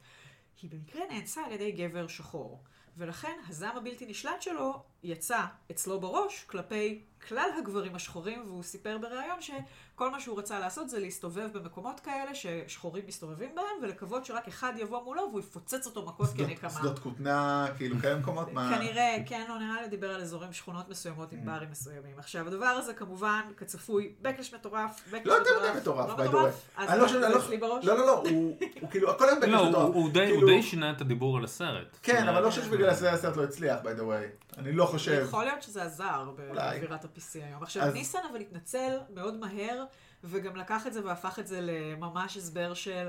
היא 0.62 0.72
במקרה 0.72 1.02
נאנסה 1.12 1.46
על 1.46 1.52
ידי 1.52 1.72
גבר 1.72 2.08
שחור. 2.08 2.64
ולכן 2.98 3.40
הזעם 3.48 3.78
הבלתי 3.78 4.06
נשלט 4.06 4.42
שלו 4.42 4.84
יצא 5.04 5.46
אצלו 5.72 6.00
בראש 6.00 6.44
כלפי 6.44 7.02
כלל 7.28 7.50
הגברים 7.60 7.96
השחורים, 7.96 8.44
והוא 8.48 8.64
סיפר 8.64 8.98
בריאיון 9.02 9.42
שכל 9.42 10.12
מה 10.12 10.20
שהוא 10.20 10.40
רצה 10.40 10.60
לעשות 10.60 10.90
זה 10.90 11.00
להסתובב 11.00 11.50
במקומות 11.58 12.00
כאלה 12.00 12.32
ששחורים 12.36 13.04
מסתובבים 13.08 13.56
בהם, 13.56 13.66
ולקוות 13.84 14.26
שרק 14.26 14.48
אחד 14.48 14.74
יבוא 14.78 15.04
מולו 15.04 15.22
והוא 15.30 15.40
יפוצץ 15.40 15.86
אותו 15.86 16.06
מכות 16.06 16.30
שדות- 16.30 16.48
כנקמה. 16.48 16.70
שדות 16.70 17.00
כותנה, 17.00 17.68
כאילו 17.78 17.96
כאלה 18.02 18.20
מקומות, 18.20 18.54
מה... 18.54 18.72
כנראה, 18.78 19.18
כן, 19.26 19.46
לא 19.50 19.60
נראה 19.60 19.82
לי 19.82 19.88
דיבר 19.88 20.16
על 20.16 20.22
אזורים, 20.22 20.54
שכונות 20.54 20.90
מסוימות 20.90 21.32
Mm. 21.32 21.36
עם 21.36 21.46
ברים 21.46 21.72
מסוימים. 21.72 22.14
עכשיו, 22.20 22.48
הדבר 22.48 22.66
הזה 22.66 22.94
כמובן, 22.94 23.42
כצפוי, 23.58 24.14
בקלש 24.22 24.54
מטורף, 24.54 25.02
בקלש 25.12 25.28
לא 25.28 25.34
יותר 25.34 25.74
מטורף, 25.82 26.10
לא 26.20 26.24
the 26.26 26.28
מטורף? 26.28 26.54
way. 26.54 26.82
אז 26.82 26.90
אני 26.90 27.00
לא 27.00 27.06
אני 27.10 27.60
לא-? 27.62 27.80
לא, 27.84 27.98
לא, 27.98 28.06
לא, 28.06 28.24
הוא 28.30 28.58
כאילו, 28.92 29.12
הכל 29.12 29.30
היום 29.30 29.40
לא, 29.42 29.48
בקש 29.48 29.60
הוא- 29.60 29.70
מטורף. 29.70 29.96
הוא 29.96 30.10
די- 30.12 30.20
הוא 30.20 30.28
כאילו- 30.28 30.48
די 30.48 30.64
שינה 30.64 30.92
את 30.92 31.02
הדיבור 31.02 31.38
על 31.38 31.44
הסרט. 31.44 31.98
כן, 32.04 32.28
אבל 32.28 32.44
לא 32.44 32.50
חושב 32.50 32.64
שבגלל 32.64 32.90
הסרט 32.90 33.36
לא 33.38 33.44
הצליח, 33.44 33.80
the 33.84 34.00
way. 34.00 34.58
אני 34.58 34.72
לא 34.72 34.86
חושב. 34.86 35.22
יכול 35.24 35.44
להיות 35.44 35.62
שזה 35.62 35.84
עזר 35.84 36.26
אולי. 36.50 36.54
באווירת 36.80 37.06
ה-PC 37.18 37.44
היום. 37.46 37.64
עכשיו, 37.64 37.84
אז- 37.84 37.94
ניסן 37.94 38.20
אבל 38.32 38.42
התנצל 38.42 39.00
מאוד 39.10 39.36
מהר, 39.40 39.84
וגם 40.24 40.56
לקח 40.56 40.88
את 40.88 40.94
זה 40.94 41.06
והפך 41.06 41.40
את 41.40 41.48
זה 41.48 41.60
לממש 41.62 42.38
הסבר 42.38 42.74
של 42.74 43.08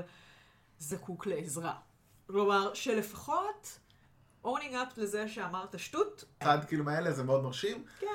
זקוק 0.79 1.25
לעזרה. 1.27 1.75
כלומר, 2.27 2.73
שלפחות 2.73 3.79
owning 4.45 4.73
up 4.73 4.97
לזה 4.97 5.27
שאמרת 5.27 5.79
שטות, 5.79 6.23
אחד 6.39 6.65
כאילו 6.67 6.83
מאלה 6.83 7.11
זה 7.11 7.23
מאוד 7.23 7.43
מרשים. 7.43 7.85
כן. 7.99 8.07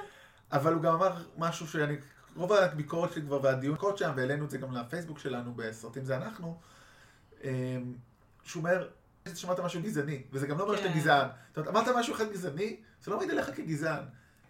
אבל 0.53 0.73
הוא 0.75 0.83
גם 0.83 0.95
אמר 0.95 1.23
משהו 1.39 1.69
שאני, 1.69 1.97
רוב 2.37 2.53
הביקורת 2.53 3.13
שלי 3.13 3.23
כבר 3.23 3.41
והדיון 3.43 3.77
קוד 3.77 3.99
שם, 3.99 4.13
והעלינו 4.17 4.45
את 4.45 4.51
זה 4.51 4.59
גם 4.59 4.73
לפייסבוק 4.75 5.19
שלנו 5.19 5.55
בסרטים 5.55 6.05
זה 6.05 6.17
אנחנו, 6.17 6.61
אמ, 7.45 7.49
שהוא 8.45 8.61
אומר, 8.61 8.89
שמעת 9.35 9.61
משהו 9.61 9.83
גזעני, 9.83 10.23
וזה 10.33 10.47
גם 10.47 10.59
לא 10.59 10.63
אומר 10.65 10.77
שאתה 10.77 10.89
כן. 10.89 10.95
גזען. 10.95 11.29
זאת 11.49 11.59
אומרת, 11.59 11.87
אמרת 11.87 11.97
משהו 11.97 12.15
אחד 12.15 12.31
גזעני, 12.33 12.81
זה 13.03 13.11
לא 13.11 13.17
מעיד 13.19 13.31
עליך 13.31 13.57
כגזען. 13.57 14.05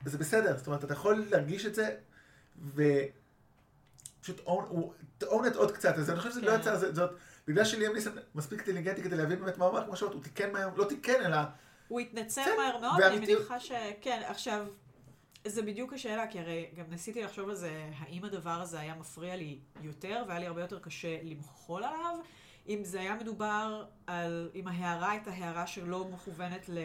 וזה 0.05 0.19
בסדר, 0.19 0.57
זאת 0.57 0.67
אומרת, 0.67 0.85
אתה 0.85 0.93
יכול 0.93 1.25
להרגיש 1.31 1.67
את 1.67 1.75
זה, 1.75 1.97
ופשוט 2.75 4.41
own 5.21 5.25
it 5.25 5.57
עוד 5.57 5.71
קצת, 5.71 5.95
אז 5.99 6.11
אני 6.11 6.19
חושב 6.19 6.31
שזה 6.31 6.41
לא 6.41 6.51
כן. 6.51 6.61
יצא, 6.61 6.77
זה- 6.77 6.95
זאת, 6.95 7.11
בגלל 7.49 7.65
שליאם 7.65 7.93
ניסן 7.95 8.11
מספיק 8.35 8.59
אינטליגנטי 8.69 9.03
כדי 9.03 9.17
להבין 9.17 9.38
באמת 9.41 9.59
מה 9.59 9.65
הוא 9.65 9.73
אמר, 9.73 9.87
כמו 9.87 9.97
שאמרת, 9.97 10.15
הוא 10.15 10.23
תיקן 10.23 10.53
מהר, 10.53 10.69
לא 10.77 10.85
תיקן, 10.85 11.25
אלא 11.27 11.37
הוא 11.88 12.01
התנצל 12.01 12.45
כן, 12.45 12.51
מהר 12.57 12.79
מאוד, 12.79 13.03
אני. 13.03 13.19
מניחה 13.19 13.61
ש... 13.61 13.73
כן, 14.01 14.23
עכשיו, 14.27 14.67
זה 15.45 15.62
בדיוק 15.62 15.93
השאלה, 15.93 16.27
כי 16.27 16.38
הרי 16.41 16.67
גם 16.77 16.85
ניסיתי 16.88 17.23
לחשוב 17.23 17.49
על 17.49 17.55
זה, 17.55 17.91
האם 17.99 18.25
הדבר 18.25 18.51
הזה 18.61 18.81
היה 18.81 18.95
מפריע 18.95 19.37
לי 19.37 19.59
יותר, 19.83 20.23
והיה 20.29 20.41
לי 20.41 20.47
הרבה 20.47 20.61
יותר 20.61 20.79
קשה 20.79 21.19
למחול 21.23 21.85
עליו, 21.85 22.19
אם 22.69 22.81
זה 22.85 23.01
היה 23.01 23.15
מדובר 23.15 23.85
על... 24.07 24.51
אם 24.55 24.69
ההערה 24.69 25.11
הייתה 25.11 25.31
הערה 25.31 25.67
שלא 25.67 26.05
מכוונת 26.05 26.69
ל... 26.69 26.79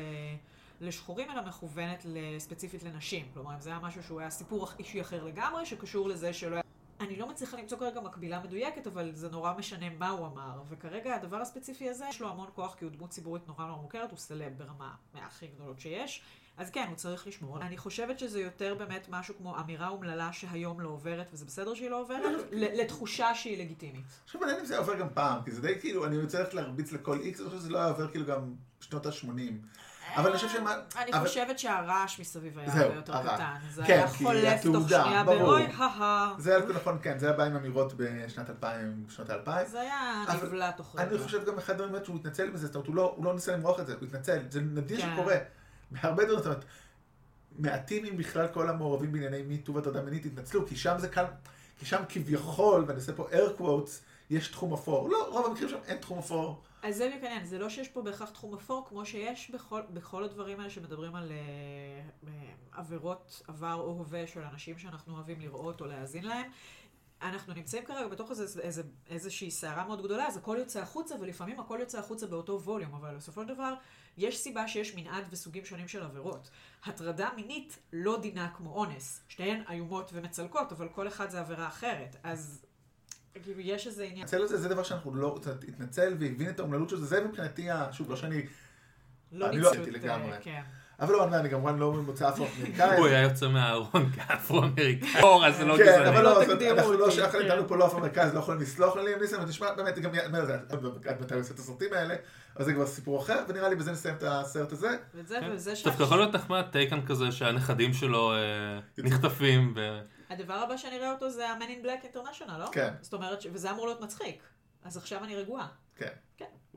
לשחורים, 0.81 1.31
אלא 1.31 1.41
מכוונת 1.41 2.05
ספציפית 2.37 2.83
לנשים. 2.83 3.25
כלומר, 3.33 3.55
אם 3.55 3.59
זה 3.59 3.69
היה 3.69 3.79
משהו 3.79 4.03
שהוא 4.03 4.19
היה 4.19 4.29
סיפור 4.29 4.67
אישי 4.79 5.01
אחר 5.01 5.23
לגמרי, 5.23 5.65
שקשור 5.65 6.09
לזה 6.09 6.33
שלא 6.33 6.55
היה... 6.55 6.63
אני 6.99 7.15
לא 7.15 7.29
מצליחה 7.29 7.57
למצוא 7.57 7.77
כרגע 7.77 8.01
מקבילה 8.01 8.39
מדויקת, 8.39 8.87
אבל 8.87 9.11
זה 9.13 9.29
נורא 9.29 9.53
משנה 9.57 9.89
מה 9.89 10.09
הוא 10.09 10.27
אמר. 10.27 10.61
וכרגע 10.69 11.15
הדבר 11.15 11.37
הספציפי 11.37 11.89
הזה, 11.89 12.05
יש 12.09 12.21
לו 12.21 12.29
המון 12.29 12.47
כוח 12.55 12.75
כי 12.75 12.85
הוא 12.85 12.91
דמות 12.91 13.09
ציבורית 13.09 13.47
נורא 13.47 13.65
נורא 13.65 13.81
מוכרת, 13.81 14.11
הוא 14.11 14.19
סלב 14.19 14.53
ברמה 14.57 14.95
מהכי 15.13 15.47
גדולות 15.47 15.79
שיש. 15.79 16.21
אז 16.57 16.69
כן, 16.69 16.85
הוא 16.87 16.95
צריך 16.95 17.27
לשמור. 17.27 17.61
אני 17.61 17.77
חושבת 17.77 18.19
שזה 18.19 18.41
יותר 18.41 18.75
באמת 18.75 19.07
משהו 19.09 19.35
כמו 19.37 19.59
אמירה 19.59 19.87
אומללה 19.87 20.33
שהיום 20.33 20.81
לא 20.81 20.89
עוברת, 20.89 21.29
וזה 21.33 21.45
בסדר 21.45 21.73
שהיא 21.73 21.89
לא 21.89 22.01
עוברת, 22.01 22.47
לתחושה 22.51 23.35
שהיא 23.35 23.57
לגיטימית. 23.59 24.05
עכשיו 24.23 24.41
מעניין 24.41 24.59
אם 24.59 24.65
זה 24.65 24.77
עובר 24.77 24.99
גם 24.99 25.07
פעם, 25.13 25.43
כי 25.43 25.51
זה 25.51 25.61
די 25.61 25.79
כאילו, 25.79 26.05
אני 26.05 26.17
רוצה 26.17 26.39
ללכת 26.39 26.53
להרביץ 26.53 26.91
לכל 26.91 27.19
איקס, 27.19 27.39
אני 27.39 27.49
חושב 27.49 27.59
שזה 27.59 27.69
לא 27.69 27.77
היה 27.77 27.87
עובר 27.87 28.07
כאילו 28.11 28.25
גם 28.25 28.53
בשנות 28.79 29.05
ה-80. 29.05 29.27
אבל 30.15 30.29
אני 30.29 30.37
חושב 30.37 30.49
שמה... 30.49 30.75
אני 30.97 31.13
אבל- 31.13 31.27
חושבת 31.27 31.59
שהרעש 31.59 32.19
מסביב 32.19 32.59
היה 32.59 32.73
הרבה 32.73 32.95
יותר. 32.95 33.23
קטן. 33.23 33.53
זה 33.73 33.83
כן, 33.87 33.93
היה 33.93 34.07
חולף 34.07 34.61
תוך 34.63 34.89
שנייה 34.89 35.23
ברור. 35.23 35.37
באוי, 35.37 35.63
הא 35.63 36.33
זה 36.37 36.55
היה 36.55 36.65
נכון, 36.75 36.97
כן, 37.01 37.19
זה 37.19 37.25
היה 37.27 37.37
בא 37.37 37.43
עם 37.43 37.55
אמירות 37.55 37.93
בשנת 37.97 38.49
2000, 38.49 39.03
בשנות 39.07 39.29
ה-2000. 39.29 39.65
זה 39.65 39.81
היה 39.81 40.23
נבלע 40.43 40.71
תוך 40.71 40.95
רגע. 40.95 41.09
אני 41.09 41.17
חושב 41.17 41.45
גם 41.45 41.57
אחד 41.57 41.73
הדברים 41.81 42.05
שהוא 42.05 42.15
התנצל 42.15 42.49
בזה, 42.49 42.67
זאת 42.67 42.75
אומרת, 42.75 42.87
הוא 42.87 42.95
לא, 42.95 43.17
לא 43.23 43.33
ניסה 43.33 43.53
למרוח 43.57 43.79
את 43.79 43.87
זה, 43.87 43.93
הוא 43.99 44.07
התנצל, 44.07 44.39
זה 44.49 44.61
נדיר 44.61 45.01
כן. 45.01 45.11
שקורה. 45.13 45.35
בהרבה 45.91 46.23
דברים, 46.23 46.37
זאת 46.39 46.45
אומרת, 46.45 46.65
מעטים 47.59 48.05
אם 48.05 48.17
בכלל 48.17 48.47
כל 48.47 48.69
המעורבים 48.69 49.11
בענייני 49.11 49.41
מיטו 49.41 49.73
והטרדה 49.73 50.01
מינית 50.01 50.25
התנצלו, 50.25 50.67
כי 50.67 50.75
שם 50.75 50.95
זה 50.97 51.07
קל, 51.07 51.25
כי 51.79 51.85
שם 51.85 52.01
כביכול, 52.09 52.83
ואני 52.87 52.99
עושה 52.99 53.13
פה 53.13 53.27
air 53.31 53.59
quotes, 53.61 53.91
יש 54.29 54.47
תחום 54.47 54.73
אפור. 54.73 55.09
לא, 55.09 55.27
רוב 55.31 55.45
המקרים 55.45 55.69
שם 55.69 55.79
אין 55.85 55.97
תחום 55.97 56.19
אפור. 56.19 56.63
אז 56.83 56.95
זה 56.95 57.07
בדיוק 57.17 57.43
זה 57.43 57.59
לא 57.59 57.69
שיש 57.69 57.87
פה 57.87 58.01
בהכרח 58.01 58.29
תחום 58.29 58.53
אפור, 58.53 58.85
כמו 58.89 59.05
שיש 59.05 59.51
בכל, 59.51 59.81
בכל 59.93 60.23
הדברים 60.23 60.59
האלה 60.59 60.69
שמדברים 60.69 61.15
על 61.15 61.31
אה, 61.31 62.31
עבירות 62.71 63.41
עבר 63.47 63.73
או 63.73 63.89
הווה 63.89 64.27
של 64.27 64.41
אנשים 64.41 64.77
שאנחנו 64.77 65.15
אוהבים 65.15 65.41
לראות 65.41 65.81
או 65.81 65.85
להאזין 65.85 66.23
להם. 66.25 66.51
אנחנו 67.21 67.53
נמצאים 67.53 67.85
כרגע 67.85 68.07
בתוך 68.07 68.29
איזה, 68.31 68.61
איזה, 68.61 68.83
איזושהי 69.09 69.51
סערה 69.51 69.85
מאוד 69.85 70.03
גדולה, 70.03 70.27
אז 70.27 70.37
הכל 70.37 70.55
יוצא 70.59 70.81
החוצה, 70.81 71.15
ולפעמים 71.19 71.59
הכל 71.59 71.77
יוצא 71.79 71.99
החוצה 71.99 72.27
באותו 72.27 72.61
ווליום, 72.61 72.93
אבל 72.95 73.15
בסופו 73.15 73.41
של 73.41 73.47
דבר, 73.47 73.73
יש 74.17 74.37
סיבה 74.37 74.67
שיש 74.67 74.95
מנעד 74.95 75.25
וסוגים 75.29 75.65
שונים 75.65 75.87
של 75.87 76.03
עבירות. 76.03 76.49
הטרדה 76.85 77.29
מינית 77.35 77.79
לא 77.93 78.19
דינה 78.21 78.51
כמו 78.57 78.73
אונס. 78.73 79.21
שתיהן 79.27 79.63
איומות 79.69 80.09
ומצלקות, 80.13 80.71
אבל 80.71 80.89
כל 80.89 81.07
אחד 81.07 81.29
זה 81.29 81.39
עבירה 81.39 81.67
אחרת. 81.67 82.15
אז 82.23 82.65
כאילו, 83.43 83.59
יש 83.61 83.87
איזה 83.87 84.03
עניין. 84.03 84.19
התנצל 84.19 84.41
הזה 84.41 84.57
זה 84.57 84.69
דבר 84.69 84.83
שאנחנו 84.83 85.15
לא, 85.15 85.39
התנצל 85.67 86.15
והבין 86.19 86.49
את 86.49 86.59
האומללות 86.59 86.89
של 86.89 86.97
זה, 86.97 87.05
זה 87.05 87.21
מבחינתי, 87.21 87.67
שוב, 87.91 88.09
לא 88.09 88.15
שאני, 88.15 88.45
לא 89.31 89.51
לא 89.51 89.73
את, 89.73 89.87
לגמרי. 89.87 90.31
אה, 90.31 90.37
כן. 90.41 90.61
אבל 90.99 91.13
לא, 91.13 91.23
אני 91.23 91.49
כמובן 91.49 91.77
לא 91.77 91.93
ממוצא 91.93 92.29
אפרו-אמריקאי. 92.29 92.97
הוא 92.97 93.07
היה 93.07 93.21
יוצא 93.21 93.47
מהארון 93.47 94.09
כאפרו-אמריקאי. 94.15 95.21
אור, 95.21 95.45
אז 95.45 95.57
זה 95.57 95.65
לא 95.65 95.77
כן, 95.77 95.83
גזעני. 95.83 96.09
אבל 96.09 96.23
לא, 96.23 96.43
לא 96.43 96.71
אנחנו 96.71 96.93
לא 96.93 97.11
שייך 97.11 97.31
כן. 97.31 97.41
איתנו 97.41 97.67
פה 97.67 97.77
לא 97.77 97.87
אפרו-אמריקאי, 97.87 98.23
אז 98.23 98.33
לא 98.33 98.39
יכולים 98.39 98.61
לסלוח 98.61 98.95
לליאם 98.95 99.19
ניסן, 99.19 99.43
ותשמע, 99.43 99.73
באמת, 99.73 99.99
גם, 99.99 100.11
מה 100.31 100.45
זה, 100.45 100.57
עד 101.05 101.21
מתי 101.21 101.33
הוא 101.33 101.41
עושה 101.41 101.53
את 101.53 101.59
הסרטים 101.59 101.93
האלה, 101.93 102.15
אבל 102.55 102.65
זה 102.65 102.73
כבר 102.73 102.87
סיפור 102.87 103.21
אחר, 103.21 103.43
ונראה 103.47 103.69
לי 103.69 103.75
בזה 103.75 103.91
נסיים 103.91 104.15
את 104.15 104.23
הסרט 104.27 104.71
הזה. 104.71 104.97
וזה, 105.15 105.37
כן. 105.39 105.49
וזה 105.51 105.75
ש... 105.75 105.83
דווקא 105.83 106.03
יכול 106.03 106.17
להיות 106.17 106.35
נחמד 106.35 106.61
טייקן 106.71 107.05
כזה 107.05 107.31
שהנכדים 107.31 107.93
שלו 107.93 108.33
אה, 108.33 108.37
נחטפים. 108.97 109.73
הדבר 110.29 110.53
הבא 110.53 110.77
שאני 110.77 110.97
אראה 110.97 111.11
אותו 111.11 111.29
זה 111.29 111.49
ה-Man 111.49 111.63
in 111.63 111.85
Black 111.85 112.15
International, 112.15 112.57
לא? 112.59 112.65
כן. 112.71 112.93
זאת 113.01 113.13
אומרת, 113.13 113.43
וזה 113.53 113.71
אמור 113.71 113.85
להיות 113.85 114.01
מצחיק. 114.01 114.43
אז 114.85 114.97
עכשיו 114.97 115.23
אני 115.23 115.35
רגועה. 115.35 115.67
כן, 115.95 116.05
כן, 116.05 116.11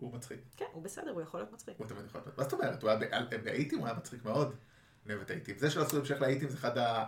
הוא 0.01 0.15
מצחיק. 0.15 0.39
כן, 0.57 0.65
הוא 0.73 0.83
בסדר, 0.83 1.11
הוא 1.11 1.23
יכול 1.23 1.41
להיות 1.41 1.53
מצחיק. 1.53 1.75
הוא 1.79 1.87
תמיד 1.87 2.05
יכול 2.07 2.21
להיות. 2.25 2.39
מה 2.39 2.45
זאת 2.45 2.53
אומרת? 2.53 2.83
הוא 2.83 2.91
היה 2.91 2.99
ב- 3.31 3.45
באייטים, 3.45 3.79
הוא 3.79 3.87
היה 3.87 3.97
מצחיק 3.97 4.25
מאוד. 4.25 4.55
אני 5.07 5.15
אוהב 5.15 5.25
את 5.25 5.31
האייטים. 5.31 5.59
זה 5.59 5.71
שלא 5.71 5.83
עשו 5.83 5.99
המשך 5.99 6.21
לאייטים 6.21 6.49
זה 6.49 6.57
אחד 6.57 6.79
ה- 6.79 7.05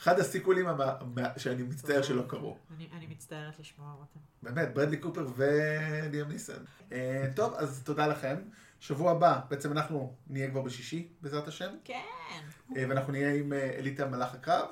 אחד 0.00 0.18
הסיקוולים 0.20 0.68
המה- 0.68 0.94
מה- 1.14 1.38
שאני 1.38 1.62
מצטער 1.62 2.02
שלא 2.02 2.22
קרו. 2.28 2.56
אני, 2.76 2.88
אני 2.96 3.06
מצטערת 3.06 3.58
לשמוע 3.58 3.92
אותם. 4.00 4.20
באמת, 4.42 4.74
ברדלי 4.74 4.96
קופר 4.96 5.26
וליאם 5.36 6.28
ניסן. 6.28 6.62
אה, 6.92 7.26
טוב, 7.36 7.54
אז 7.54 7.82
תודה 7.84 8.06
לכם. 8.06 8.36
שבוע 8.80 9.10
הבא, 9.12 9.40
בעצם 9.48 9.72
אנחנו 9.72 10.14
נהיה 10.26 10.50
כבר 10.50 10.62
בשישי, 10.62 11.08
בעזרת 11.20 11.48
השם, 11.48 11.70
כן. 11.84 12.00
אה, 12.76 12.84
ואנחנו 12.88 13.12
נהיה 13.12 13.34
עם 13.34 13.52
אה, 13.52 13.70
אליטה 13.78 14.06
מלאך 14.06 14.34
הקרב. 14.34 14.68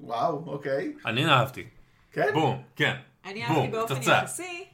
וואו, 0.00 0.44
אוקיי. 0.46 0.96
אני 1.06 1.26
אהבתי. 1.26 1.68
כן? 2.12 2.26
בום, 2.34 2.62
כן. 2.76 2.96
אני 3.24 3.46
בום, 3.46 3.56
אהבתי 3.56 3.70
באופן. 3.70 3.94
יחסי. 4.22 4.68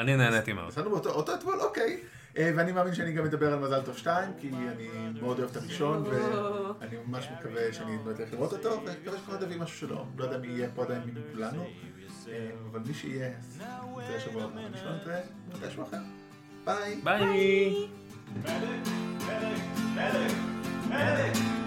אני 0.00 0.16
נהניתי 0.16 0.52
מאוד. 0.52 0.68
עשינו 0.68 0.90
באותו 0.90 1.10
אותו 1.10 1.34
אתמול, 1.34 1.60
אוקיי. 1.60 2.00
אה, 2.38 2.52
ואני 2.56 2.72
מאמין 2.72 2.94
שאני 2.94 3.12
גם 3.12 3.24
אדבר 3.24 3.52
על 3.52 3.58
מזל 3.58 3.82
טוב 3.82 3.96
2, 3.96 4.32
כי 4.40 4.48
אני 4.48 4.88
מאוד 5.20 5.38
אוהב 5.38 5.50
את 5.50 5.56
הראשון, 5.56 6.04
ואני 6.06 6.96
ממש 7.06 7.28
מקווה 7.38 7.72
שאני 7.72 7.98
באמת 8.04 8.20
אלך 8.20 8.32
לראות 8.32 8.52
אותו, 8.52 8.70
ומקווה 8.70 9.18
שאנחנו 9.18 9.34
נדע 9.34 9.56
משהו 9.56 9.78
שלו. 9.78 10.06
לא 10.16 10.24
יודע 10.24 10.38
מי 10.38 10.46
יהיה 10.46 10.68
פה 10.74 10.84
עדיין 10.84 11.02
מכולנו, 11.04 11.66
אה, 12.28 12.50
אבל 12.70 12.80
מי 12.86 12.94
שיהיה, 12.94 13.30
נתראה 13.58 14.20
שבוע 14.20 14.44
הבא, 14.44 14.60
אני 14.66 14.76
שלא 14.78 14.96
נתראה 14.96 15.20
מתישהו 15.48 15.82
אחר. 15.82 15.98
ביי. 16.64 17.00
ביי. 20.88 21.59